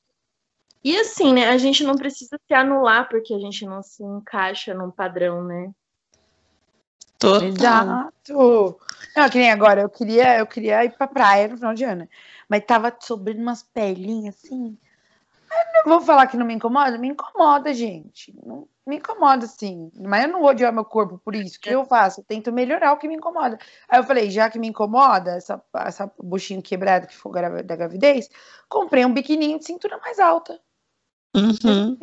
E 0.83 0.97
assim, 0.97 1.33
né, 1.33 1.49
a 1.49 1.57
gente 1.57 1.83
não 1.83 1.95
precisa 1.95 2.39
se 2.47 2.53
anular 2.53 3.07
porque 3.07 3.33
a 3.33 3.39
gente 3.39 3.65
não 3.65 3.83
se 3.83 4.03
encaixa 4.03 4.73
num 4.73 4.89
padrão, 4.89 5.43
né? 5.43 5.71
Total. 7.19 7.47
Exato. 7.47 8.79
Não, 9.15 9.29
que 9.29 9.37
nem 9.37 9.51
agora, 9.51 9.81
eu 9.81 9.89
queria, 9.89 10.39
eu 10.39 10.47
queria 10.47 10.83
ir 10.83 10.91
pra 10.91 11.07
praia 11.07 11.47
no 11.47 11.57
final 11.57 11.73
de 11.73 11.83
ano, 11.83 12.09
mas 12.49 12.65
tava 12.65 12.95
sobrando 12.99 13.41
umas 13.41 13.61
perlinhas 13.61 14.35
assim. 14.43 14.75
Eu 15.51 15.89
não 15.89 15.97
vou 15.97 16.01
falar 16.01 16.27
que 16.27 16.37
não 16.37 16.45
me 16.45 16.53
incomoda, 16.53 16.97
me 16.97 17.09
incomoda, 17.09 17.73
gente. 17.73 18.33
Não, 18.45 18.67
me 18.87 18.97
incomoda, 18.97 19.45
sim. 19.47 19.91
Mas 19.99 20.23
eu 20.23 20.29
não 20.29 20.39
vou 20.39 20.49
odiar 20.49 20.71
meu 20.71 20.85
corpo 20.85 21.19
por 21.23 21.35
isso. 21.35 21.57
O 21.57 21.59
que 21.59 21.69
eu 21.69 21.85
faço? 21.85 22.21
Eu 22.21 22.23
tento 22.23 22.51
melhorar 22.51 22.93
o 22.93 22.97
que 22.97 23.07
me 23.07 23.15
incomoda. 23.15 23.59
Aí 23.89 23.99
eu 23.99 24.03
falei, 24.03 24.29
já 24.29 24.49
que 24.49 24.57
me 24.57 24.67
incomoda, 24.67 25.31
essa, 25.31 25.61
essa 25.75 26.11
buchinho 26.17 26.61
quebrado 26.61 27.07
que 27.07 27.15
foi 27.15 27.31
da 27.63 27.75
gravidez, 27.75 28.29
comprei 28.69 29.05
um 29.05 29.13
biquininho 29.13 29.59
de 29.59 29.65
cintura 29.65 29.97
mais 29.97 30.19
alta. 30.19 30.59
Uhum. 31.35 31.97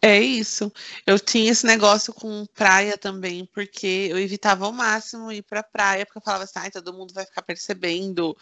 É 0.00 0.18
isso. 0.18 0.72
Eu 1.06 1.18
tinha 1.18 1.50
esse 1.50 1.66
negócio 1.66 2.12
com 2.12 2.46
praia 2.54 2.96
também, 2.96 3.44
porque 3.52 4.08
eu 4.10 4.18
evitava 4.18 4.64
ao 4.64 4.72
máximo 4.72 5.32
ir 5.32 5.42
pra 5.42 5.62
praia, 5.62 6.06
porque 6.06 6.18
eu 6.18 6.22
falava 6.22 6.44
assim, 6.44 6.58
ai, 6.58 6.70
todo 6.70 6.92
mundo 6.92 7.12
vai 7.12 7.24
ficar 7.24 7.42
percebendo 7.42 8.36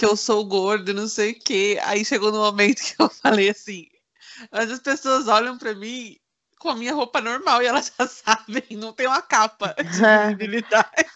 que 0.00 0.06
eu 0.06 0.16
sou 0.16 0.42
gordo, 0.46 0.94
não 0.94 1.06
sei 1.06 1.32
o 1.32 1.38
quê. 1.38 1.78
Aí 1.82 2.06
chegou 2.06 2.32
no 2.32 2.38
momento 2.38 2.80
que 2.80 2.94
eu 2.98 3.10
falei 3.22 3.50
assim, 3.50 3.86
mas 4.50 4.70
as 4.70 4.78
pessoas 4.78 5.28
olham 5.28 5.58
para 5.58 5.74
mim 5.74 6.16
com 6.58 6.70
a 6.70 6.74
minha 6.74 6.94
roupa 6.94 7.20
normal 7.20 7.62
e 7.62 7.66
elas 7.66 7.92
já 7.98 8.06
sabem, 8.08 8.62
não 8.70 8.94
tem 8.94 9.06
uma 9.06 9.20
capa 9.20 9.76
de 9.76 9.84
visibilidade. 9.84 11.06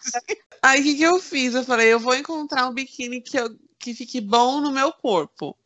Aí 0.61 0.83
o 0.83 0.85
que, 0.85 0.97
que 0.97 1.03
eu 1.03 1.19
fiz? 1.19 1.55
Eu 1.55 1.65
falei, 1.65 1.91
eu 1.91 1.99
vou 1.99 2.15
encontrar 2.15 2.69
um 2.69 2.75
biquíni 2.75 3.23
que, 3.23 3.39
eu, 3.39 3.59
que 3.79 3.95
fique 3.95 4.21
bom 4.21 4.61
no 4.61 4.71
meu 4.71 4.93
corpo. 4.93 5.57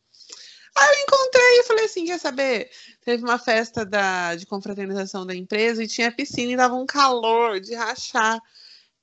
Aí 0.76 0.88
eu 0.88 1.02
encontrei 1.02 1.58
e 1.58 1.64
falei 1.64 1.84
assim, 1.86 2.04
quer 2.04 2.20
saber? 2.20 2.70
Teve 3.04 3.24
uma 3.24 3.36
festa 3.36 3.84
da, 3.84 4.36
de 4.36 4.46
confraternização 4.46 5.26
da 5.26 5.34
empresa 5.34 5.82
e 5.82 5.88
tinha 5.88 6.12
piscina 6.12 6.52
e 6.52 6.56
dava 6.56 6.76
um 6.76 6.86
calor 6.86 7.58
de 7.58 7.74
rachar. 7.74 8.40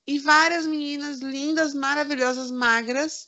E 0.07 0.19
várias 0.19 0.65
meninas 0.65 1.19
lindas, 1.19 1.73
maravilhosas, 1.73 2.49
magras, 2.49 3.27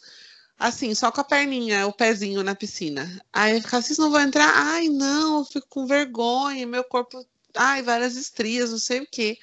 assim, 0.57 0.93
só 0.95 1.11
com 1.11 1.21
a 1.21 1.23
perninha, 1.23 1.87
o 1.87 1.93
pezinho 1.93 2.43
na 2.43 2.55
piscina. 2.55 3.21
Aí 3.31 3.55
eu 3.55 3.61
ficava, 3.61 3.83
vocês 3.83 3.97
não 3.97 4.11
vão 4.11 4.21
entrar? 4.21 4.51
Ai, 4.55 4.89
não, 4.89 5.39
eu 5.39 5.45
fico 5.45 5.67
com 5.69 5.85
vergonha, 5.85 6.65
meu 6.65 6.83
corpo, 6.83 7.25
ai, 7.55 7.81
várias 7.83 8.15
estrias, 8.15 8.71
não 8.71 8.79
sei 8.79 9.01
o 9.01 9.07
quê. 9.09 9.37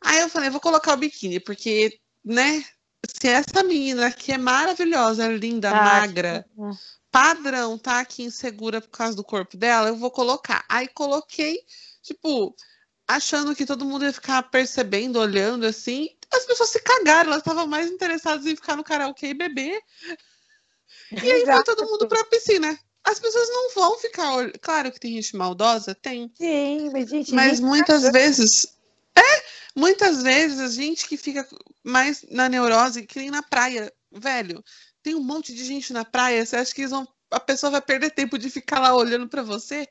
Aí 0.00 0.20
eu 0.20 0.28
falei, 0.28 0.50
vou 0.50 0.60
colocar 0.60 0.94
o 0.94 0.96
biquíni, 0.96 1.40
porque, 1.40 2.00
né? 2.24 2.64
Se 3.06 3.28
essa 3.28 3.62
menina 3.62 4.10
que 4.10 4.32
é 4.32 4.38
maravilhosa, 4.38 5.28
linda, 5.28 5.70
Ah, 5.70 5.82
magra, 5.82 6.46
padrão, 7.10 7.78
tá 7.78 8.00
aqui 8.00 8.24
insegura 8.24 8.80
por 8.80 8.90
causa 8.90 9.16
do 9.16 9.24
corpo 9.24 9.56
dela, 9.56 9.88
eu 9.88 9.96
vou 9.96 10.10
colocar. 10.10 10.64
Aí 10.68 10.88
coloquei, 10.88 11.60
tipo, 12.02 12.54
achando 13.06 13.54
que 13.54 13.64
todo 13.64 13.84
mundo 13.84 14.04
ia 14.04 14.12
ficar 14.12 14.42
percebendo, 14.50 15.18
olhando 15.18 15.64
assim. 15.64 16.10
As 16.30 16.44
pessoas 16.44 16.70
se 16.70 16.80
cagaram, 16.80 17.30
elas 17.30 17.38
estavam 17.38 17.66
mais 17.66 17.90
interessadas 17.90 18.44
em 18.44 18.54
ficar 18.54 18.76
no 18.76 18.84
karaokê 18.84 19.28
e 19.28 19.34
beber. 19.34 19.80
E 21.12 21.32
aí 21.32 21.44
foi 21.44 21.64
todo 21.64 21.86
mundo 21.86 22.06
pra 22.08 22.24
piscina. 22.24 22.78
As 23.04 23.18
pessoas 23.18 23.48
não 23.48 23.70
vão 23.70 23.98
ficar. 23.98 24.36
ol- 24.36 24.52
Claro 24.60 24.92
que 24.92 25.00
tem 25.00 25.14
gente 25.14 25.36
maldosa, 25.36 25.94
tem. 25.94 26.30
Sim, 26.34 26.90
mas 26.92 27.08
gente. 27.08 27.32
Mas 27.34 27.60
muitas 27.60 28.02
vezes. 28.10 28.66
É, 29.16 29.42
muitas 29.74 30.22
vezes 30.22 30.60
a 30.60 30.68
gente 30.68 31.08
que 31.08 31.16
fica 31.16 31.46
mais 31.82 32.24
na 32.30 32.48
neurose, 32.48 33.06
que 33.06 33.18
nem 33.18 33.30
na 33.30 33.42
praia, 33.42 33.92
velho. 34.12 34.62
Tem 35.02 35.14
um 35.14 35.22
monte 35.22 35.54
de 35.54 35.64
gente 35.64 35.92
na 35.92 36.04
praia. 36.04 36.44
Você 36.44 36.56
acha 36.56 36.74
que 36.74 36.82
eles 36.82 36.90
vão, 36.90 37.08
a 37.30 37.40
pessoa 37.40 37.70
vai 37.70 37.80
perder 37.80 38.10
tempo 38.10 38.36
de 38.38 38.50
ficar 38.50 38.78
lá 38.80 38.94
olhando 38.94 39.28
pra 39.28 39.42
você? 39.42 39.88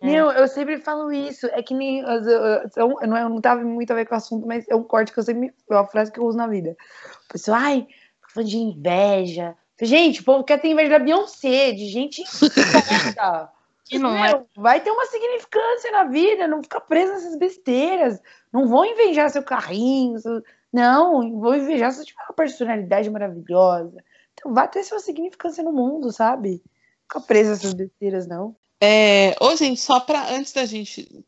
Meu, 0.00 0.30
eu 0.30 0.46
sempre 0.46 0.78
falo 0.78 1.10
isso. 1.10 1.46
É 1.48 1.60
que 1.62 1.74
nem. 1.74 1.98
eu- 2.00 2.08
eu- 2.22 2.70
eu- 2.76 2.88
Não, 3.08 3.16
é- 3.16 3.28
não 3.28 3.40
tava 3.40 3.62
muito 3.64 3.90
a 3.90 3.94
ver 3.96 4.06
com 4.06 4.14
o 4.14 4.18
assunto, 4.18 4.46
mas 4.46 4.64
é 4.68 4.76
um 4.76 4.84
corte 4.84 5.12
que 5.12 5.18
eu 5.18 5.24
sempre. 5.24 5.52
É 5.68 5.74
uma 5.74 5.86
frase 5.88 6.12
que 6.12 6.20
eu 6.20 6.24
uso 6.24 6.38
na 6.38 6.46
vida. 6.46 6.76
O 7.24 7.32
pessoal, 7.32 7.58
ai, 7.60 7.82
tô 8.22 8.28
falando 8.34 8.48
de 8.48 8.56
inveja. 8.58 9.56
Gente, 9.80 10.20
o 10.20 10.24
povo 10.24 10.44
quer 10.44 10.60
ter 10.60 10.68
inveja 10.68 10.90
da 10.90 10.98
Beyoncé, 10.98 11.72
de 11.72 11.88
gente. 11.88 12.22
Que 13.88 13.98
não 13.98 14.14
é. 14.14 14.28
Meu, 14.28 14.46
vai 14.54 14.80
ter 14.80 14.90
uma 14.90 15.06
significância 15.06 15.90
na 15.90 16.04
vida, 16.04 16.46
não 16.46 16.62
fica 16.62 16.78
preso 16.78 17.12
nessas 17.12 17.36
besteiras. 17.36 18.20
Não 18.52 18.68
vão 18.68 18.84
invejar 18.84 19.30
seu 19.30 19.42
carrinho, 19.42 20.18
seu- 20.18 20.42
não, 20.70 21.40
vão 21.40 21.56
invejar 21.56 21.90
se 21.90 21.98
você 21.98 22.04
tiver 22.04 22.22
uma 22.28 22.34
personalidade 22.34 23.08
maravilhosa. 23.08 24.04
Então 24.34 24.52
vai 24.52 24.68
ter 24.68 24.84
sua 24.84 24.98
significância 24.98 25.64
no 25.64 25.72
mundo, 25.72 26.12
sabe? 26.12 26.62
Fica 27.04 27.20
preso 27.22 27.50
nessas 27.50 27.72
besteiras, 27.72 28.26
não. 28.26 28.54
É, 28.80 29.34
ô, 29.40 29.56
gente, 29.56 29.80
só 29.80 29.98
para 29.98 30.34
antes 30.34 30.52
da 30.52 30.66
gente 30.66 31.24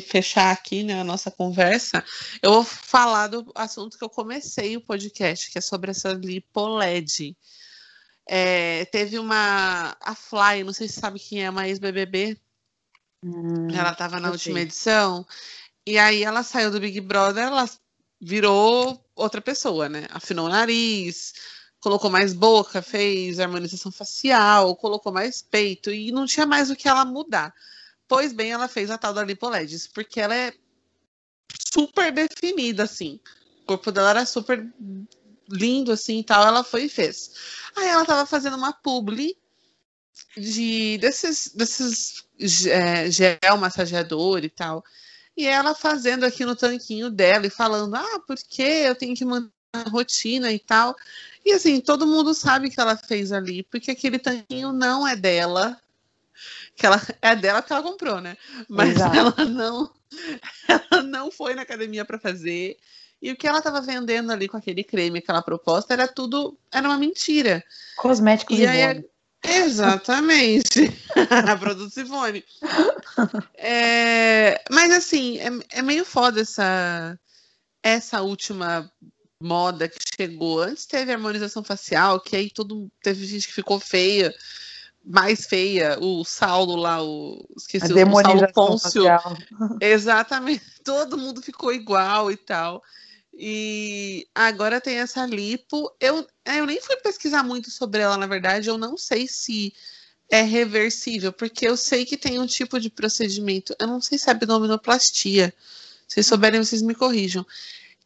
fechar 0.00 0.52
aqui 0.52 0.82
né, 0.82 1.00
a 1.00 1.04
nossa 1.04 1.30
conversa, 1.30 2.04
eu 2.42 2.52
vou 2.52 2.64
falar 2.64 3.28
do 3.28 3.50
assunto 3.54 3.98
que 3.98 4.04
eu 4.04 4.08
comecei 4.08 4.76
o 4.76 4.80
podcast, 4.80 5.50
que 5.50 5.58
é 5.58 5.60
sobre 5.60 5.90
essa 5.90 6.12
lipoled. 6.12 7.36
É, 8.26 8.86
teve 8.86 9.18
uma 9.18 9.96
a 10.00 10.14
Fly, 10.14 10.64
não 10.64 10.72
sei 10.72 10.88
se 10.88 10.98
sabe 10.98 11.18
quem 11.18 11.44
é, 11.44 11.50
uma 11.50 11.68
ex-BBB, 11.68 12.38
ela 13.74 13.92
estava 13.92 14.18
na 14.18 14.30
última 14.30 14.56
sei. 14.56 14.62
edição, 14.64 15.26
e 15.86 15.98
aí 15.98 16.22
ela 16.22 16.42
saiu 16.42 16.70
do 16.70 16.80
Big 16.80 17.00
Brother, 17.00 17.44
ela 17.44 17.68
virou 18.20 19.02
outra 19.14 19.40
pessoa, 19.40 19.88
né? 19.88 20.06
Afinou 20.10 20.46
o 20.46 20.50
nariz, 20.50 21.34
colocou 21.78 22.10
mais 22.10 22.32
boca, 22.32 22.80
fez 22.80 23.38
harmonização 23.38 23.92
facial, 23.92 24.74
colocou 24.76 25.12
mais 25.12 25.42
peito, 25.42 25.90
e 25.90 26.10
não 26.10 26.24
tinha 26.24 26.46
mais 26.46 26.70
o 26.70 26.76
que 26.76 26.88
ela 26.88 27.04
mudar. 27.04 27.54
Pois 28.14 28.32
bem, 28.32 28.52
ela 28.52 28.68
fez 28.68 28.92
a 28.92 28.96
tal 28.96 29.12
da 29.12 29.24
Lipoledes, 29.24 29.88
porque 29.88 30.20
ela 30.20 30.36
é 30.36 30.52
super 31.72 32.12
definida, 32.12 32.84
assim. 32.84 33.18
O 33.62 33.66
corpo 33.66 33.90
dela 33.90 34.10
era 34.10 34.24
super 34.24 34.64
lindo, 35.50 35.90
assim, 35.90 36.22
tal, 36.22 36.46
ela 36.46 36.62
foi 36.62 36.84
e 36.84 36.88
fez. 36.88 37.32
Aí 37.74 37.88
ela 37.88 38.04
tava 38.04 38.24
fazendo 38.24 38.56
uma 38.56 38.72
publi 38.72 39.36
de 40.36 40.96
desses, 40.98 41.50
desses 41.56 42.24
é, 42.68 43.10
gel 43.10 43.56
massageador 43.58 44.44
e 44.44 44.48
tal. 44.48 44.84
E 45.36 45.44
ela 45.44 45.74
fazendo 45.74 46.22
aqui 46.22 46.44
no 46.44 46.54
tanquinho 46.54 47.10
dela 47.10 47.48
e 47.48 47.50
falando, 47.50 47.96
ah, 47.96 48.20
porque 48.28 48.62
eu 48.62 48.94
tenho 48.94 49.16
que 49.16 49.24
manter 49.24 49.50
a 49.72 49.88
rotina 49.88 50.52
e 50.52 50.60
tal. 50.60 50.94
E 51.44 51.50
assim, 51.50 51.80
todo 51.80 52.06
mundo 52.06 52.32
sabe 52.32 52.70
que 52.70 52.80
ela 52.80 52.96
fez 52.96 53.32
ali, 53.32 53.64
porque 53.64 53.90
aquele 53.90 54.20
tanquinho 54.20 54.72
não 54.72 55.04
é 55.04 55.16
dela. 55.16 55.76
Que 56.76 56.86
ela 56.86 57.00
é 57.22 57.36
dela 57.36 57.62
que 57.62 57.72
ela 57.72 57.82
comprou, 57.82 58.20
né? 58.20 58.36
Mas 58.68 58.96
Exato. 58.96 59.16
ela 59.18 59.44
não, 59.44 59.90
ela 60.68 61.02
não 61.02 61.30
foi 61.30 61.54
na 61.54 61.62
academia 61.62 62.04
para 62.04 62.18
fazer. 62.18 62.76
E 63.22 63.32
o 63.32 63.36
que 63.36 63.46
ela 63.46 63.58
estava 63.58 63.80
vendendo 63.80 64.30
ali 64.30 64.48
com 64.48 64.56
aquele 64.56 64.84
creme, 64.84 65.20
aquela 65.20 65.40
proposta, 65.40 65.94
era 65.94 66.06
tudo, 66.06 66.58
era 66.70 66.86
uma 66.86 66.98
mentira. 66.98 67.64
Cosméticos 67.96 68.58
E 68.58 68.66
aí, 68.66 69.02
Exatamente. 69.44 70.90
a 71.30 71.56
produto 71.56 71.92
Simone. 71.92 72.44
É, 73.56 74.62
mas 74.70 74.92
assim, 74.92 75.38
é, 75.38 75.78
é 75.78 75.82
meio 75.82 76.04
foda 76.04 76.40
essa, 76.40 77.18
essa 77.82 78.22
última 78.22 78.90
moda 79.40 79.88
que 79.88 79.98
chegou. 80.16 80.62
Antes 80.62 80.86
teve 80.86 81.12
harmonização 81.12 81.62
facial, 81.62 82.20
que 82.20 82.34
aí 82.34 82.50
todo 82.50 82.90
teve 83.02 83.26
gente 83.26 83.46
que 83.46 83.52
ficou 83.52 83.78
feia, 83.78 84.34
mais 85.04 85.46
feia. 85.46 85.98
O 86.00 86.24
Saulo 86.24 86.76
lá, 86.76 87.02
o 87.02 87.46
a 87.50 87.58
esqueci 87.58 87.92
o 87.92 88.20
Saulo 88.22 88.52
Pôncio. 88.52 89.04
facial. 89.04 89.36
Exatamente. 89.80 90.64
Todo 90.82 91.18
mundo 91.18 91.42
ficou 91.42 91.72
igual 91.72 92.30
e 92.30 92.36
tal. 92.36 92.82
E 93.32 94.26
agora 94.34 94.80
tem 94.80 94.98
essa 94.98 95.26
lipo. 95.26 95.92
Eu, 96.00 96.26
é, 96.44 96.60
eu 96.60 96.66
nem 96.66 96.80
fui 96.80 96.96
pesquisar 96.96 97.42
muito 97.42 97.70
sobre 97.70 98.00
ela, 98.00 98.16
na 98.16 98.26
verdade. 98.26 98.68
Eu 98.68 98.78
não 98.78 98.96
sei 98.96 99.26
se 99.26 99.74
é 100.30 100.40
reversível, 100.40 101.32
porque 101.32 101.66
eu 101.66 101.76
sei 101.76 102.04
que 102.04 102.16
tem 102.16 102.38
um 102.38 102.46
tipo 102.46 102.80
de 102.80 102.88
procedimento. 102.88 103.74
Eu 103.78 103.86
não 103.86 104.00
sei 104.00 104.18
se 104.18 104.28
é 104.28 104.32
abdominoplastia. 104.32 105.52
Se 106.08 106.14
vocês 106.14 106.26
souberem, 106.26 106.62
vocês 106.62 106.82
me 106.82 106.94
corrijam. 106.94 107.44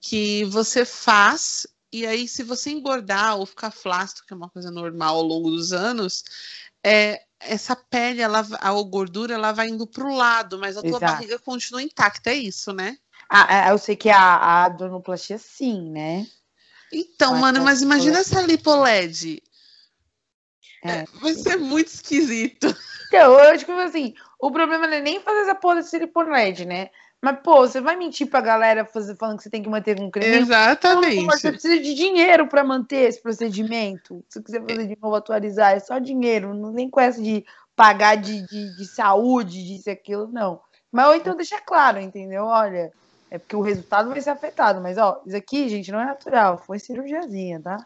Que 0.01 0.44
você 0.44 0.84
faz, 0.84 1.66
e 1.92 2.07
aí, 2.07 2.28
se 2.28 2.42
você 2.42 2.70
engordar 2.70 3.36
ou 3.36 3.46
ficar 3.46 3.70
flácido, 3.70 4.22
que 4.26 4.32
é 4.32 4.36
uma 4.36 4.51
coisa 4.51 4.70
normal 4.70 5.16
ao 5.16 5.22
longo 5.22 5.51
dos 5.51 5.72
anos, 5.72 6.22
é, 6.84 7.20
essa 7.40 7.76
pele, 7.76 8.20
ela, 8.20 8.46
a 8.60 8.72
gordura, 8.82 9.34
ela 9.34 9.52
vai 9.52 9.68
indo 9.68 9.86
para 9.86 10.04
o 10.04 10.14
lado, 10.14 10.58
mas 10.58 10.76
a 10.76 10.80
tua 10.80 10.90
Exato. 10.90 11.04
barriga 11.04 11.38
continua 11.38 11.82
intacta, 11.82 12.30
é 12.30 12.34
isso, 12.34 12.72
né? 12.72 12.96
Ah, 13.28 13.66
ah, 13.66 13.70
eu 13.70 13.78
sei 13.78 13.94
que 13.94 14.08
a, 14.08 14.18
a 14.18 14.64
abdominoplastia 14.64 15.38
sim, 15.38 15.90
né? 15.90 16.26
Então, 16.92 17.36
mano, 17.36 17.62
mas 17.62 17.82
imagina 17.82 18.18
essa 18.18 18.40
lipoled. 18.40 19.42
É, 20.82 20.90
É, 20.90 21.04
vai 21.20 21.34
ser 21.34 21.56
muito 21.56 21.88
esquisito. 21.88 22.74
Então, 23.08 23.32
eu 23.32 23.52
acho 23.52 23.64
que 23.64 23.72
assim, 23.72 24.14
o 24.38 24.50
problema 24.50 24.86
não 24.86 24.94
é 24.94 25.00
nem 25.00 25.20
fazer 25.20 25.40
essa 25.40 25.54
porra 25.54 25.82
de 25.82 25.88
siliconete, 25.88 26.64
né? 26.64 26.90
Mas, 27.22 27.38
pô, 27.42 27.66
você 27.66 27.80
vai 27.80 27.96
mentir 27.96 28.28
pra 28.28 28.40
galera 28.40 28.84
fazer, 28.84 29.16
falando 29.16 29.38
que 29.38 29.42
você 29.42 29.50
tem 29.50 29.62
que 29.62 29.68
manter 29.68 29.96
com 29.96 30.10
creme? 30.10 30.38
Não, 30.38 30.40
Você 30.40 30.52
Exatamente. 30.52 31.50
precisa 31.50 31.80
de 31.80 31.94
dinheiro 31.94 32.46
pra 32.46 32.62
manter 32.62 33.08
esse 33.08 33.20
procedimento. 33.20 34.24
Se 34.28 34.38
você 34.38 34.44
quiser 34.44 34.64
fazer 34.64 34.86
de 34.86 34.98
novo, 35.00 35.16
atualizar, 35.16 35.72
é 35.72 35.80
só 35.80 35.98
dinheiro. 35.98 36.54
Não 36.54 36.72
vem 36.72 36.88
com 36.88 37.00
essa 37.00 37.20
de 37.20 37.44
pagar 37.74 38.16
de, 38.16 38.46
de, 38.46 38.76
de 38.76 38.86
saúde, 38.86 39.64
disso 39.64 39.88
e 39.88 39.92
aquilo, 39.92 40.28
não. 40.28 40.60
Mas 40.92 41.06
ou 41.08 41.14
então 41.14 41.36
deixa 41.36 41.60
claro, 41.60 41.98
entendeu? 41.98 42.44
Olha, 42.44 42.92
é 43.30 43.38
porque 43.38 43.56
o 43.56 43.60
resultado 43.60 44.10
vai 44.10 44.20
ser 44.20 44.30
afetado. 44.30 44.80
Mas, 44.80 44.96
ó, 44.96 45.20
isso 45.26 45.36
aqui, 45.36 45.68
gente, 45.68 45.90
não 45.90 46.00
é 46.00 46.06
natural. 46.06 46.62
Foi 46.66 46.78
cirurgiazinha, 46.78 47.60
tá? 47.60 47.76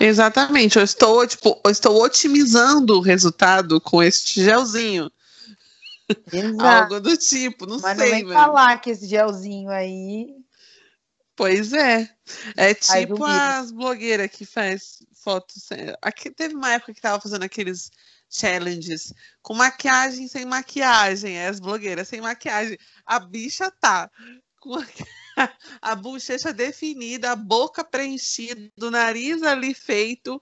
Exatamente. 0.00 0.78
Eu 0.78 0.84
estou, 0.84 1.26
tipo, 1.26 1.60
eu 1.64 1.70
estou 1.70 2.02
otimizando 2.02 2.98
o 2.98 3.00
resultado 3.00 3.80
com 3.80 4.02
este 4.02 4.42
gelzinho. 4.42 5.10
Exato. 6.32 6.94
Algo 6.94 7.00
do 7.00 7.16
tipo, 7.16 7.66
não 7.66 7.78
Mas 7.80 7.96
não 7.96 8.04
sei, 8.04 8.10
vem 8.10 8.24
mano. 8.24 8.38
falar 8.38 8.78
que 8.78 8.90
esse 8.90 9.06
gelzinho 9.06 9.70
aí 9.70 10.44
Pois 11.36 11.72
é. 11.72 12.08
É 12.56 12.74
tipo 12.74 13.24
as 13.24 13.72
blogueiras 13.72 14.30
que 14.30 14.46
faz 14.46 14.98
fotos. 15.22 15.70
é, 15.72 15.96
Aqui, 16.00 16.30
teve 16.30 16.54
uma 16.54 16.72
época 16.72 16.94
que 16.94 17.00
tava 17.00 17.20
fazendo 17.20 17.42
aqueles 17.42 17.90
challenges 18.30 19.12
com 19.42 19.54
maquiagem 19.54 20.28
sem 20.28 20.44
maquiagem. 20.44 21.36
É 21.36 21.48
as 21.48 21.58
blogueiras 21.58 22.08
sem 22.08 22.20
maquiagem. 22.20 22.78
A 23.04 23.18
bicha 23.18 23.70
tá 23.80 24.10
com 24.60 24.76
a, 24.76 24.86
a 25.82 25.94
bochecha 25.96 26.52
definida, 26.52 27.32
a 27.32 27.36
boca 27.36 27.84
preenchida, 27.84 28.70
o 28.80 28.90
nariz 28.90 29.42
ali 29.42 29.74
feito, 29.74 30.40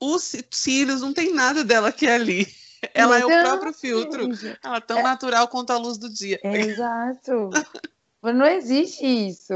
os 0.00 0.32
cílios, 0.52 1.00
não 1.00 1.14
tem 1.14 1.32
nada 1.32 1.64
dela 1.64 1.88
aqui 1.88 2.06
ali. 2.06 2.46
Ela 2.94 3.18
é 3.18 3.24
o 3.24 3.30
Então, 3.30 3.48
próprio 3.50 3.72
filtro. 3.72 4.34
gente, 4.34 4.58
Ela 4.62 4.76
é 4.76 4.80
tão 4.80 5.02
natural 5.02 5.48
quanto 5.48 5.72
a 5.72 5.78
luz 5.78 5.98
do 5.98 6.08
dia. 6.08 6.38
Exato. 6.44 7.50
Mas 8.22 8.34
Não 8.34 8.46
existe 8.46 9.04
isso. 9.04 9.54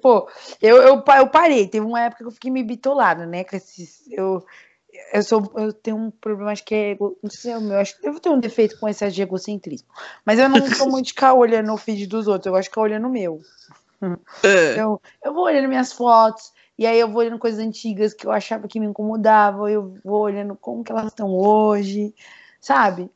Pô, 0.00 0.28
eu, 0.60 0.76
eu, 0.78 1.04
eu 1.16 1.28
parei. 1.28 1.66
Teve 1.66 1.84
uma 1.86 2.00
época 2.00 2.22
que 2.24 2.28
eu 2.28 2.32
fiquei 2.32 2.50
meio 2.50 2.66
bitolada, 2.66 3.26
né? 3.26 3.44
Com 3.44 3.56
esses, 3.56 4.08
eu, 4.10 4.44
eu, 5.12 5.22
sou, 5.22 5.50
eu 5.56 5.72
tenho 5.72 5.96
um 5.96 6.10
problema, 6.10 6.52
acho 6.52 6.64
que 6.64 6.74
é. 6.74 6.96
Não 6.98 7.30
sei 7.30 7.40
se 7.40 7.50
é 7.50 7.58
o 7.58 7.60
meu. 7.60 7.78
Acho 7.78 7.98
que 7.98 8.08
eu 8.08 8.18
tenho 8.20 8.36
um 8.36 8.40
defeito 8.40 8.78
com 8.78 8.88
esse 8.88 9.08
de 9.10 9.22
egocentrismo. 9.22 9.88
Mas 10.24 10.38
eu 10.38 10.48
não 10.48 10.66
sou 10.68 10.88
muito 10.90 11.06
de 11.06 11.12
ficar 11.12 11.34
olhando 11.34 11.72
o 11.72 11.76
feed 11.76 12.06
dos 12.06 12.28
outros. 12.28 12.46
Eu 12.46 12.52
gosto 12.52 12.64
de 12.64 12.68
ficar 12.70 12.82
olhando 12.82 13.06
o 13.08 13.10
meu. 13.10 13.40
É. 14.44 14.72
Então, 14.72 15.00
eu 15.24 15.34
vou 15.34 15.44
olhando 15.44 15.68
minhas 15.68 15.92
fotos. 15.92 16.52
E 16.78 16.86
aí 16.86 17.00
eu 17.00 17.08
vou 17.08 17.20
olhando 17.20 17.38
coisas 17.38 17.58
antigas 17.58 18.14
que 18.14 18.24
eu 18.24 18.30
achava 18.30 18.68
que 18.68 18.78
me 18.78 18.86
incomodavam. 18.86 19.68
Eu 19.68 19.98
vou 20.04 20.20
olhando 20.20 20.54
como 20.54 20.84
que 20.84 20.92
elas 20.92 21.08
estão 21.08 21.34
hoje. 21.36 22.14
Sabe? 22.60 23.10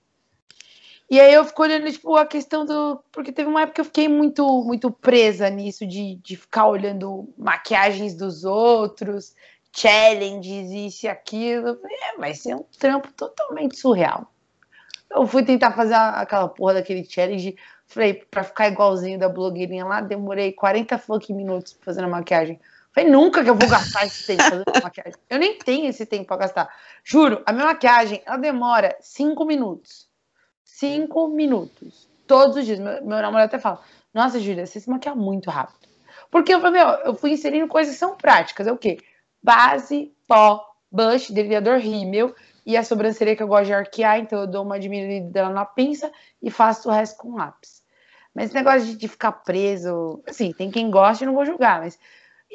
E 1.08 1.20
aí 1.20 1.32
eu 1.34 1.44
fico 1.44 1.62
olhando, 1.62 1.92
tipo, 1.92 2.16
a 2.16 2.26
questão 2.26 2.64
do. 2.64 3.02
Porque 3.12 3.30
teve 3.30 3.48
uma 3.48 3.62
época 3.62 3.74
que 3.74 3.80
eu 3.82 3.84
fiquei 3.84 4.08
muito, 4.08 4.64
muito 4.64 4.90
presa 4.90 5.48
nisso, 5.50 5.86
de, 5.86 6.16
de 6.16 6.36
ficar 6.36 6.66
olhando 6.66 7.28
maquiagens 7.36 8.14
dos 8.14 8.44
outros, 8.44 9.34
challenges, 9.72 10.70
isso 10.70 11.06
e 11.06 11.08
aquilo. 11.08 11.78
É, 11.84 12.18
vai 12.18 12.34
ser 12.34 12.56
um 12.56 12.64
trampo 12.78 13.12
totalmente 13.12 13.76
surreal. 13.76 14.26
Eu 15.10 15.26
fui 15.26 15.44
tentar 15.44 15.72
fazer 15.72 15.94
aquela 15.94 16.48
porra 16.48 16.74
daquele 16.74 17.04
challenge. 17.04 17.56
Falei, 17.86 18.14
pra 18.14 18.42
ficar 18.42 18.68
igualzinho 18.68 19.18
da 19.18 19.28
blogueirinha 19.28 19.84
lá, 19.84 20.00
demorei 20.00 20.52
40 20.52 20.96
fucking 20.96 21.34
minutos 21.34 21.76
fazendo 21.82 22.06
a 22.06 22.08
maquiagem. 22.08 22.58
Falei, 22.94 23.10
nunca 23.10 23.42
que 23.42 23.48
eu 23.48 23.54
vou 23.54 23.68
gastar 23.68 24.04
esse 24.04 24.26
tempo 24.26 24.42
fazendo 24.42 24.64
maquiagem. 24.82 25.14
Eu 25.30 25.38
nem 25.38 25.58
tenho 25.58 25.88
esse 25.88 26.04
tempo 26.04 26.26
pra 26.26 26.36
gastar. 26.36 26.74
Juro, 27.02 27.42
a 27.46 27.52
minha 27.52 27.66
maquiagem, 27.66 28.22
ela 28.26 28.36
demora 28.36 28.96
5 29.00 29.44
minutos. 29.44 30.08
5 30.64 31.28
minutos. 31.28 32.08
Todos 32.26 32.56
os 32.56 32.66
dias. 32.66 32.78
Meu, 32.78 33.04
meu 33.04 33.22
namorado 33.22 33.46
até 33.46 33.58
fala, 33.58 33.80
nossa, 34.12 34.38
Júlia, 34.38 34.66
você 34.66 34.78
se 34.78 34.90
maquia 34.90 35.14
muito 35.14 35.50
rápido. 35.50 35.88
Porque 36.30 36.52
eu 36.52 36.60
falei, 36.60 36.82
meu, 36.82 36.88
eu 37.04 37.14
fui 37.14 37.30
inserindo 37.30 37.66
coisas 37.66 37.94
que 37.94 37.98
são 37.98 38.14
práticas. 38.14 38.66
É 38.66 38.72
o 38.72 38.76
quê? 38.76 38.98
Base, 39.42 40.14
pó, 40.28 40.72
blush, 40.90 41.32
delineador 41.32 41.78
rímel 41.78 42.34
e 42.64 42.76
a 42.76 42.84
sobrancelha 42.84 43.34
que 43.34 43.42
eu 43.42 43.48
gosto 43.48 43.66
de 43.66 43.74
arquear, 43.74 44.18
então 44.18 44.40
eu 44.40 44.46
dou 44.46 44.64
uma 44.64 44.78
diminuída 44.78 45.30
dela 45.30 45.50
na 45.50 45.64
pinça 45.64 46.12
e 46.40 46.50
faço 46.50 46.88
o 46.88 46.92
resto 46.92 47.16
com 47.16 47.36
lápis. 47.36 47.82
Mas 48.34 48.46
esse 48.46 48.54
negócio 48.54 48.86
de, 48.86 48.96
de 48.96 49.08
ficar 49.08 49.32
preso, 49.32 50.22
assim, 50.26 50.52
tem 50.52 50.70
quem 50.70 50.90
gosta 50.90 51.24
e 51.24 51.26
não 51.26 51.34
vou 51.34 51.44
julgar, 51.44 51.80
mas 51.80 51.98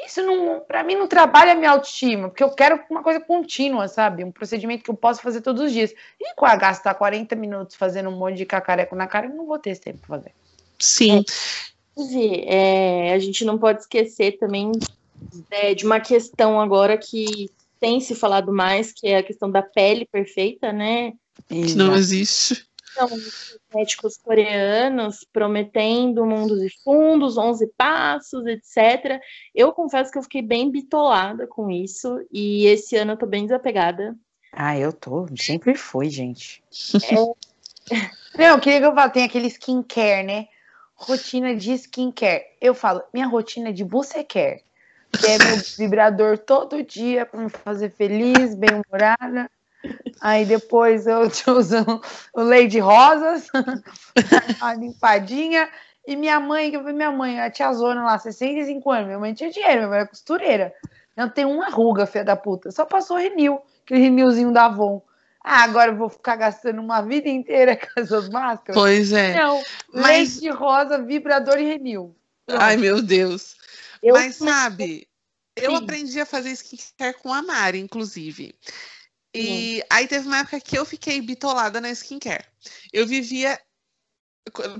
isso 0.05 0.21
não, 0.21 0.59
para 0.59 0.83
mim 0.83 0.95
não 0.95 1.07
trabalha 1.07 1.53
a 1.53 1.55
minha 1.55 1.71
autoestima, 1.71 2.29
porque 2.29 2.43
eu 2.43 2.51
quero 2.51 2.79
uma 2.89 3.01
coisa 3.01 3.19
contínua, 3.19 3.87
sabe? 3.87 4.23
Um 4.23 4.31
procedimento 4.31 4.83
que 4.83 4.91
eu 4.91 4.95
posso 4.95 5.21
fazer 5.21 5.41
todos 5.41 5.61
os 5.61 5.71
dias. 5.71 5.91
E 6.19 6.35
com 6.35 6.45
a 6.45 6.55
gastar 6.55 6.93
40 6.93 7.35
minutos 7.35 7.75
fazendo 7.75 8.09
um 8.09 8.17
monte 8.17 8.37
de 8.37 8.45
cacareco 8.45 8.95
na 8.95 9.07
cara, 9.07 9.27
eu 9.27 9.35
não 9.35 9.45
vou 9.45 9.57
ter 9.57 9.71
esse 9.71 9.81
tempo 9.81 9.99
pra 9.99 10.17
fazer. 10.17 10.31
Sim. 10.77 11.23
É, 12.45 13.13
a 13.13 13.19
gente 13.19 13.43
não 13.43 13.57
pode 13.57 13.81
esquecer 13.81 14.37
também 14.37 14.71
é, 15.49 15.73
de 15.73 15.85
uma 15.85 15.99
questão 15.99 16.61
agora 16.61 16.95
que 16.97 17.49
tem 17.79 17.99
se 17.99 18.13
falado 18.13 18.53
mais, 18.53 18.93
que 18.93 19.07
é 19.07 19.17
a 19.17 19.23
questão 19.23 19.49
da 19.49 19.61
pele 19.61 20.07
perfeita, 20.11 20.71
né? 20.71 21.13
Que 21.47 21.75
não 21.75 21.95
existe 21.95 22.67
são 22.93 23.09
médicos 23.73 24.17
coreanos 24.17 25.25
prometendo 25.31 26.25
mundos 26.25 26.61
e 26.61 26.69
fundos, 26.83 27.37
11 27.37 27.67
passos, 27.77 28.45
etc. 28.45 29.21
Eu 29.53 29.71
confesso 29.71 30.11
que 30.11 30.17
eu 30.17 30.23
fiquei 30.23 30.41
bem 30.41 30.71
bitolada 30.71 31.45
com 31.47 31.69
isso 31.69 32.25
e 32.31 32.65
esse 32.65 32.95
ano 32.95 33.13
eu 33.13 33.17
tô 33.17 33.25
bem 33.25 33.43
desapegada. 33.43 34.15
Ah, 34.51 34.77
eu 34.77 34.91
tô, 34.91 35.27
sempre 35.37 35.75
fui, 35.75 36.09
gente. 36.09 36.63
É... 37.03 37.15
Não, 38.37 38.45
eu 38.45 38.59
queria 38.59 38.79
que 38.79 38.85
eu 38.85 38.93
falasse, 38.93 39.13
tem 39.13 39.23
aquele 39.23 39.47
skincare, 39.47 40.25
né? 40.25 40.47
Rotina 40.95 41.55
de 41.55 41.73
skincare. 41.73 42.43
Eu 42.59 42.73
falo, 42.73 43.03
minha 43.13 43.27
rotina 43.27 43.71
de 43.71 43.85
care, 44.27 44.63
que 45.11 45.25
é 45.25 45.37
meu 45.37 45.57
vibrador 45.77 46.37
todo 46.37 46.83
dia 46.83 47.25
para 47.25 47.39
me 47.39 47.49
fazer 47.49 47.91
feliz, 47.91 48.55
bem-humorada. 48.55 49.49
Aí 50.21 50.45
depois 50.45 51.07
eu 51.07 51.21
uso 51.55 52.01
o 52.33 52.41
leite 52.41 52.79
rosas, 52.79 53.47
a 54.61 54.73
limpadinha. 54.73 55.69
E 56.07 56.15
minha 56.15 56.39
mãe, 56.39 56.71
que 56.71 56.79
foi 56.79 56.93
minha 56.93 57.11
mãe, 57.11 57.39
a 57.39 57.51
tia 57.51 57.73
Zona 57.73 58.03
lá, 58.03 58.17
65 58.17 58.89
anos, 58.89 59.07
minha 59.07 59.19
mãe 59.19 59.33
tinha 59.33 59.51
dinheiro, 59.51 59.79
minha 59.79 59.89
mãe 59.89 59.99
era 59.99 60.07
costureira. 60.07 60.73
Não 61.15 61.29
tem 61.29 61.45
uma 61.45 61.69
ruga, 61.69 62.05
filha 62.05 62.23
da 62.23 62.35
puta. 62.35 62.71
Só 62.71 62.85
passou 62.85 63.17
Renil, 63.17 63.59
aquele 63.83 64.01
Renilzinho 64.01 64.53
da 64.53 64.65
Avon. 64.65 65.01
Ah, 65.43 65.63
agora 65.63 65.91
eu 65.91 65.97
vou 65.97 66.09
ficar 66.09 66.35
gastando 66.35 66.79
uma 66.79 67.01
vida 67.01 67.27
inteira 67.27 67.75
com 67.75 67.99
essas 67.99 68.29
máscaras? 68.29 68.79
Pois 68.79 69.11
é. 69.11 69.33
Não, 69.33 69.61
Mas... 69.93 70.39
leite 70.39 70.49
rosa, 70.49 71.01
vibrador 71.01 71.57
e 71.57 71.63
Renil. 71.63 72.15
Ai, 72.47 72.77
meu 72.77 73.01
Deus. 73.01 73.55
Eu... 74.01 74.13
Mas 74.13 74.35
sabe, 74.35 75.07
eu 75.55 75.75
aprendi 75.75 76.19
a 76.19 76.25
fazer 76.25 76.51
skincare 76.51 77.17
com 77.21 77.33
a 77.33 77.41
Mari, 77.41 77.79
inclusive. 77.79 78.53
E 79.39 79.83
aí 79.89 80.07
teve 80.07 80.27
uma 80.27 80.39
época 80.39 80.59
que 80.59 80.77
eu 80.77 80.85
fiquei 80.85 81.21
bitolada 81.21 81.79
na 81.81 81.91
skincare. 81.91 82.45
Eu 82.91 83.05
vivia, 83.05 83.59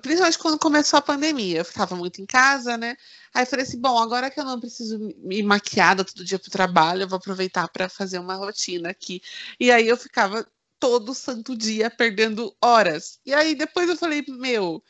principalmente 0.02 0.40
quando 0.40 0.60
começou 0.60 0.98
a 0.98 1.02
pandemia, 1.02 1.60
eu 1.60 1.66
ficava 1.66 1.96
muito 1.96 2.22
em 2.22 2.26
casa, 2.26 2.78
né? 2.78 2.96
Aí 3.34 3.44
eu 3.44 3.48
falei 3.48 3.66
assim, 3.66 3.80
bom, 3.80 3.98
agora 3.98 4.30
que 4.30 4.40
eu 4.40 4.46
não 4.46 4.60
preciso 4.60 4.98
me 5.18 5.44
maquiada 5.44 6.04
todo 6.04 6.26
dia 6.26 6.40
pro 6.40 6.52
trabalho, 6.52 7.04
eu 7.04 7.08
vou 7.08 7.18
aproveitar 7.18 7.68
para 7.70 7.90
fazer 7.90 8.20
uma 8.20 8.36
rotina 8.36 8.90
aqui. 8.90 9.22
E 9.60 9.72
aí 9.72 9.88
eu 9.88 9.98
ficava 9.98 10.46
todo 10.80 11.14
santo 11.14 11.56
dia 11.56 11.90
perdendo 11.90 12.56
horas. 12.62 13.20
E 13.26 13.34
aí 13.34 13.56
depois 13.56 13.90
eu 13.90 13.98
falei, 13.98 14.24
meu, 14.28 14.84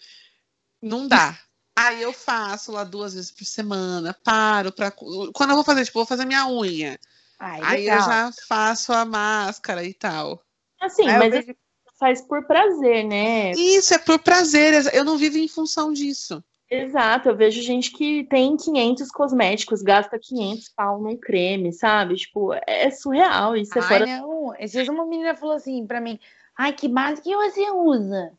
não 0.82 1.08
dá. 1.08 1.38
Aí 1.80 2.02
eu 2.02 2.12
faço 2.12 2.72
lá 2.72 2.84
duas 2.84 3.14
vezes 3.14 3.30
por 3.30 3.46
semana, 3.46 4.12
paro 4.24 4.72
para 4.72 4.90
quando 4.90 5.52
eu 5.52 5.56
vou 5.56 5.64
fazer, 5.64 5.86
tipo, 5.86 6.00
vou 6.00 6.08
fazer 6.08 6.26
minha 6.26 6.48
unha. 6.48 7.00
Ai, 7.40 7.60
Aí 7.64 7.88
eu 7.88 7.98
já 7.98 8.32
faço 8.48 8.92
a 8.94 9.06
máscara 9.06 9.84
e 9.84 9.94
tal. 9.94 10.42
Assim, 10.82 11.08
Aí 11.08 11.20
mas 11.20 11.32
vejo... 11.32 11.56
faz 12.00 12.22
por 12.22 12.46
prazer, 12.46 13.06
né? 13.06 13.52
Isso, 13.52 13.94
é 13.94 13.98
por 13.98 14.20
prazer. 14.20 14.94
Eu 14.94 15.06
não 15.06 15.18
vivo 15.18 15.38
em 15.38 15.48
função 15.48 15.94
disso. 15.94 16.44
Exato, 16.70 17.30
eu 17.30 17.36
vejo 17.36 17.62
gente 17.62 17.92
que 17.92 18.26
tem 18.26 18.58
500 18.58 19.10
cosméticos, 19.10 19.82
gasta 19.82 20.20
500 20.20 20.70
pau 20.76 21.02
num 21.02 21.16
creme, 21.16 21.72
sabe? 21.72 22.16
Tipo, 22.16 22.54
é 22.68 22.92
surreal 22.92 23.56
isso. 23.56 23.78
É 23.78 23.82
Ai, 23.82 23.88
fora... 23.88 24.06
não. 24.06 24.54
Esses 24.56 24.72
dias 24.72 24.90
uma 24.90 25.06
menina 25.06 25.34
falou 25.34 25.56
assim 25.56 25.86
pra 25.88 26.02
mim, 26.02 26.20
ai, 26.58 26.74
que 26.74 26.90
base 26.90 27.22
que 27.22 27.34
você 27.34 27.72
usa? 27.72 28.34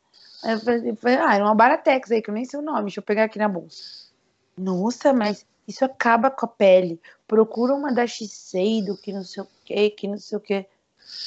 Aí 0.44 0.53
eu 0.53 0.96
falei, 0.96 1.16
ah, 1.18 1.36
é 1.36 1.42
uma 1.42 1.55
Baratex 1.55 2.11
aí, 2.11 2.20
que 2.20 2.28
eu 2.28 2.34
nem 2.34 2.44
sei 2.44 2.61
o 2.61 2.62
nome, 2.62 2.82
deixa 2.82 3.01
eu 3.01 3.05
pegar 3.05 3.24
aqui 3.24 3.38
na 3.38 3.49
bolsa. 3.49 4.09
Nossa, 4.57 5.12
mas 5.12 5.46
isso 5.68 5.84
acaba 5.84 6.30
com 6.30 6.46
a 6.46 6.48
pele. 6.48 6.98
Procura 7.26 7.74
uma 7.74 7.92
da 7.92 8.06
Shiseido, 8.06 8.96
que 8.96 9.12
não 9.12 9.22
sei 9.22 9.42
o 9.42 9.48
que, 9.66 9.90
que 9.90 10.08
não 10.08 10.18
sei 10.18 10.38
o 10.38 10.40
que. 10.40 10.66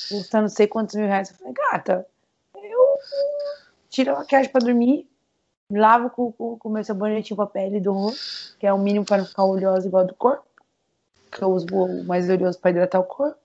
Custa 0.09 0.41
não 0.41 0.49
sei 0.49 0.65
quantos 0.65 0.95
mil 0.95 1.05
reais. 1.05 1.29
Eu 1.29 1.37
falei, 1.37 1.53
gata, 1.53 2.07
eu 2.55 2.97
tiro 3.87 4.15
a 4.15 4.19
maquiagem 4.19 4.51
pra 4.51 4.59
dormir, 4.59 5.07
lavo 5.69 6.09
com, 6.09 6.31
com, 6.31 6.57
com 6.57 6.69
meu 6.69 6.83
sabonetinho 6.83 7.37
pra 7.37 7.45
pele 7.45 7.79
do 7.79 7.93
rosto, 7.93 8.57
que 8.59 8.65
é 8.65 8.73
o 8.73 8.79
mínimo 8.79 9.05
para 9.05 9.19
não 9.19 9.25
ficar 9.25 9.43
oleosa 9.43 9.87
igual 9.87 10.07
do 10.07 10.15
corpo. 10.15 10.43
Que 11.31 11.43
eu 11.43 11.49
uso 11.49 11.67
o 11.71 12.03
mais 12.03 12.27
oleoso 12.27 12.59
para 12.59 12.71
hidratar 12.71 12.99
o 12.99 13.03
corpo. 13.03 13.39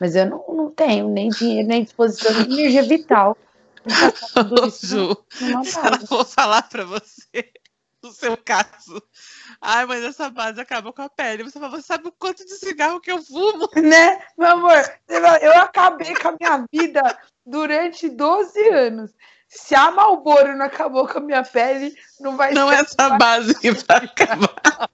Mas 0.00 0.16
eu 0.16 0.26
não, 0.26 0.44
não 0.48 0.70
tenho 0.70 1.08
nem 1.08 1.30
dinheiro, 1.30 1.68
nem 1.68 1.84
disposição, 1.84 2.32
nem 2.32 2.58
energia 2.58 2.82
vital. 2.82 3.36
Ju, 4.82 5.16
eu 5.40 6.06
vou 6.08 6.24
falar 6.24 6.68
para 6.68 6.84
você, 6.84 7.52
no 8.06 8.12
seu 8.12 8.36
caso, 8.36 9.02
Ai, 9.60 9.86
mas 9.86 10.04
essa 10.04 10.30
base 10.30 10.60
acaba 10.60 10.92
com 10.92 11.02
a 11.02 11.08
pele. 11.08 11.42
Você 11.42 11.58
fala, 11.58 11.70
você 11.70 11.82
sabe 11.82 12.08
o 12.08 12.12
quanto 12.12 12.44
de 12.44 12.54
cigarro 12.54 13.00
que 13.00 13.10
eu 13.10 13.22
fumo? 13.22 13.68
Né, 13.76 14.22
meu 14.36 14.50
amor? 14.50 14.98
Eu 15.08 15.60
acabei 15.60 16.14
com 16.14 16.28
a 16.28 16.36
minha 16.38 16.66
vida 16.72 17.18
durante 17.44 18.08
12 18.08 18.68
anos. 18.68 19.10
Se 19.48 19.74
a 19.74 19.90
Malboro 19.90 20.56
não 20.56 20.66
acabou 20.66 21.06
com 21.06 21.18
a 21.18 21.20
minha 21.20 21.44
pele, 21.44 21.94
não 22.20 22.36
vai 22.36 22.52
não 22.52 22.68
ser. 22.68 22.74
Não 22.74 22.78
é 22.78 22.80
essa 22.80 23.10
base 23.16 23.54
que 23.58 23.70
vai 23.70 23.98
acabar. 23.98 24.90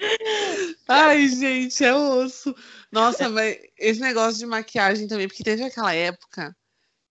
Ai, 0.88 1.28
gente, 1.28 1.84
é 1.84 1.94
osso. 1.94 2.54
Nossa, 2.90 3.28
mas 3.28 3.58
esse 3.78 4.00
negócio 4.00 4.38
de 4.38 4.46
maquiagem 4.46 5.06
também, 5.06 5.28
porque 5.28 5.44
teve 5.44 5.62
aquela 5.62 5.94
época, 5.94 6.54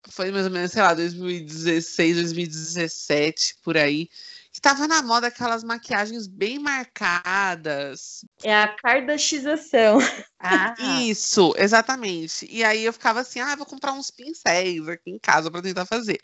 foi 0.08 0.32
mais 0.32 0.45
ou 0.45 0.52
menos, 0.52 0.72
sei 0.72 0.82
lá, 0.82 0.93
2016, 0.93 2.16
2017, 2.16 3.58
por 3.64 3.78
aí, 3.78 4.10
estava 4.52 4.88
na 4.88 5.02
moda 5.02 5.28
aquelas 5.28 5.64
maquiagens 5.64 6.28
bem 6.28 6.60
marcadas. 6.60 8.26
É 8.43 8.56
a 8.56 8.68
cardaxização. 8.68 10.00
Ah. 10.39 10.74
Isso, 11.02 11.54
exatamente. 11.58 12.47
E 12.50 12.64
aí 12.64 12.84
eu 12.84 12.93
ficava 12.93 13.22
assim, 13.22 13.39
ah, 13.39 13.56
vou 13.56 13.66
comprar 13.66 13.93
uns 13.93 14.12
pincéis 14.12 14.88
aqui 14.88 15.12
em 15.12 15.20
casa 15.20 15.50
para 15.52 15.62
tentar 15.62 15.86
fazer. 15.86 16.20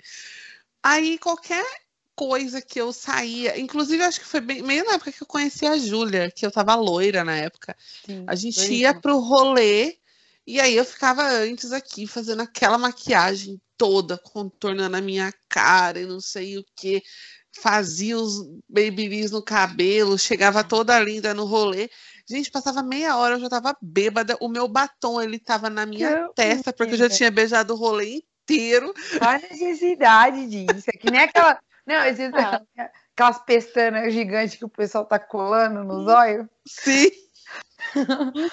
Aí 0.83 1.17
qualquer 1.17 1.65
coisa 2.15 2.61
que 2.61 2.79
eu 2.79 2.93
saía, 2.93 3.59
inclusive 3.59 4.01
acho 4.01 4.19
que 4.21 4.25
foi 4.25 4.39
bem, 4.39 4.61
meio 4.61 4.85
na 4.85 4.93
época 4.93 5.11
que 5.11 5.21
eu 5.21 5.27
conheci 5.27 5.65
a 5.65 5.77
Júlia, 5.77 6.31
que 6.31 6.45
eu 6.45 6.51
tava 6.51 6.73
loira 6.75 7.23
na 7.23 7.35
época. 7.35 7.75
Sim, 8.05 8.23
a 8.25 8.35
gente 8.35 8.73
ia 8.73 8.93
pro 8.93 9.19
rolê 9.19 9.97
e 10.45 10.59
aí 10.59 10.75
eu 10.75 10.85
ficava 10.85 11.23
antes 11.23 11.71
aqui 11.71 12.05
fazendo 12.05 12.41
aquela 12.41 12.77
maquiagem 12.77 13.59
toda, 13.77 14.17
contornando 14.17 14.95
a 14.95 15.01
minha 15.01 15.33
cara 15.49 15.99
e 15.99 16.05
não 16.05 16.19
sei 16.19 16.57
o 16.57 16.65
que 16.75 17.01
fazia 17.61 18.17
os 18.17 18.45
babyliss 18.67 19.31
no 19.31 19.43
cabelo, 19.43 20.19
chegava 20.19 20.63
toda 20.63 20.99
linda 20.99 21.33
no 21.33 21.45
rolê. 21.45 21.89
Gente, 22.27 22.51
passava 22.51 22.83
meia 22.83 23.17
hora, 23.17 23.35
eu 23.35 23.39
já 23.39 23.49
tava 23.49 23.77
bêbada. 23.81 24.35
O 24.41 24.49
meu 24.49 24.67
batom, 24.67 25.21
ele 25.21 25.39
tava 25.39 25.69
na 25.69 25.85
minha 25.85 26.27
testa, 26.35 26.73
porque 26.73 26.93
eu 26.93 26.97
já 26.97 27.09
tinha 27.09 27.31
beijado 27.31 27.73
o 27.73 27.77
rolê 27.77 28.21
inteiro. 28.43 28.93
A 29.21 29.37
necessidade 29.37 30.47
disso. 30.47 30.89
É 30.93 30.97
que 30.97 31.09
nem 31.11 31.21
aquela. 31.21 31.59
Não, 31.85 31.95
ah. 31.95 32.61
aquelas 33.15 33.39
pestanas 33.45 34.13
gigantes 34.13 34.55
que 34.55 34.65
o 34.65 34.69
pessoal 34.69 35.05
tá 35.05 35.19
colando 35.19 35.83
nos 35.83 36.07
olhos. 36.07 36.47
Sim. 36.67 37.09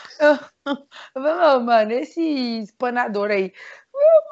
eu, 1.14 1.60
mano, 1.60 1.92
esse 1.92 2.20
espanador 2.60 3.30
aí. 3.30 3.52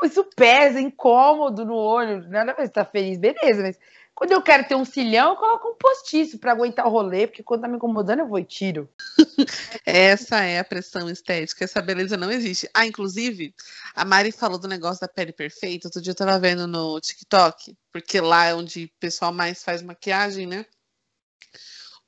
isso 0.04 0.24
pesa, 0.36 0.80
incômodo 0.80 1.64
no 1.64 1.74
olho. 1.74 2.28
Nada 2.28 2.54
ver, 2.54 2.68
tá 2.68 2.84
feliz, 2.84 3.18
beleza, 3.18 3.62
mas 3.62 3.78
quando 4.20 4.32
eu 4.32 4.42
quero 4.42 4.68
ter 4.68 4.74
um 4.74 4.84
cilhão, 4.84 5.30
eu 5.30 5.36
coloco 5.36 5.68
um 5.68 5.74
postiço 5.76 6.38
para 6.38 6.52
aguentar 6.52 6.86
o 6.86 6.90
rolê, 6.90 7.26
porque 7.26 7.42
quando 7.42 7.62
tá 7.62 7.68
me 7.68 7.76
incomodando, 7.76 8.18
eu 8.18 8.28
vou 8.28 8.38
e 8.38 8.44
tiro. 8.44 8.86
Essa 9.86 10.44
é 10.44 10.58
a 10.58 10.64
pressão 10.64 11.08
estética, 11.08 11.64
essa 11.64 11.80
beleza 11.80 12.18
não 12.18 12.30
existe. 12.30 12.68
Ah, 12.74 12.84
inclusive, 12.86 13.54
a 13.94 14.04
Mari 14.04 14.30
falou 14.30 14.58
do 14.58 14.68
negócio 14.68 15.00
da 15.00 15.08
pele 15.08 15.32
perfeita. 15.32 15.88
Outro 15.88 16.02
dia 16.02 16.10
eu 16.10 16.14
tava 16.14 16.38
vendo 16.38 16.66
no 16.66 17.00
TikTok, 17.00 17.74
porque 17.90 18.20
lá 18.20 18.44
é 18.44 18.54
onde 18.54 18.84
o 18.84 19.00
pessoal 19.00 19.32
mais 19.32 19.64
faz 19.64 19.80
maquiagem, 19.80 20.46
né? 20.46 20.66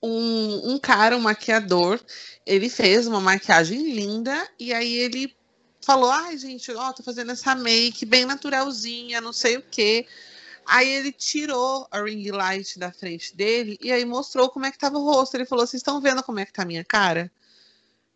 Um, 0.03 0.73
um 0.73 0.79
cara, 0.79 1.17
um 1.17 1.21
maquiador, 1.21 2.01
ele 2.45 2.69
fez 2.69 3.07
uma 3.07 3.21
maquiagem 3.21 3.95
linda 3.95 4.49
e 4.59 4.73
aí 4.75 4.95
ele 4.97 5.35
falou: 5.85 6.11
ai, 6.11 6.37
gente, 6.39 6.73
ó, 6.73 6.93
tô 6.93 7.03
fazendo 7.03 7.33
essa 7.33 7.55
make 7.55 8.05
bem 8.07 8.25
naturalzinha, 8.25 9.21
não 9.21 9.33
sei 9.33 9.57
o 9.57 9.63
quê. 9.63 10.07
Aí 10.65 10.89
ele 10.89 11.13
tirou 11.13 11.87
a 11.91 12.03
ring 12.03 12.31
light 12.31 12.79
da 12.79 12.93
frente 12.93 13.37
dele 13.37 13.77
e 13.81 13.91
aí 13.93 14.05
mostrou 14.05 14.49
como 14.49 14.65
é 14.65 14.71
que 14.71 14.79
tava 14.79 14.99
o 14.99 15.05
rosto. 15.05 15.35
Ele 15.35 15.47
falou: 15.47 15.67
Vocês 15.67 15.81
estão 15.81 16.01
vendo 16.01 16.23
como 16.23 16.39
é 16.39 16.47
que 16.47 16.53
tá 16.53 16.63
a 16.63 16.67
minha 16.67 16.85
cara? 16.85 17.31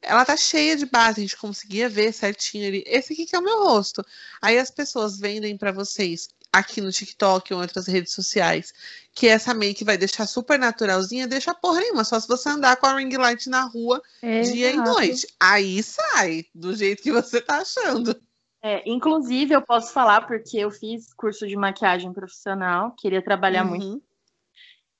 Ela 0.02 0.24
tá 0.24 0.36
cheia 0.36 0.76
de 0.76 0.86
base, 0.86 1.20
a 1.20 1.22
gente 1.22 1.36
conseguia 1.36 1.88
ver 1.88 2.12
certinho 2.12 2.68
ali. 2.68 2.84
Esse 2.86 3.12
aqui 3.12 3.26
que 3.26 3.34
é 3.34 3.38
o 3.38 3.42
meu 3.42 3.64
rosto. 3.64 4.04
Aí 4.40 4.58
as 4.58 4.70
pessoas 4.70 5.18
vendem 5.18 5.56
para 5.56 5.72
vocês 5.72 6.28
aqui 6.58 6.80
no 6.80 6.90
TikTok 6.90 7.52
ou 7.52 7.60
em 7.60 7.62
outras 7.62 7.86
redes 7.86 8.12
sociais 8.12 8.72
que 9.14 9.26
essa 9.26 9.54
make 9.54 9.82
vai 9.82 9.96
deixar 9.96 10.26
super 10.26 10.58
naturalzinha, 10.58 11.26
deixa 11.26 11.54
porra 11.54 11.80
nenhuma. 11.80 12.04
Só 12.04 12.20
se 12.20 12.28
você 12.28 12.50
andar 12.50 12.76
com 12.76 12.86
a 12.86 12.96
ring 12.96 13.16
light 13.16 13.48
na 13.48 13.62
rua 13.62 14.02
dia 14.20 14.70
e 14.70 14.76
noite. 14.76 15.26
Aí 15.40 15.82
sai 15.82 16.44
do 16.54 16.74
jeito 16.74 17.02
que 17.02 17.10
você 17.10 17.40
tá 17.40 17.58
achando. 17.58 18.14
É, 18.62 18.82
inclusive, 18.84 19.54
eu 19.54 19.62
posso 19.62 19.92
falar 19.92 20.26
porque 20.26 20.58
eu 20.58 20.70
fiz 20.70 21.14
curso 21.14 21.46
de 21.46 21.56
maquiagem 21.56 22.12
profissional, 22.12 22.94
queria 22.98 23.22
trabalhar 23.22 23.64
uhum. 23.64 23.76
muito. 23.76 24.02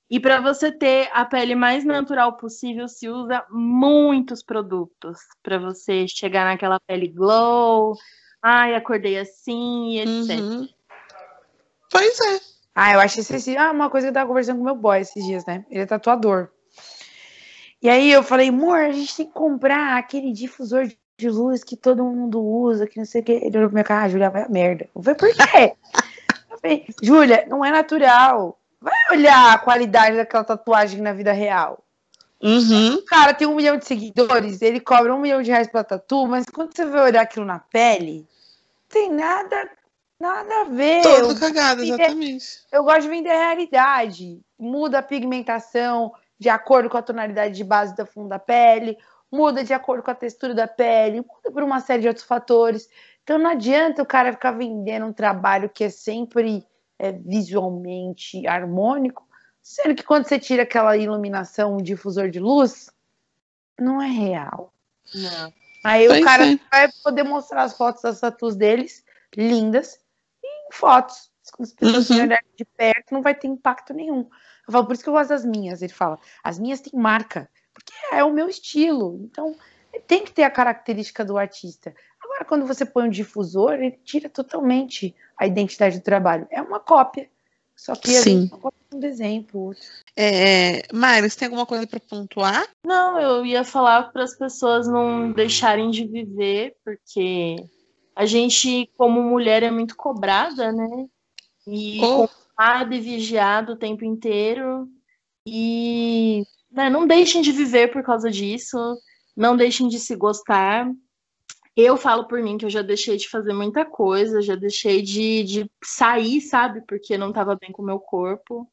E 0.09 0.19
para 0.19 0.39
você 0.39 0.71
ter 0.71 1.09
a 1.11 1.25
pele 1.25 1.53
mais 1.53 1.83
natural 1.83 2.37
possível, 2.37 2.87
se 2.87 3.09
usa 3.09 3.45
muitos 3.51 4.41
produtos 4.41 5.19
para 5.43 5.59
você 5.59 6.07
chegar 6.07 6.45
naquela 6.45 6.79
pele 6.79 7.09
glow. 7.09 7.93
Ai, 8.41 8.73
acordei 8.73 9.19
assim, 9.19 9.99
etc. 9.99 10.39
Uhum. 10.39 10.69
Pois 11.89 12.19
é. 12.19 12.39
Ah, 12.75 12.93
eu 12.93 12.99
acho 12.99 13.19
excessivo. 13.19 13.59
Ah, 13.59 13.71
uma 13.71 13.89
coisa 13.89 14.07
que 14.07 14.09
eu 14.09 14.13
tava 14.13 14.27
conversando 14.27 14.59
com 14.59 14.63
meu 14.63 14.75
boy 14.75 14.99
esses 14.99 15.25
dias, 15.25 15.45
né? 15.45 15.65
Ele 15.69 15.81
é 15.81 15.85
tatuador. 15.85 16.49
E 17.81 17.89
aí 17.89 18.11
eu 18.11 18.23
falei, 18.23 18.49
amor, 18.49 18.79
a 18.79 18.91
gente 18.91 19.15
tem 19.15 19.25
que 19.25 19.33
comprar 19.33 19.97
aquele 19.97 20.31
difusor 20.31 20.87
de 21.17 21.29
luz 21.29 21.63
que 21.63 21.75
todo 21.75 22.03
mundo 22.03 22.39
usa, 22.39 22.87
que 22.87 22.97
não 22.97 23.05
sei 23.05 23.21
o 23.21 23.23
que. 23.23 23.31
Ele 23.31 23.57
olhou 23.57 23.69
pra 23.69 23.75
minha 23.75 23.83
cara, 23.83 24.05
ah, 24.05 24.09
Júlia, 24.09 24.29
vai 24.29 24.43
a 24.43 24.49
merda. 24.49 24.87
Eu 24.95 25.01
falei, 25.01 25.17
por 25.17 25.33
quê? 25.33 25.73
eu 26.51 26.57
falei, 26.59 26.85
Júlia, 27.01 27.45
não 27.47 27.65
é 27.65 27.71
natural. 27.71 28.59
Vai 28.79 28.93
olhar 29.11 29.53
a 29.53 29.57
qualidade 29.57 30.17
daquela 30.17 30.43
tatuagem 30.43 31.01
na 31.01 31.13
vida 31.13 31.31
real. 31.31 31.83
Uhum. 32.41 32.95
O 32.95 33.05
cara 33.05 33.33
tem 33.33 33.47
um 33.47 33.55
milhão 33.55 33.77
de 33.77 33.85
seguidores, 33.85 34.61
ele 34.61 34.79
cobra 34.79 35.15
um 35.15 35.19
milhão 35.19 35.41
de 35.41 35.49
reais 35.49 35.67
pra 35.67 35.83
tatu, 35.83 36.27
mas 36.27 36.45
quando 36.45 36.75
você 36.75 36.85
vai 36.85 37.01
olhar 37.01 37.21
aquilo 37.21 37.45
na 37.45 37.57
pele, 37.57 38.27
tem 38.87 39.11
nada, 39.11 39.67
nada 40.19 40.61
a 40.61 40.63
ver. 40.65 41.01
Todo 41.01 41.31
eu 41.31 41.39
cagado, 41.39 41.83
exatamente. 41.83 42.45
Eu 42.71 42.83
gosto 42.83 43.01
de 43.03 43.09
vender 43.09 43.31
a 43.31 43.47
realidade. 43.47 44.41
Muda 44.57 44.99
a 44.99 45.03
pigmentação 45.03 46.11
de 46.39 46.49
acordo 46.49 46.89
com 46.89 46.97
a 46.97 47.01
tonalidade 47.01 47.55
de 47.55 47.63
base 47.63 47.95
da 47.95 48.05
fundo 48.05 48.29
da 48.29 48.39
pele 48.39 48.97
muda 49.31 49.63
de 49.63 49.73
acordo 49.73 50.03
com 50.03 50.11
a 50.11 50.15
textura 50.15 50.53
da 50.53 50.67
pele, 50.67 51.17
muda 51.17 51.51
por 51.51 51.63
uma 51.63 51.79
série 51.79 52.01
de 52.01 52.07
outros 52.07 52.25
fatores. 52.25 52.89
Então 53.23 53.37
não 53.37 53.49
adianta 53.49 54.01
o 54.01 54.05
cara 54.05 54.31
ficar 54.31 54.51
vendendo 54.51 55.05
um 55.05 55.13
trabalho 55.13 55.69
que 55.69 55.83
é 55.83 55.89
sempre 55.89 56.65
é, 56.97 57.11
visualmente 57.11 58.47
harmônico, 58.47 59.27
sendo 59.61 59.95
que 59.95 60.03
quando 60.03 60.27
você 60.27 60.39
tira 60.39 60.63
aquela 60.63 60.95
iluminação, 60.95 61.75
um 61.75 61.81
difusor 61.81 62.29
de 62.29 62.39
luz, 62.39 62.89
não 63.79 64.01
é 64.01 64.07
real. 64.07 64.73
Não. 65.13 65.53
Aí 65.83 66.07
o 66.07 66.23
cara 66.23 66.51
é. 66.51 66.59
vai 66.71 66.89
poder 67.03 67.23
mostrar 67.23 67.63
as 67.63 67.75
fotos 67.75 68.01
das 68.01 68.19
tatuas 68.19 68.55
deles, 68.55 69.03
lindas, 69.35 69.99
fotos. 70.71 71.29
As 71.59 71.71
pessoas 71.71 72.09
uhum. 72.09 72.23
olharem 72.23 72.49
de 72.57 72.65
perto, 72.65 73.13
não 73.13 73.21
vai 73.21 73.33
ter 73.33 73.47
impacto 73.47 73.93
nenhum. 73.93 74.29
Eu 74.67 74.73
falo, 74.73 74.85
por 74.85 74.93
isso 74.93 75.03
que 75.03 75.09
eu 75.09 75.13
gosto 75.13 75.29
das 75.29 75.45
minhas. 75.45 75.81
Ele 75.81 75.93
fala, 75.93 76.19
as 76.43 76.59
minhas 76.59 76.81
têm 76.81 76.99
marca 76.99 77.49
porque 77.77 77.93
é 78.11 78.23
o 78.23 78.33
meu 78.33 78.49
estilo. 78.49 79.19
Então, 79.23 79.55
tem 80.07 80.23
que 80.23 80.31
ter 80.31 80.43
a 80.43 80.49
característica 80.49 81.23
do 81.23 81.37
artista. 81.37 81.93
Agora, 82.23 82.43
quando 82.45 82.65
você 82.65 82.83
põe 82.83 83.05
um 83.07 83.09
difusor, 83.09 83.73
ele 83.73 83.91
tira 84.03 84.27
totalmente 84.27 85.15
a 85.37 85.45
identidade 85.45 85.99
do 85.99 86.03
trabalho. 86.03 86.47
É 86.49 86.61
uma 86.61 86.79
cópia. 86.79 87.29
Só 87.75 87.95
que 87.95 88.09
Sim. 88.09 88.49
uma 88.51 88.57
cópia 88.57 88.79
de 88.89 88.97
um 88.97 88.99
desenho 88.99 89.43
pro 89.43 89.59
outro. 89.59 89.83
É, 90.15 90.81
Mayra, 90.91 91.29
você 91.29 91.37
tem 91.37 91.45
alguma 91.45 91.67
coisa 91.67 91.85
para 91.85 91.99
pontuar? 91.99 92.67
Não, 92.83 93.19
eu 93.19 93.45
ia 93.45 93.63
falar 93.63 94.11
para 94.11 94.23
as 94.23 94.35
pessoas 94.35 94.87
não 94.87 95.31
deixarem 95.31 95.91
de 95.91 96.07
viver, 96.07 96.75
porque 96.83 97.57
a 98.17 98.25
gente, 98.25 98.89
como 98.97 99.21
mulher, 99.21 99.61
é 99.61 99.69
muito 99.69 99.95
cobrada, 99.95 100.71
né? 100.71 101.07
E 101.67 102.03
oh. 102.03 102.27
cobrada 102.27 102.95
e 102.95 102.99
vigiada 102.99 103.73
o 103.73 103.77
tempo 103.77 104.03
inteiro. 104.03 104.89
E 105.45 106.43
né, 106.71 106.89
não 106.89 107.05
deixem 107.05 107.43
de 107.43 107.51
viver 107.51 107.91
por 107.91 108.01
causa 108.01 108.31
disso, 108.31 108.77
não 109.35 109.55
deixem 109.55 109.87
de 109.87 109.99
se 109.99 110.15
gostar. 110.15 110.91
Eu 111.75 111.95
falo 111.95 112.27
por 112.27 112.41
mim 112.41 112.57
que 112.57 112.65
eu 112.65 112.71
já 112.71 112.81
deixei 112.81 113.17
de 113.17 113.29
fazer 113.29 113.53
muita 113.53 113.85
coisa, 113.85 114.41
já 114.41 114.55
deixei 114.55 115.03
de, 115.03 115.43
de 115.43 115.71
sair, 115.83 116.41
sabe? 116.41 116.81
Porque 116.87 117.19
não 117.19 117.29
estava 117.29 117.55
bem 117.55 117.71
com 117.71 117.83
o 117.83 117.85
meu 117.85 117.99
corpo. 117.99 118.67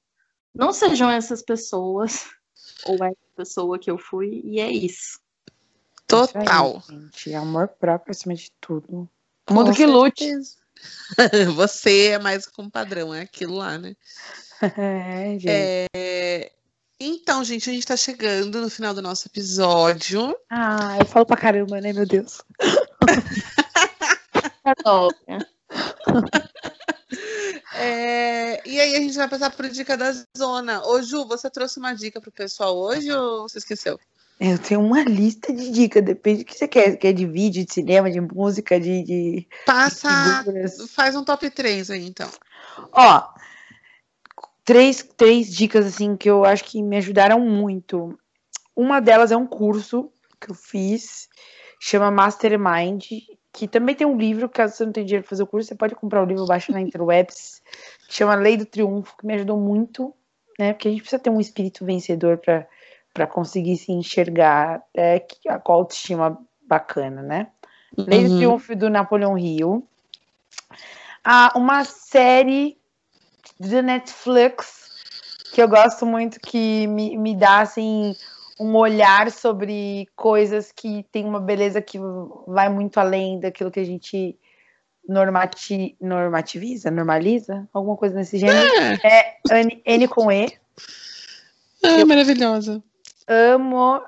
Não 0.55 0.73
sejam 0.73 1.11
essas 1.11 1.43
pessoas, 1.43 2.31
ou 2.89 2.95
essa 2.95 3.27
pessoa 3.37 3.79
que 3.79 3.91
eu 3.91 3.99
fui, 3.99 4.41
e 4.43 4.59
é 4.59 4.71
isso. 4.71 5.21
Total. 6.07 6.79
Isso 6.79 6.93
aí, 6.93 6.99
gente. 6.99 7.35
Amor 7.35 7.69
próprio 7.69 8.13
acima 8.13 8.35
de 8.35 8.51
tudo. 8.59 9.07
Mundo 9.51 9.75
que 9.75 9.87
lute. 9.87 10.31
Você 11.55 12.09
é 12.09 12.19
mais 12.19 12.47
com 12.47 12.71
padrão, 12.71 13.15
é 13.15 13.23
aquilo 13.23 13.57
lá, 13.57 13.79
né? 13.79 13.95
É, 14.79 15.37
gente. 15.39 15.49
É, 15.49 16.53
então, 16.99 17.45
gente, 17.45 17.69
a 17.69 17.73
gente 17.73 17.87
tá 17.87 17.97
chegando 17.97 18.63
no 18.63 18.71
final 18.71 18.95
do 18.95 19.03
nosso 19.03 19.29
episódio. 19.29 20.35
Ah, 20.49 20.97
eu 20.99 21.05
falo 21.05 21.27
pra 21.27 21.37
caramba, 21.37 21.79
né, 21.81 21.93
meu 21.93 22.07
Deus? 22.07 22.41
é, 27.75 28.67
e 28.67 28.81
aí 28.81 28.97
a 28.97 29.01
gente 29.01 29.17
vai 29.17 29.29
passar 29.29 29.51
por 29.51 29.69
dica 29.69 29.99
da 29.99 30.15
zona. 30.39 30.87
Ô, 30.87 31.03
Ju, 31.03 31.27
você 31.27 31.51
trouxe 31.51 31.79
uma 31.79 31.93
dica 31.93 32.19
pro 32.21 32.33
pessoal 32.33 32.79
hoje 32.79 33.13
ou 33.13 33.43
você 33.43 33.59
esqueceu? 33.59 34.01
Eu 34.41 34.59
tenho 34.59 34.81
uma 34.81 35.03
lista 35.05 35.53
de 35.53 35.71
dicas, 35.71 36.03
depende 36.03 36.43
do 36.43 36.47
que 36.47 36.57
você 36.57 36.67
quer. 36.67 36.97
Quer 36.97 37.13
de 37.13 37.25
vídeo, 37.25 37.65
de 37.65 37.73
cinema, 37.73 38.11
de 38.11 38.21
música, 38.21 38.81
de. 38.81 39.03
de 39.03 39.49
Passa. 39.65 40.43
De 40.45 40.89
faz 40.89 41.15
um 41.15 41.25
top 41.25 41.49
3 41.49 41.91
aí, 41.91 42.07
então. 42.07 42.29
Ó, 42.93 43.23
três, 44.65 45.07
três 45.17 45.55
dicas 45.55 45.87
assim 45.87 46.17
que 46.17 46.29
eu 46.29 46.45
acho 46.45 46.65
que 46.65 46.83
me 46.83 46.97
ajudaram 46.97 47.39
muito. 47.39 48.19
Uma 48.75 49.01
delas 49.01 49.31
é 49.31 49.37
um 49.37 49.47
curso 49.47 50.11
que 50.41 50.51
eu 50.51 50.55
fiz, 50.55 51.29
chama 51.79 52.11
Mastermind, 52.11 53.05
que 53.53 53.69
também 53.69 53.95
tem 53.95 54.07
um 54.07 54.17
livro, 54.17 54.49
caso 54.49 54.75
você 54.75 54.85
não 54.85 54.93
tenha 54.93 55.07
dinheiro 55.07 55.23
para 55.23 55.31
fazer 55.31 55.45
o 55.45 55.47
curso, 55.47 55.69
você 55.69 55.77
pode 55.77 55.95
comprar 55.95 56.23
o 56.23 56.27
livro, 56.27 56.45
baixa 56.45 56.73
na 56.73 56.81
interwebs, 56.81 57.63
que 58.09 58.15
chama 58.15 58.35
Lei 58.35 58.57
do 58.57 58.67
Triunfo, 58.67 59.17
que 59.17 59.25
me 59.25 59.35
ajudou 59.35 59.59
muito, 59.59 60.13
né? 60.59 60.73
Porque 60.73 60.89
a 60.89 60.91
gente 60.91 61.03
precisa 61.03 61.23
ter 61.23 61.31
um 61.31 61.41
espírito 61.41 61.85
vencedor 61.85 62.39
para 62.39 62.67
para 63.15 63.29
conseguir 63.29 63.77
se 63.77 63.93
enxergar, 63.93 64.83
é, 64.93 65.25
com 65.63 65.73
a 65.73 65.77
autoestima 65.77 66.37
bacana, 66.67 67.23
né? 67.23 67.47
Uhum. 67.97 68.05
Lei 68.09 68.29
do 68.29 68.37
Triunfo 68.37 68.75
do 68.75 68.91
Napoleão 68.91 69.39
Hill. 69.39 69.87
Ah, 71.25 71.53
uma 71.55 71.85
série 71.85 72.77
de 73.59 73.81
Netflix 73.81 74.91
que 75.53 75.63
eu 75.63 75.69
gosto 75.69 76.05
muito, 76.05 76.41
que 76.41 76.89
me, 76.89 77.17
me 77.17 77.37
dá 77.37 77.61
assim 77.61 78.17
um 78.59 78.75
olhar 78.75 79.31
sobre 79.31 80.09
coisas 80.17 80.73
que 80.73 81.05
tem 81.13 81.25
uma 81.25 81.41
beleza 81.41 81.81
que 81.81 81.99
vai 82.49 82.69
muito 82.69 82.99
além 82.99 83.39
daquilo 83.39 83.71
que 83.71 83.81
a 83.81 83.85
gente 83.85 84.37
normati, 85.09 85.97
normativiza, 86.01 86.91
normaliza, 86.91 87.69
alguma 87.73 87.97
coisa 87.97 88.17
nesse 88.17 88.39
gênero. 88.39 88.69
É, 89.05 89.37
é 89.51 89.61
N, 89.61 89.83
N 89.85 90.09
com 90.09 90.31
E. 90.33 90.53
Ah, 91.83 92.05
maravilhosa. 92.05 92.83
Amo 93.27 94.03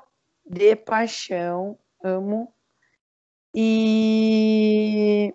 de 0.45 0.75
paixão, 0.75 1.77
amo. 2.03 2.53
E 3.53 5.33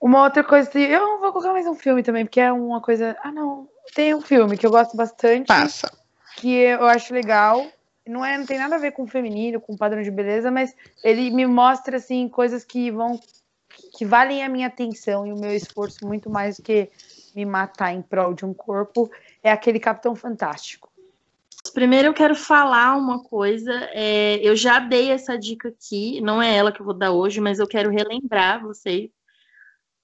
uma 0.00 0.22
outra 0.22 0.44
coisa, 0.44 0.70
eu 0.78 1.18
vou 1.20 1.32
colocar 1.32 1.52
mais 1.52 1.66
um 1.66 1.74
filme 1.74 2.02
também, 2.02 2.24
porque 2.24 2.40
é 2.40 2.52
uma 2.52 2.80
coisa. 2.80 3.16
Ah, 3.22 3.32
não. 3.32 3.68
Tem 3.94 4.14
um 4.14 4.20
filme 4.20 4.56
que 4.56 4.64
eu 4.64 4.70
gosto 4.70 4.96
bastante. 4.96 5.46
Passa. 5.46 5.90
Que 6.36 6.48
eu 6.48 6.84
acho 6.86 7.12
legal. 7.12 7.66
Não, 8.06 8.24
é, 8.24 8.38
não 8.38 8.46
tem 8.46 8.58
nada 8.58 8.76
a 8.76 8.78
ver 8.78 8.92
com 8.92 9.02
o 9.02 9.08
feminino, 9.08 9.60
com 9.60 9.74
o 9.74 9.78
padrão 9.78 10.00
de 10.00 10.10
beleza, 10.10 10.50
mas 10.50 10.74
ele 11.04 11.30
me 11.30 11.46
mostra, 11.46 11.96
assim, 11.96 12.28
coisas 12.28 12.64
que 12.64 12.90
vão. 12.90 13.20
que 13.96 14.04
valem 14.04 14.42
a 14.42 14.48
minha 14.48 14.68
atenção 14.68 15.26
e 15.26 15.32
o 15.32 15.38
meu 15.38 15.54
esforço 15.54 16.06
muito 16.06 16.30
mais 16.30 16.56
do 16.56 16.62
que 16.62 16.90
me 17.34 17.44
matar 17.44 17.92
em 17.92 18.00
prol 18.00 18.34
de 18.34 18.44
um 18.44 18.54
corpo, 18.54 19.10
é 19.42 19.50
aquele 19.50 19.78
Capitão 19.78 20.14
Fantástico. 20.14 20.90
Primeiro 21.70 22.08
eu 22.08 22.14
quero 22.14 22.34
falar 22.34 22.96
uma 22.96 23.22
coisa. 23.22 23.72
É, 23.92 24.36
eu 24.42 24.54
já 24.56 24.78
dei 24.78 25.10
essa 25.10 25.36
dica 25.38 25.68
aqui, 25.68 26.20
não 26.20 26.40
é 26.42 26.56
ela 26.56 26.72
que 26.72 26.80
eu 26.80 26.84
vou 26.84 26.94
dar 26.94 27.12
hoje, 27.12 27.40
mas 27.40 27.58
eu 27.58 27.66
quero 27.66 27.90
relembrar 27.90 28.62
vocês 28.62 29.10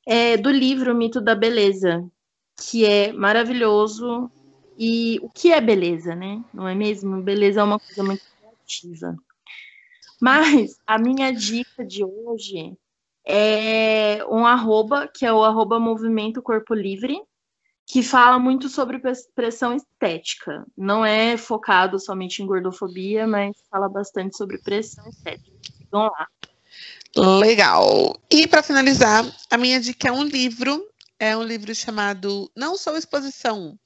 é, 0.07 0.37
do 0.37 0.51
livro 0.51 0.95
Mito 0.95 1.21
da 1.21 1.35
Beleza, 1.35 2.05
que 2.57 2.85
é 2.85 3.12
maravilhoso. 3.12 4.31
E 4.77 5.21
o 5.23 5.31
que 5.31 5.53
é 5.53 5.61
beleza, 5.61 6.15
né? 6.17 6.43
Não 6.53 6.67
é 6.67 6.75
mesmo? 6.75 7.23
Beleza 7.23 7.61
é 7.61 7.65
uma 7.65 7.79
coisa 7.79 8.03
muito 8.03 8.23
relativa. 8.41 9.17
Mas 10.21 10.79
a 10.87 10.99
minha 10.99 11.33
dica 11.33 11.85
de 11.85 12.05
hoje 12.05 12.77
é 13.27 14.25
um 14.29 14.45
arroba, 14.47 15.09
que 15.09 15.25
é 15.25 15.33
o 15.33 15.45
arroba 15.45 15.79
Movimento 15.79 16.43
Corpo 16.43 16.75
Livre, 16.75 17.21
que 17.87 18.03
fala 18.03 18.39
muito 18.39 18.68
sobre 18.68 19.01
pressão 19.35 19.74
estética. 19.74 20.66
Não 20.76 21.05
é 21.05 21.37
focado 21.37 21.99
somente 21.99 22.43
em 22.43 22.47
gordofobia, 22.47 23.26
mas 23.26 23.57
fala 23.70 23.89
bastante 23.89 24.37
sobre 24.37 24.59
pressão 24.59 25.07
estética. 25.09 25.57
Vamos 25.91 26.12
lá. 26.12 26.28
Legal. 27.16 28.16
E 28.30 28.49
para 28.49 28.62
finalizar, 28.62 29.24
a 29.51 29.57
minha 29.57 29.80
dica 29.80 30.09
é 30.09 30.12
um 30.12 30.24
livro. 30.24 30.89
É 31.18 31.37
um 31.37 31.43
livro 31.45 31.74
chamado 31.74 32.51
Não 32.57 32.76
Sou 32.76 32.97
Exposição. 32.97 33.78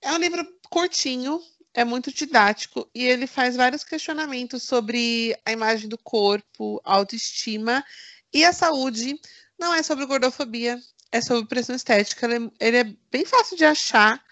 É 0.00 0.10
um 0.12 0.18
livro 0.18 0.46
curtinho, 0.70 1.40
é 1.74 1.84
muito 1.84 2.12
didático 2.12 2.88
e 2.94 3.04
ele 3.04 3.26
faz 3.26 3.56
vários 3.56 3.84
questionamentos 3.84 4.62
sobre 4.62 5.36
a 5.44 5.52
imagem 5.52 5.88
do 5.88 5.98
corpo, 5.98 6.80
autoestima 6.82 7.84
e 8.32 8.44
a 8.44 8.52
saúde. 8.52 9.20
Não 9.58 9.74
é 9.74 9.82
sobre 9.82 10.06
gordofobia, 10.06 10.80
é 11.12 11.20
sobre 11.20 11.46
pressão 11.46 11.74
estética. 11.74 12.26
Ele 12.26 12.46
é, 12.46 12.66
ele 12.66 12.76
é 12.78 12.84
bem 13.10 13.24
fácil 13.24 13.56
de 13.56 13.64
achar. 13.64 14.22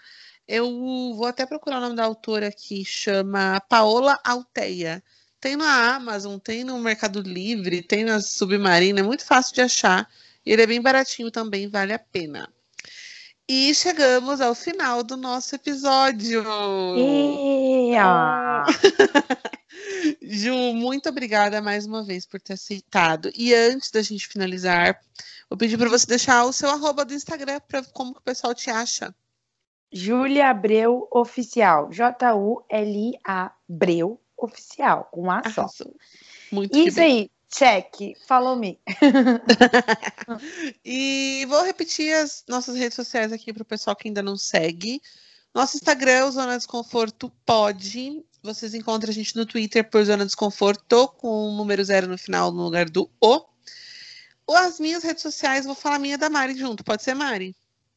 Eu 0.47 0.69
vou 1.15 1.25
até 1.25 1.45
procurar 1.45 1.77
o 1.77 1.81
nome 1.81 1.95
da 1.95 2.03
autora 2.03 2.47
aqui, 2.47 2.85
chama 2.85 3.59
Paola 3.67 4.19
Alteia. 4.23 5.03
Tem 5.39 5.55
na 5.55 5.95
Amazon, 5.95 6.37
tem 6.37 6.63
no 6.63 6.79
Mercado 6.79 7.21
Livre, 7.21 7.81
tem 7.81 8.03
na 8.03 8.19
Submarina, 8.21 8.99
é 8.99 9.03
muito 9.03 9.25
fácil 9.25 9.53
de 9.53 9.61
achar. 9.61 10.07
E 10.45 10.51
ele 10.51 10.61
é 10.61 10.67
bem 10.67 10.81
baratinho 10.81 11.31
também, 11.31 11.67
vale 11.67 11.93
a 11.93 11.99
pena. 11.99 12.49
E 13.47 13.73
chegamos 13.75 14.41
ao 14.41 14.55
final 14.55 15.03
do 15.03 15.15
nosso 15.15 15.53
episódio. 15.53 16.43
Ju, 20.21 20.55
muito 20.73 21.09
obrigada 21.09 21.61
mais 21.61 21.85
uma 21.85 22.03
vez 22.03 22.25
por 22.25 22.41
ter 22.41 22.53
aceitado. 22.53 23.31
E 23.35 23.53
antes 23.53 23.91
da 23.91 24.01
gente 24.01 24.27
finalizar, 24.27 24.99
vou 25.49 25.57
pedir 25.57 25.77
para 25.77 25.89
você 25.89 26.05
deixar 26.05 26.45
o 26.45 26.53
seu 26.53 26.69
arroba 26.69 27.05
do 27.05 27.13
Instagram 27.13 27.59
para 27.67 27.83
como 27.83 28.13
que 28.13 28.19
o 28.19 28.23
pessoal 28.23 28.53
te 28.53 28.69
acha. 28.69 29.13
Júlia 29.91 30.49
Abreu 30.49 31.07
Oficial. 31.11 31.89
J-U-L-I-A 31.89 33.53
Abreu 33.69 34.21
Oficial, 34.37 35.07
com 35.11 35.31
A 35.31 35.41
só. 35.49 35.67
Muito 36.51 36.77
Isso 36.77 36.99
aí, 36.99 37.31
check. 37.49 38.17
Follow 38.27 38.57
me. 38.57 38.79
e 40.83 41.45
vou 41.47 41.63
repetir 41.63 42.13
as 42.13 42.43
nossas 42.47 42.75
redes 42.75 42.95
sociais 42.95 43.31
aqui 43.31 43.53
para 43.53 43.63
o 43.63 43.65
pessoal 43.65 43.95
que 43.95 44.07
ainda 44.07 44.21
não 44.21 44.35
segue. 44.35 45.01
Nosso 45.53 45.77
Instagram 45.77 46.11
é 46.11 46.25
o 46.25 46.31
Zona 46.31 46.57
Desconforto 46.57 47.31
Pode. 47.45 48.21
Vocês 48.43 48.73
encontram 48.73 49.09
a 49.09 49.13
gente 49.13 49.35
no 49.37 49.45
Twitter 49.45 49.89
por 49.89 50.03
Zona 50.03 50.25
Desconforto, 50.25 51.07
com 51.17 51.49
o 51.49 51.55
número 51.55 51.83
zero 51.83 52.07
no 52.07 52.17
final, 52.17 52.51
no 52.51 52.63
lugar 52.63 52.89
do 52.89 53.09
O. 53.21 53.54
As 54.49 54.79
minhas 54.79 55.03
redes 55.03 55.23
sociais, 55.23 55.65
vou 55.65 55.75
falar 55.75 55.95
a 55.95 55.99
minha 55.99 56.17
da 56.17 56.29
Mari 56.29 56.57
junto. 56.57 56.83
Pode 56.83 57.03
ser, 57.03 57.13
Mari? 57.13 57.55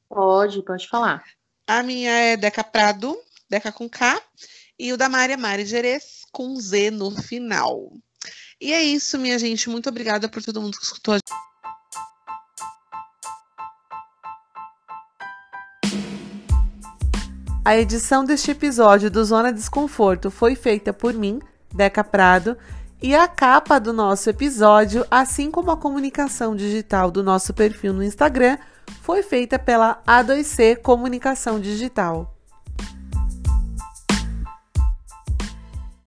Pode, 0.08 0.62
pode 0.62 0.88
falar. 0.88 1.22
A 1.66 1.82
minha 1.82 2.10
é 2.10 2.36
Deca 2.36 2.64
Prado, 2.64 3.18
Deca 3.48 3.70
com 3.70 3.88
K. 3.88 4.20
E 4.78 4.92
o 4.92 4.96
da 4.96 5.08
Mari 5.08 5.32
é 5.32 5.36
Mari 5.36 5.66
Gerês, 5.66 6.22
com 6.32 6.54
Z 6.56 6.90
no 6.90 7.10
final. 7.10 7.92
E 8.60 8.72
é 8.72 8.82
isso, 8.82 9.18
minha 9.18 9.38
gente. 9.38 9.68
Muito 9.68 9.88
obrigada 9.88 10.28
por 10.28 10.42
todo 10.42 10.60
mundo 10.60 10.78
que 10.78 10.84
escutou 10.84 11.14
a 11.14 11.18
A 17.68 17.76
edição 17.76 18.24
deste 18.24 18.50
episódio 18.50 19.10
do 19.10 19.22
Zona 19.22 19.52
Desconforto 19.52 20.30
foi 20.30 20.54
feita 20.54 20.90
por 20.90 21.12
mim, 21.12 21.38
Deca 21.74 22.02
Prado, 22.02 22.56
e 23.00 23.14
a 23.14 23.28
capa 23.28 23.78
do 23.78 23.92
nosso 23.92 24.28
episódio, 24.28 25.06
assim 25.10 25.50
como 25.50 25.70
a 25.70 25.76
comunicação 25.76 26.56
digital 26.56 27.10
do 27.10 27.22
nosso 27.22 27.54
perfil 27.54 27.92
no 27.92 28.02
Instagram, 28.02 28.58
foi 29.02 29.22
feita 29.22 29.58
pela 29.58 30.02
A2C 30.06 30.76
Comunicação 30.78 31.60
Digital. 31.60 32.37